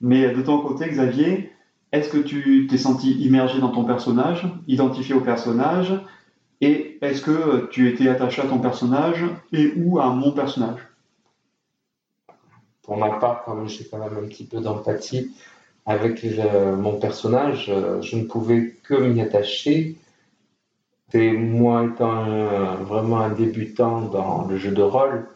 Mais 0.00 0.34
de 0.34 0.42
ton 0.42 0.58
côté, 0.58 0.88
Xavier, 0.88 1.52
est-ce 1.92 2.08
que 2.08 2.18
tu 2.18 2.66
t'es 2.68 2.76
senti 2.76 3.12
immergé 3.12 3.60
dans 3.60 3.70
ton 3.70 3.84
personnage, 3.84 4.48
identifié 4.66 5.14
au 5.14 5.20
personnage, 5.20 5.94
et 6.60 6.98
est-ce 7.02 7.22
que 7.22 7.68
tu 7.70 7.88
étais 7.88 8.08
attaché 8.08 8.42
à 8.42 8.46
ton 8.46 8.58
personnage 8.58 9.24
et 9.52 9.72
ou 9.76 10.00
à 10.00 10.08
mon 10.08 10.32
personnage? 10.32 10.80
Pour 12.82 12.96
ma 12.96 13.10
part, 13.10 13.44
comme 13.44 13.68
j'ai 13.68 13.84
quand 13.84 13.98
même 13.98 14.24
un 14.24 14.26
petit 14.26 14.44
peu 14.44 14.60
d'empathie, 14.60 15.30
avec 15.86 16.26
mon 16.76 16.98
personnage, 16.98 17.66
euh, 17.68 18.02
je 18.02 18.16
ne 18.16 18.24
pouvais 18.24 18.74
que 18.82 18.94
m'y 18.94 19.20
attacher. 19.20 19.96
Et 21.14 21.32
moi 21.32 21.84
étant 21.84 22.24
vraiment 22.82 23.20
un 23.20 23.30
débutant 23.30 24.02
dans 24.02 24.46
le 24.46 24.56
jeu 24.56 24.72
de 24.72 24.82
rôle, 24.82 25.26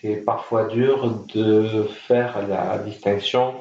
c'est 0.00 0.16
parfois 0.24 0.64
dur 0.64 1.24
de 1.34 1.84
faire 2.06 2.46
la 2.48 2.78
distinction 2.78 3.54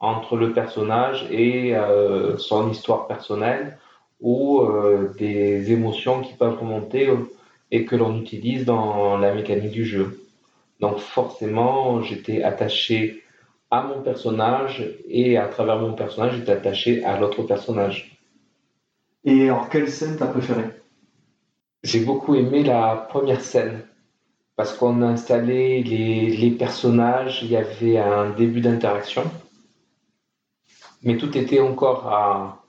entre 0.00 0.36
le 0.36 0.52
personnage 0.52 1.26
et 1.30 1.74
euh, 1.74 2.36
son 2.36 2.70
histoire 2.70 3.06
personnelle 3.06 3.78
ou 4.20 4.60
euh, 4.60 5.12
des 5.18 5.70
émotions 5.72 6.20
qui 6.20 6.34
peuvent 6.34 6.58
remonter 6.58 7.08
et 7.70 7.84
que 7.84 7.96
l'on 7.96 8.18
utilise 8.18 8.64
dans 8.64 9.16
la 9.18 9.34
mécanique 9.34 9.70
du 9.70 9.84
jeu. 9.84 10.20
Donc 10.80 10.98
forcément, 10.98 12.02
j'étais 12.02 12.42
attaché 12.42 13.22
à 13.70 13.82
mon 13.82 14.02
personnage 14.02 14.84
et 15.08 15.38
à 15.38 15.46
travers 15.46 15.78
mon 15.78 15.92
personnage, 15.94 16.36
j'étais 16.36 16.52
attaché 16.52 17.04
à 17.04 17.18
l'autre 17.18 17.42
personnage. 17.42 18.13
Et 19.24 19.44
alors, 19.48 19.68
quelle 19.68 19.90
scène 19.90 20.16
t'as 20.16 20.26
préférée 20.26 20.70
J'ai 21.82 22.04
beaucoup 22.04 22.34
aimé 22.34 22.62
la 22.62 22.96
première 23.08 23.40
scène 23.40 23.82
parce 24.56 24.72
qu'on 24.76 25.02
a 25.02 25.06
installé 25.06 25.82
les, 25.82 26.36
les 26.36 26.50
personnages, 26.50 27.42
il 27.42 27.50
y 27.50 27.56
avait 27.56 27.98
un 27.98 28.30
début 28.30 28.60
d'interaction, 28.60 29.24
mais 31.02 31.16
tout 31.16 31.36
était 31.36 31.60
encore 31.60 32.06
à, 32.08 32.62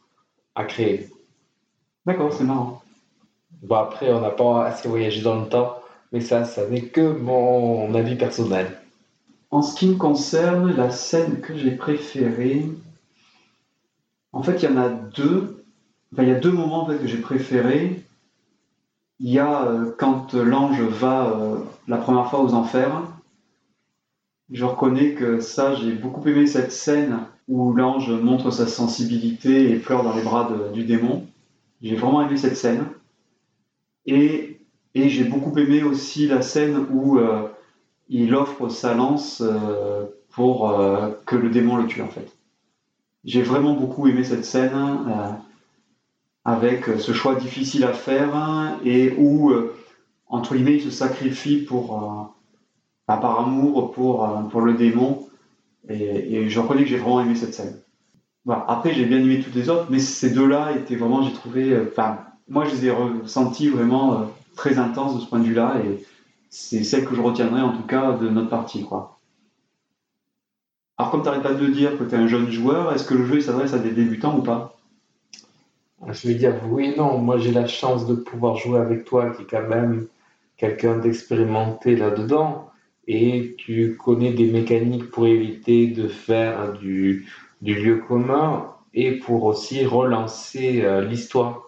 à 0.56 0.66
créer. 0.66 1.10
D'accord, 2.06 2.34
c'est 2.34 2.44
marrant. 2.44 2.82
Bon, 3.62 3.76
après, 3.76 4.12
on 4.12 4.22
n'a 4.22 4.30
pas 4.32 4.66
assez 4.66 4.88
voyagé 4.88 5.22
dans 5.22 5.40
le 5.40 5.48
temps, 5.48 5.80
mais 6.12 6.22
ça, 6.22 6.46
ça 6.46 6.68
n'est 6.68 6.88
que 6.88 7.02
mon 7.02 7.94
avis 7.96 8.16
personnel. 8.16 8.80
En 9.52 9.62
ce 9.62 9.76
qui 9.76 9.88
me 9.88 9.96
concerne, 9.96 10.76
la 10.76 10.92
scène 10.92 11.40
que 11.42 11.56
j'ai 11.56 11.72
préférée, 11.72 12.66
en 14.34 14.44
fait, 14.44 14.62
il 14.62 14.70
y 14.70 14.74
en 14.74 14.78
a 14.78 14.90
deux. 14.90 15.55
Il 16.18 16.28
y 16.28 16.32
a 16.32 16.40
deux 16.40 16.52
moments 16.52 16.86
que 16.86 17.08
j'ai 17.08 17.18
préférés. 17.18 18.04
Il 19.20 19.30
y 19.30 19.40
a 19.40 19.66
euh, 19.66 19.92
quand 19.98 20.34
l'ange 20.34 20.82
va 20.82 21.28
euh, 21.28 21.58
la 21.88 21.98
première 21.98 22.30
fois 22.30 22.42
aux 22.42 22.54
enfers. 22.54 23.04
Je 24.52 24.66
reconnais 24.66 25.14
que 25.14 25.40
ça, 25.40 25.74
j'ai 25.76 25.94
beaucoup 25.94 26.28
aimé 26.28 26.46
cette 26.46 26.72
scène 26.72 27.20
où 27.48 27.74
l'ange 27.74 28.12
montre 28.12 28.52
sa 28.52 28.68
sensibilité 28.68 29.72
et 29.72 29.76
pleure 29.78 30.04
dans 30.04 30.16
les 30.16 30.22
bras 30.22 30.52
du 30.74 30.84
démon. 30.84 31.26
J'ai 31.82 31.96
vraiment 31.96 32.22
aimé 32.22 32.38
cette 32.38 32.58
scène. 32.58 32.86
Et, 34.06 34.60
j'ai 34.94 35.24
beaucoup 35.26 35.58
aimé 35.58 35.84
aussi 35.84 36.28
la 36.28 36.42
scène 36.42 36.86
où 36.92 37.18
euh, 37.18 37.50
il 38.08 38.34
offre 38.34 38.70
sa 38.70 38.94
lance 38.94 39.44
pour 40.30 40.74
que 41.26 41.36
le 41.36 41.50
démon 41.50 41.78
le 41.78 41.88
tue 41.88 42.02
en 42.02 42.08
fait. 42.08 42.32
J'ai 43.26 43.42
vraiment 43.42 43.74
beaucoup 43.74 44.08
aimé 44.08 44.24
cette 44.24 44.46
scène 44.46 44.72
avec 46.46 46.86
ce 47.00 47.12
choix 47.12 47.36
difficile 47.36 47.84
à 47.84 47.94
faire 47.94 48.80
et 48.84 49.16
où, 49.18 49.50
euh, 49.52 49.76
entre 50.28 50.56
guillemets, 50.56 50.76
il 50.76 50.82
se 50.82 50.92
sacrifie 50.92 51.58
pour, 51.58 52.04
euh, 52.04 52.36
bah, 53.08 53.18
par 53.18 53.40
amour 53.40 53.92
pour, 53.92 54.24
euh, 54.24 54.62
le 54.62 54.74
démon. 54.74 55.28
Et, 55.90 56.50
je 56.50 56.60
reconnais 56.60 56.84
que 56.84 56.90
j'ai 56.90 56.98
vraiment 56.98 57.22
aimé 57.22 57.36
cette 57.36 57.54
scène. 57.54 57.80
Voilà. 58.46 58.66
Après, 58.68 58.94
j'ai 58.94 59.06
bien 59.06 59.20
aimé 59.20 59.42
toutes 59.44 59.56
les 59.56 59.70
autres, 59.70 59.88
mais 59.90 60.00
ces 60.00 60.32
deux-là 60.32 60.72
étaient 60.76 60.96
vraiment, 60.96 61.24
j'ai 61.24 61.34
trouvé, 61.34 61.72
euh, 61.72 61.90
enfin, 61.92 62.20
moi 62.48 62.66
je 62.66 62.72
les 62.76 62.86
ai 62.86 62.92
ressentis 62.92 63.70
vraiment 63.70 64.14
euh, 64.14 64.26
très 64.56 64.78
intenses 64.78 65.16
de 65.16 65.22
ce 65.22 65.28
point 65.28 65.40
de 65.40 65.46
vue-là, 65.46 65.78
et 65.84 66.04
c'est 66.50 66.84
celle 66.84 67.06
que 67.06 67.16
je 67.16 67.22
retiendrai 67.22 67.62
en 67.62 67.76
tout 67.76 67.84
cas 67.84 68.14
de 68.14 68.30
notre 68.30 68.50
partie, 68.50 68.84
quoi. 68.84 69.20
Alors, 70.98 71.12
comme 71.12 71.22
tu 71.22 71.26
n'arrêtes 71.26 71.44
pas 71.44 71.54
de 71.54 71.68
dire 71.68 71.98
que 71.98 72.04
tu 72.04 72.16
es 72.16 72.18
un 72.18 72.28
jeune 72.28 72.50
joueur, 72.52 72.94
est-ce 72.94 73.06
que 73.06 73.16
le 73.16 73.26
jeu 73.26 73.42
s'adresse 73.42 73.74
à 73.74 73.80
des 73.80 73.92
débutants 73.92 74.38
ou 74.38 74.42
pas? 74.42 74.75
Je 76.12 76.28
vais 76.28 76.36
dire 76.36 76.54
oui 76.70 76.94
non. 76.98 77.18
Moi, 77.18 77.38
j'ai 77.38 77.52
la 77.52 77.68
chance 77.68 78.06
de 78.06 78.16
pouvoir 78.16 78.56
jouer 78.58 78.80
avec 78.80 79.06
toi, 79.06 79.32
qui 79.32 79.44
est 79.44 79.46
quand 79.50 79.68
même 79.68 80.08
quelqu'un 80.58 80.98
d'expérimenté 80.98 81.96
là-dedans. 81.96 82.70
Et 83.08 83.56
tu 83.58 83.98
connais 83.98 84.34
des 84.34 84.52
mécaniques 84.52 85.12
pour 85.12 85.28
éviter 85.28 85.88
de 85.88 86.08
faire 86.08 86.74
du, 86.74 87.28
du 87.62 87.76
lieu 87.76 87.98
commun 87.98 88.72
et 88.94 89.18
pour 89.18 89.44
aussi 89.44 89.86
relancer 89.86 90.82
euh, 90.82 91.02
l'histoire. 91.02 91.62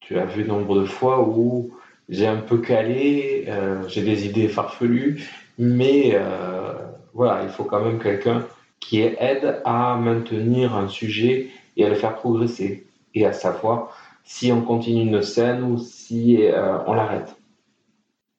Tu 0.00 0.18
as 0.18 0.24
vu 0.24 0.44
nombre 0.44 0.80
de 0.80 0.86
fois 0.86 1.28
où 1.28 1.74
j'ai 2.08 2.26
un 2.26 2.38
peu 2.38 2.58
calé, 2.58 3.44
euh, 3.48 3.86
j'ai 3.88 4.02
des 4.02 4.26
idées 4.26 4.48
farfelues, 4.48 5.22
mais 5.58 6.12
euh, 6.14 6.72
voilà, 7.12 7.42
il 7.42 7.50
faut 7.50 7.64
quand 7.64 7.84
même 7.84 7.98
quelqu'un 7.98 8.46
qui 8.80 9.00
aide 9.00 9.60
à 9.64 9.96
maintenir 9.96 10.74
un 10.74 10.88
sujet 10.88 11.50
et 11.78 11.86
à 11.86 11.88
le 11.88 11.94
faire 11.94 12.16
progresser 12.16 12.86
et 13.14 13.24
à 13.24 13.32
savoir 13.32 13.96
si 14.24 14.52
on 14.52 14.60
continue 14.60 15.02
une 15.02 15.22
scène 15.22 15.62
ou 15.62 15.78
si 15.78 16.44
euh, 16.44 16.78
on 16.86 16.92
l'arrête. 16.92 17.34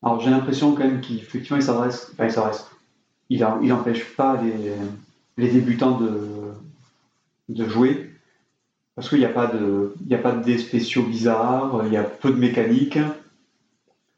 Alors, 0.04 0.22
j'ai 0.22 0.30
l'impression 0.30 0.74
quand 0.74 0.84
même 0.84 1.02
qu'effectivement, 1.02 1.58
il 1.58 1.64
s'adresse, 1.64 2.14
il 2.20 2.32
s'adresse, 2.32 2.70
il 3.30 3.44
pas 4.16 4.40
les, 5.38 5.50
débutants 5.50 5.98
de, 5.98 6.30
de 7.50 7.68
jouer, 7.68 8.12
parce 8.96 9.10
qu'il 9.10 9.20
n'y 9.20 9.26
a 9.26 9.30
pas 9.30 9.48
de, 9.48 9.94
il 10.08 10.42
dés 10.44 10.58
spéciaux 10.58 11.04
bizarres, 11.04 11.82
il 11.86 11.94
y 11.94 11.98
a 11.98 12.04
peu 12.04 12.32
de 12.32 12.38
mécanique. 12.38 13.00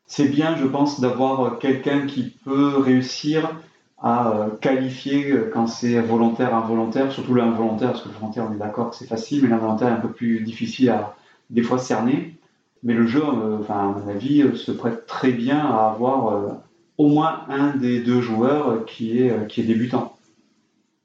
C'est 0.05 0.27
bien, 0.27 0.57
je 0.57 0.65
pense, 0.65 0.99
d'avoir 0.99 1.57
quelqu'un 1.59 2.05
qui 2.05 2.35
peut 2.43 2.77
réussir 2.77 3.55
à 4.01 4.31
euh, 4.31 4.49
qualifier 4.59 5.31
euh, 5.31 5.51
quand 5.53 5.67
c'est 5.67 5.99
volontaire, 6.01 6.55
involontaire, 6.55 7.11
surtout 7.11 7.35
l'involontaire, 7.35 7.91
parce 7.91 8.01
que 8.03 8.09
le 8.09 8.15
volontaire, 8.15 8.47
on 8.49 8.53
est 8.53 8.57
d'accord 8.57 8.89
que 8.89 8.95
c'est 8.95 9.07
facile, 9.07 9.43
mais 9.43 9.49
l'involontaire 9.49 9.89
est 9.89 9.91
un 9.91 10.01
peu 10.01 10.11
plus 10.11 10.41
difficile 10.41 10.89
à 10.89 11.15
des 11.49 11.61
fois 11.61 11.77
cerner. 11.77 12.35
Mais 12.83 12.93
le 12.93 13.05
jeu, 13.05 13.21
euh, 13.21 13.59
enfin, 13.59 13.79
à 13.79 13.99
mon 13.99 14.07
avis, 14.07 14.57
se 14.57 14.71
prête 14.71 15.05
très 15.05 15.31
bien 15.31 15.59
à 15.59 15.91
avoir 15.91 16.61
au 16.97 17.07
moins 17.07 17.41
un 17.49 17.75
des 17.75 18.01
deux 18.01 18.21
joueurs 18.21 18.85
qui 18.85 19.19
est, 19.19 19.47
qui 19.47 19.61
est 19.61 19.65
débutant. 19.65 20.15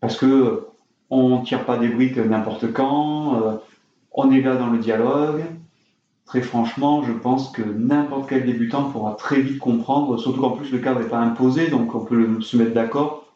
Parce 0.01 0.17
que 0.17 0.67
on 1.11 1.43
tire 1.43 1.65
pas 1.65 1.77
des 1.77 1.89
briques 1.89 2.17
n'importe 2.17 2.73
quand, 2.73 3.61
on 4.13 4.31
est 4.31 4.41
là 4.41 4.57
dans 4.57 4.69
le 4.69 4.79
dialogue. 4.79 5.45
Très 6.27 6.43
franchement, 6.43 7.05
je 7.05 7.13
pense 7.13 7.51
que 7.53 7.63
n'importe 7.63 8.29
quel 8.29 8.45
débutant 8.45 8.91
pourra 8.91 9.15
très 9.15 9.41
vite 9.41 9.61
comprendre, 9.61 10.19
surtout 10.19 10.41
qu'en 10.41 10.51
plus 10.51 10.73
le 10.73 10.79
cadre 10.79 11.01
n'est 11.01 11.09
pas 11.09 11.21
imposé, 11.21 11.69
donc 11.71 11.95
on 11.95 12.05
peut 12.05 12.41
se 12.41 12.57
mettre 12.57 12.75
d'accord. 12.75 13.33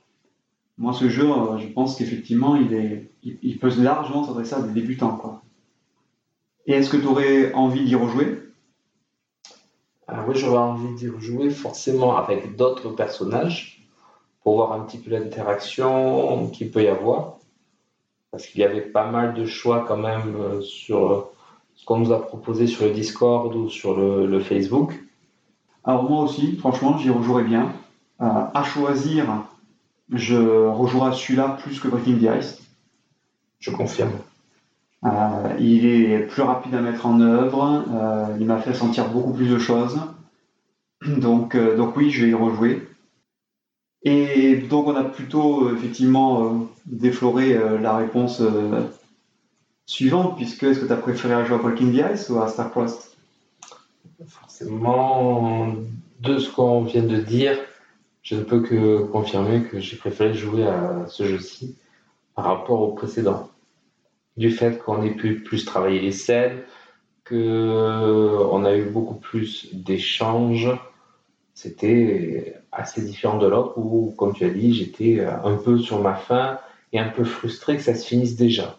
Moi, 0.77 0.93
ce 0.93 1.09
jeu, 1.09 1.31
euh, 1.31 1.59
je 1.59 1.69
pense 1.69 1.97
qu'effectivement, 1.97 2.57
il, 2.57 3.59
peut 3.61 3.71
largement 3.79 4.25
s'adresser 4.25 4.55
à 4.55 4.63
des 4.63 4.73
débutants. 4.73 5.41
Et 6.67 6.73
est-ce 6.73 6.91
que 6.91 6.97
tu 6.97 7.07
aurais 7.07 7.53
envie 7.53 7.85
d'y 7.85 7.95
rejouer? 7.95 8.39
Alors 10.09 10.27
oui, 10.29 10.35
j'aurais 10.37 10.59
envie 10.59 10.93
d'y 10.95 11.09
rejouer 11.09 11.51
forcément 11.51 12.17
avec 12.17 12.57
d'autres 12.57 12.91
personnages 12.91 13.87
pour 14.43 14.57
voir 14.57 14.73
un 14.73 14.81
petit 14.81 14.99
peu 14.99 15.11
l'interaction 15.11 16.49
qu'il 16.49 16.73
peut 16.73 16.83
y 16.83 16.89
avoir. 16.89 17.37
Parce 18.33 18.47
qu'il 18.47 18.61
y 18.61 18.65
avait 18.65 18.81
pas 18.81 19.09
mal 19.09 19.35
de 19.35 19.45
choix 19.45 19.85
quand 19.87 19.99
même 19.99 20.35
euh, 20.37 20.61
sur 20.61 21.13
euh, 21.13 21.21
ce 21.81 21.87
qu'on 21.87 21.99
nous 21.99 22.13
a 22.13 22.21
proposé 22.21 22.67
sur 22.67 22.85
le 22.85 22.91
Discord 22.91 23.55
ou 23.57 23.71
sur 23.71 23.97
le, 23.97 24.27
le 24.27 24.41
Facebook. 24.41 25.01
Alors 25.83 26.09
moi 26.09 26.23
aussi, 26.23 26.57
franchement, 26.57 26.99
j'y 26.99 27.09
rejouerais 27.09 27.45
bien. 27.45 27.73
Euh, 28.21 28.45
à 28.53 28.65
choisir, 28.65 29.25
je 30.13 30.37
rejouerai 30.37 31.13
celui-là 31.15 31.57
plus 31.63 31.81
que 31.81 31.89
Breaking 31.89 32.19
the 32.19 32.39
Ice. 32.39 32.61
Je 33.61 33.71
confirme. 33.71 34.13
Euh, 35.07 35.57
il 35.59 35.87
est 35.87 36.19
plus 36.19 36.43
rapide 36.43 36.75
à 36.75 36.83
mettre 36.83 37.07
en 37.07 37.19
œuvre, 37.23 37.83
euh, 37.91 38.37
il 38.39 38.45
m'a 38.45 38.59
fait 38.59 38.75
sentir 38.75 39.09
beaucoup 39.09 39.33
plus 39.33 39.49
de 39.49 39.59
choses. 39.59 39.99
Donc, 41.07 41.57
donc 41.57 41.97
oui, 41.97 42.11
je 42.11 42.27
vais 42.27 42.33
y 42.33 42.35
rejouer. 42.35 42.87
Et 44.03 44.57
donc 44.57 44.87
on 44.87 44.95
a 44.97 45.05
plutôt 45.05 45.75
effectivement 45.75 46.67
défloré 46.85 47.59
la 47.81 47.97
réponse 47.97 48.43
suivante, 49.91 50.37
puisque 50.37 50.63
est-ce 50.63 50.79
que 50.79 50.87
tu 50.87 50.93
as 50.93 50.97
préféré 50.97 51.45
jouer 51.45 51.57
à 51.57 51.59
Breaking 51.59 51.91
the 51.91 52.31
ou 52.31 52.41
à 52.41 52.47
Starcrossed 52.47 53.11
Forcément, 54.25 55.75
de 56.21 56.39
ce 56.39 56.49
qu'on 56.49 56.85
vient 56.85 57.03
de 57.03 57.17
dire, 57.17 57.59
je 58.23 58.37
ne 58.37 58.45
peux 58.45 58.61
que 58.61 59.03
confirmer 59.03 59.65
que 59.65 59.81
j'ai 59.81 59.97
préféré 59.97 60.33
jouer 60.33 60.65
à 60.65 61.07
ce 61.09 61.25
jeu-ci 61.25 61.77
par 62.37 62.45
rapport 62.45 62.81
au 62.83 62.93
précédent. 62.93 63.51
Du 64.37 64.53
fait 64.53 64.79
qu'on 64.79 65.03
ait 65.03 65.11
pu 65.11 65.41
plus 65.41 65.65
travailler 65.65 65.99
les 65.99 66.13
scènes, 66.13 66.63
qu'on 67.29 68.65
a 68.65 68.77
eu 68.77 68.85
beaucoup 68.85 69.15
plus 69.15 69.71
d'échanges, 69.73 70.71
c'était 71.55 72.61
assez 72.71 73.03
différent 73.03 73.39
de 73.39 73.49
l'autre 73.49 73.77
où, 73.77 74.15
comme 74.17 74.35
tu 74.35 74.45
as 74.45 74.51
dit, 74.51 74.73
j'étais 74.73 75.19
un 75.21 75.57
peu 75.57 75.79
sur 75.79 76.01
ma 76.01 76.15
faim 76.15 76.61
et 76.93 77.01
un 77.01 77.09
peu 77.09 77.25
frustré 77.25 77.77
que 77.77 77.83
ça 77.83 77.97
se 77.97 78.07
finisse 78.07 78.37
déjà. 78.37 78.77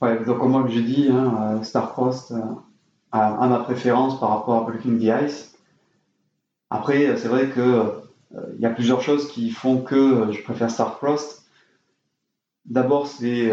Ouais, 0.00 0.24
donc 0.24 0.38
comme 0.38 0.68
j'ai 0.68 0.80
dit, 0.80 1.08
hein, 1.10 1.58
euh, 1.58 1.62
Starcrossed 1.62 2.34
euh, 2.34 2.40
a, 3.12 3.46
ma 3.46 3.58
préférence 3.58 4.18
par 4.18 4.30
rapport 4.30 4.56
à 4.56 4.62
Breaking 4.62 4.96
the 4.96 5.26
Ice. 5.26 5.54
Après, 6.70 7.06
euh, 7.06 7.16
c'est 7.16 7.28
vrai 7.28 7.48
que 7.48 7.94
il 8.56 8.60
y 8.60 8.66
a 8.66 8.70
plusieurs 8.70 9.02
choses 9.02 9.26
qui 9.26 9.50
font 9.50 9.78
que 9.78 10.30
je 10.30 10.40
préfère 10.42 10.70
Starcrossed. 10.70 11.42
D'abord, 12.64 13.08
c'est, 13.08 13.50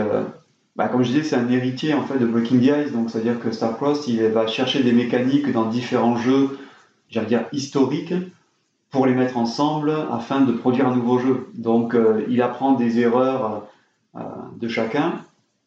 bah, 0.76 0.88
comme 0.88 1.02
je 1.02 1.08
disais, 1.08 1.24
c'est 1.24 1.36
un 1.36 1.50
héritier 1.50 1.96
en 1.96 2.04
fait 2.04 2.20
de 2.20 2.28
Breaking 2.28 2.60
the 2.60 2.86
Ice, 2.86 2.92
donc 2.92 3.10
c'est-à-dire 3.10 3.40
que 3.40 3.52
Starcrossed, 3.52 4.08
il 4.08 4.22
va 4.28 4.46
chercher 4.46 4.84
des 4.84 4.92
mécaniques 4.92 5.52
dans 5.52 5.66
différents 5.66 6.16
jeux, 6.16 6.60
j'allais 7.10 7.26
dire 7.26 7.46
historiques, 7.52 8.14
pour 8.92 9.08
les 9.08 9.16
mettre 9.16 9.38
ensemble 9.38 9.92
afin 10.12 10.42
de 10.42 10.52
produire 10.52 10.88
un 10.88 10.96
nouveau 10.96 11.18
jeu. 11.18 11.48
Donc, 11.56 11.98
il 12.30 12.40
apprend 12.44 12.74
des 12.74 13.00
erreurs 13.00 13.68
de 14.14 14.68
chacun 14.68 15.24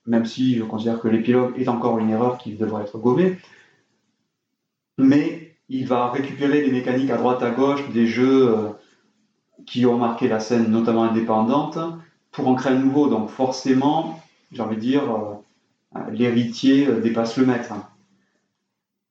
même 0.07 0.25
si 0.25 0.57
je 0.57 0.65
considère 0.65 1.01
que 1.01 1.09
l'épilogue 1.09 1.59
est 1.59 1.69
encore 1.69 1.99
une 1.99 2.11
erreur 2.11 2.39
qui 2.39 2.55
devrait 2.55 2.83
être 2.83 2.99
gommée. 2.99 3.39
Mais 4.99 5.57
il 5.69 5.87
va 5.87 6.11
récupérer 6.11 6.63
des 6.63 6.73
mécaniques 6.73 7.11
à 7.11 7.17
droite 7.17 7.43
à 7.43 7.51
gauche 7.51 7.89
des 7.91 8.07
jeux 8.07 8.49
euh, 8.49 8.69
qui 9.67 9.87
ont 9.87 9.99
marqué 9.99 10.29
la 10.29 10.41
scène, 10.41 10.71
notamment 10.71 11.05
indépendante, 11.05 11.79
pour 12.33 12.49
en 12.49 12.55
créer 12.55 12.73
un 12.73 12.79
nouveau. 12.79 13.09
Donc 13.09 13.29
forcément, 13.29 14.21
j'ai 14.53 14.63
envie 14.63 14.77
de 14.77 14.81
dire, 14.81 15.03
euh, 15.95 16.11
l'héritier 16.11 16.87
euh, 16.89 17.01
dépasse 17.01 17.37
le 17.37 17.47
maître. 17.47 17.73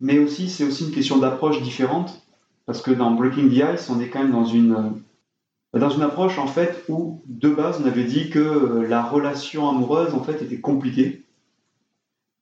Mais 0.02 0.20
aussi, 0.20 0.50
c'est 0.50 0.64
aussi 0.64 0.86
une 0.86 0.92
question 0.94 1.18
d'approche 1.18 1.62
différente, 1.62 2.22
parce 2.66 2.82
que 2.82 2.92
dans 2.92 3.12
Breaking 3.12 3.50
the 3.50 3.76
Ice, 3.76 3.90
on 3.90 4.00
est 4.00 4.08
quand 4.10 4.20
même 4.20 4.32
dans 4.32 4.46
une, 4.46 5.02
dans 5.74 5.90
une 5.90 6.02
approche 6.02 6.40
en 6.40 6.48
fait 6.48 6.84
où 6.90 7.22
de 7.28 7.50
base 7.50 7.80
on 7.84 7.88
avait 7.88 8.06
dit 8.06 8.30
que 8.30 8.86
la 8.88 9.04
relation 9.04 9.70
amoureuse 9.70 10.14
en 10.14 10.24
fait 10.24 10.42
était 10.42 10.60
compliquée, 10.60 11.26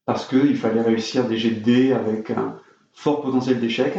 parce 0.05 0.25
qu'il 0.27 0.55
fallait 0.55 0.81
réussir 0.81 1.27
des 1.27 1.37
jets 1.37 1.51
de 1.51 1.59
dés 1.59 1.93
avec 1.93 2.31
un 2.31 2.59
fort 2.93 3.21
potentiel 3.21 3.59
d'échec. 3.59 3.97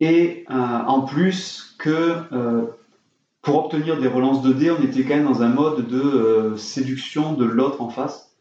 Et 0.00 0.44
euh, 0.50 0.54
en 0.54 1.02
plus 1.02 1.76
que 1.78 2.16
pour 3.46 3.64
obtenir 3.64 4.00
des 4.00 4.08
relances 4.08 4.42
de 4.42 4.52
dés, 4.52 4.72
on 4.72 4.82
était 4.82 5.04
quand 5.04 5.14
même 5.14 5.24
dans 5.24 5.40
un 5.44 5.48
mode 5.48 5.86
de 5.86 6.00
euh, 6.00 6.56
séduction 6.56 7.34
de 7.34 7.44
l'autre 7.44 7.80
en 7.80 7.88
face 7.88 8.36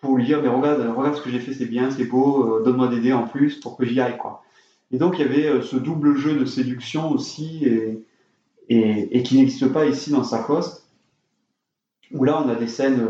pour 0.00 0.16
lui 0.16 0.24
dire 0.24 0.42
mais 0.42 0.48
regarde, 0.48 0.80
regarde 0.96 1.14
ce 1.14 1.22
que 1.22 1.30
j'ai 1.30 1.38
fait, 1.38 1.52
c'est 1.52 1.66
bien, 1.66 1.92
c'est 1.92 2.06
beau, 2.06 2.56
euh, 2.56 2.64
donne-moi 2.64 2.88
des 2.88 2.98
dés 2.98 3.12
en 3.12 3.28
plus 3.28 3.60
pour 3.60 3.76
que 3.76 3.84
j'y 3.84 4.00
aille 4.00 4.18
quoi. 4.18 4.42
Et 4.90 4.98
donc 4.98 5.20
il 5.20 5.20
y 5.20 5.24
avait 5.24 5.46
euh, 5.46 5.62
ce 5.62 5.76
double 5.76 6.16
jeu 6.16 6.34
de 6.34 6.44
séduction 6.44 7.12
aussi 7.12 7.64
et, 8.70 9.22
qui 9.22 9.36
n'existe 9.36 9.66
pas 9.68 9.86
ici 9.86 10.10
dans 10.10 10.24
Sarkost, 10.24 10.86
où 12.12 12.24
là 12.24 12.42
on 12.42 12.48
a 12.48 12.54
des 12.54 12.68
scènes 12.68 13.08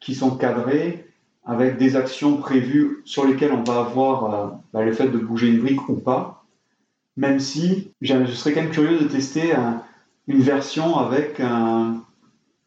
qui 0.00 0.14
sont 0.14 0.36
cadrées 0.36 1.06
avec 1.44 1.76
des 1.76 1.96
actions 1.96 2.38
prévues 2.38 3.02
sur 3.04 3.26
lesquelles 3.26 3.52
on 3.52 3.62
va 3.62 3.80
avoir 3.80 4.60
bah, 4.72 4.82
le 4.82 4.92
fait 4.92 5.08
de 5.08 5.18
bouger 5.18 5.48
une 5.48 5.60
brique 5.60 5.88
ou 5.88 5.94
pas, 5.94 6.44
même 7.16 7.38
si 7.38 7.92
je 8.00 8.24
serais 8.26 8.52
quand 8.52 8.62
même 8.62 8.70
curieux 8.70 8.98
de 8.98 9.08
tester 9.08 9.54
un 9.54 9.82
une 10.28 10.40
version 10.40 10.96
avec 10.98 11.40
un, 11.40 12.02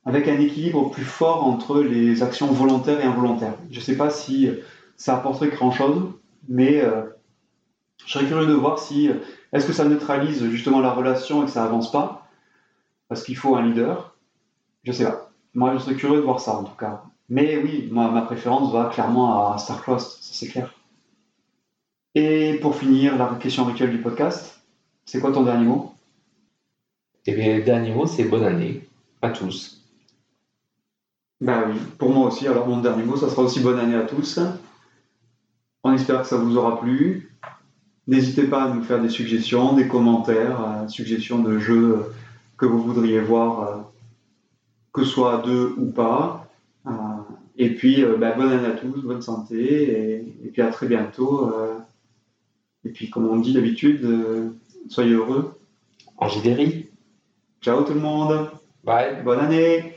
avec 0.06 0.28
un 0.28 0.40
équilibre 0.40 0.90
plus 0.90 1.06
fort 1.06 1.46
entre 1.46 1.82
les 1.82 2.22
actions 2.24 2.48
volontaires 2.48 3.00
et 3.00 3.06
involontaires. 3.06 3.56
Je 3.72 3.80
ne 3.80 3.84
sais 3.84 3.96
pas 3.96 4.10
si 4.10 4.50
ça 4.98 5.16
apporterait 5.16 5.50
grand-chose, 5.50 6.12
mais 6.50 6.82
euh, 6.82 7.04
je 8.06 8.14
serais 8.14 8.26
curieux 8.26 8.48
de 8.48 8.54
voir 8.54 8.80
si 8.80 9.10
est-ce 9.54 9.66
que 9.66 9.74
ça 9.74 9.86
neutralise 9.86 10.46
justement 10.50 10.80
la 10.80 10.92
relation 10.92 11.44
et 11.44 11.46
que 11.46 11.52
ça 11.52 11.64
avance 11.64 11.92
pas, 11.92 12.25
parce 13.08 13.24
qu'il 13.24 13.38
faut 13.38 13.56
un 13.56 13.68
leader. 13.68 14.16
Je 14.84 14.92
sais 14.92 15.06
pas. 15.06 15.32
Moi, 15.54 15.74
je 15.74 15.80
serais 15.80 15.96
curieux 15.96 16.18
de 16.18 16.22
voir 16.22 16.40
ça 16.40 16.58
en 16.58 16.64
tout 16.64 16.76
cas. 16.76 17.04
Mais 17.30 17.58
oui, 17.58 17.90
moi, 17.92 18.12
ma 18.12 18.22
préférence 18.22 18.72
va 18.72 18.86
clairement 18.86 19.52
à 19.52 19.58
Starcross, 19.58 20.20
ça 20.22 20.34
c'est 20.34 20.48
clair. 20.48 20.74
Et 22.14 22.60
pour 22.62 22.76
finir, 22.76 23.18
la 23.18 23.36
question 23.40 23.66
rituelle 23.66 23.92
du 23.92 24.02
podcast, 24.02 24.62
c'est 25.06 25.20
quoi 25.20 25.32
ton 25.32 25.44
dernier 25.44 25.66
mot? 25.66 25.94
Et 27.26 27.34
bien, 27.34 27.58
le 27.58 27.64
dernier 27.64 27.94
mot, 27.94 28.06
c'est 28.06 28.26
bonne 28.26 28.44
année 28.44 28.88
à 29.22 29.30
tous. 29.30 29.84
Ben 31.42 31.66
oui, 31.70 31.80
pour 31.98 32.12
moi 32.12 32.28
aussi. 32.28 32.48
Alors, 32.48 32.68
mon 32.68 32.80
dernier 32.80 33.04
mot, 33.04 33.18
ça 33.18 33.30
sera 33.30 33.42
aussi 33.42 33.60
bonne 33.60 33.80
année 33.80 33.96
à 33.96 34.04
tous. 34.04 34.40
On 35.84 35.94
espère 35.94 36.22
que 36.22 36.28
ça 36.28 36.38
vous 36.38 36.58
aura 36.58 36.80
plu. 36.80 37.36
N'hésitez 38.08 38.44
pas 38.44 38.64
à 38.64 38.70
nous 38.70 38.84
faire 38.84 39.02
des 39.02 39.10
suggestions, 39.10 39.74
des 39.74 39.88
commentaires, 39.88 40.62
euh, 40.62 40.88
suggestions 40.88 41.40
de 41.40 41.58
jeux 41.58 42.14
que 42.58 42.66
vous 42.66 42.82
voudriez 42.82 43.20
voir, 43.20 43.62
euh, 43.64 43.82
que 44.94 45.04
ce 45.04 45.10
soit 45.10 45.40
à 45.40 45.42
deux 45.42 45.74
ou 45.78 45.92
pas. 45.92 46.48
Euh, 46.88 46.92
et 47.58 47.70
puis, 47.70 48.04
ben, 48.20 48.36
bonne 48.38 48.52
année 48.52 48.68
à 48.68 48.72
tous, 48.72 49.02
bonne 49.02 49.22
santé, 49.22 50.26
et, 50.44 50.50
puis 50.52 50.62
à 50.62 50.70
très 50.72 50.88
bientôt. 50.88 51.54
et 52.84 52.90
puis, 52.90 53.10
comme 53.10 53.28
on 53.28 53.38
dit 53.38 53.54
d'habitude, 53.54 54.06
soyez 54.90 55.14
heureux. 55.14 55.58
En 56.18 56.28
Ciao 57.62 57.84
tout 57.84 57.94
le 57.94 58.00
monde. 58.02 58.50
Bye. 58.84 59.24
Bonne 59.24 59.40
année. 59.40 59.96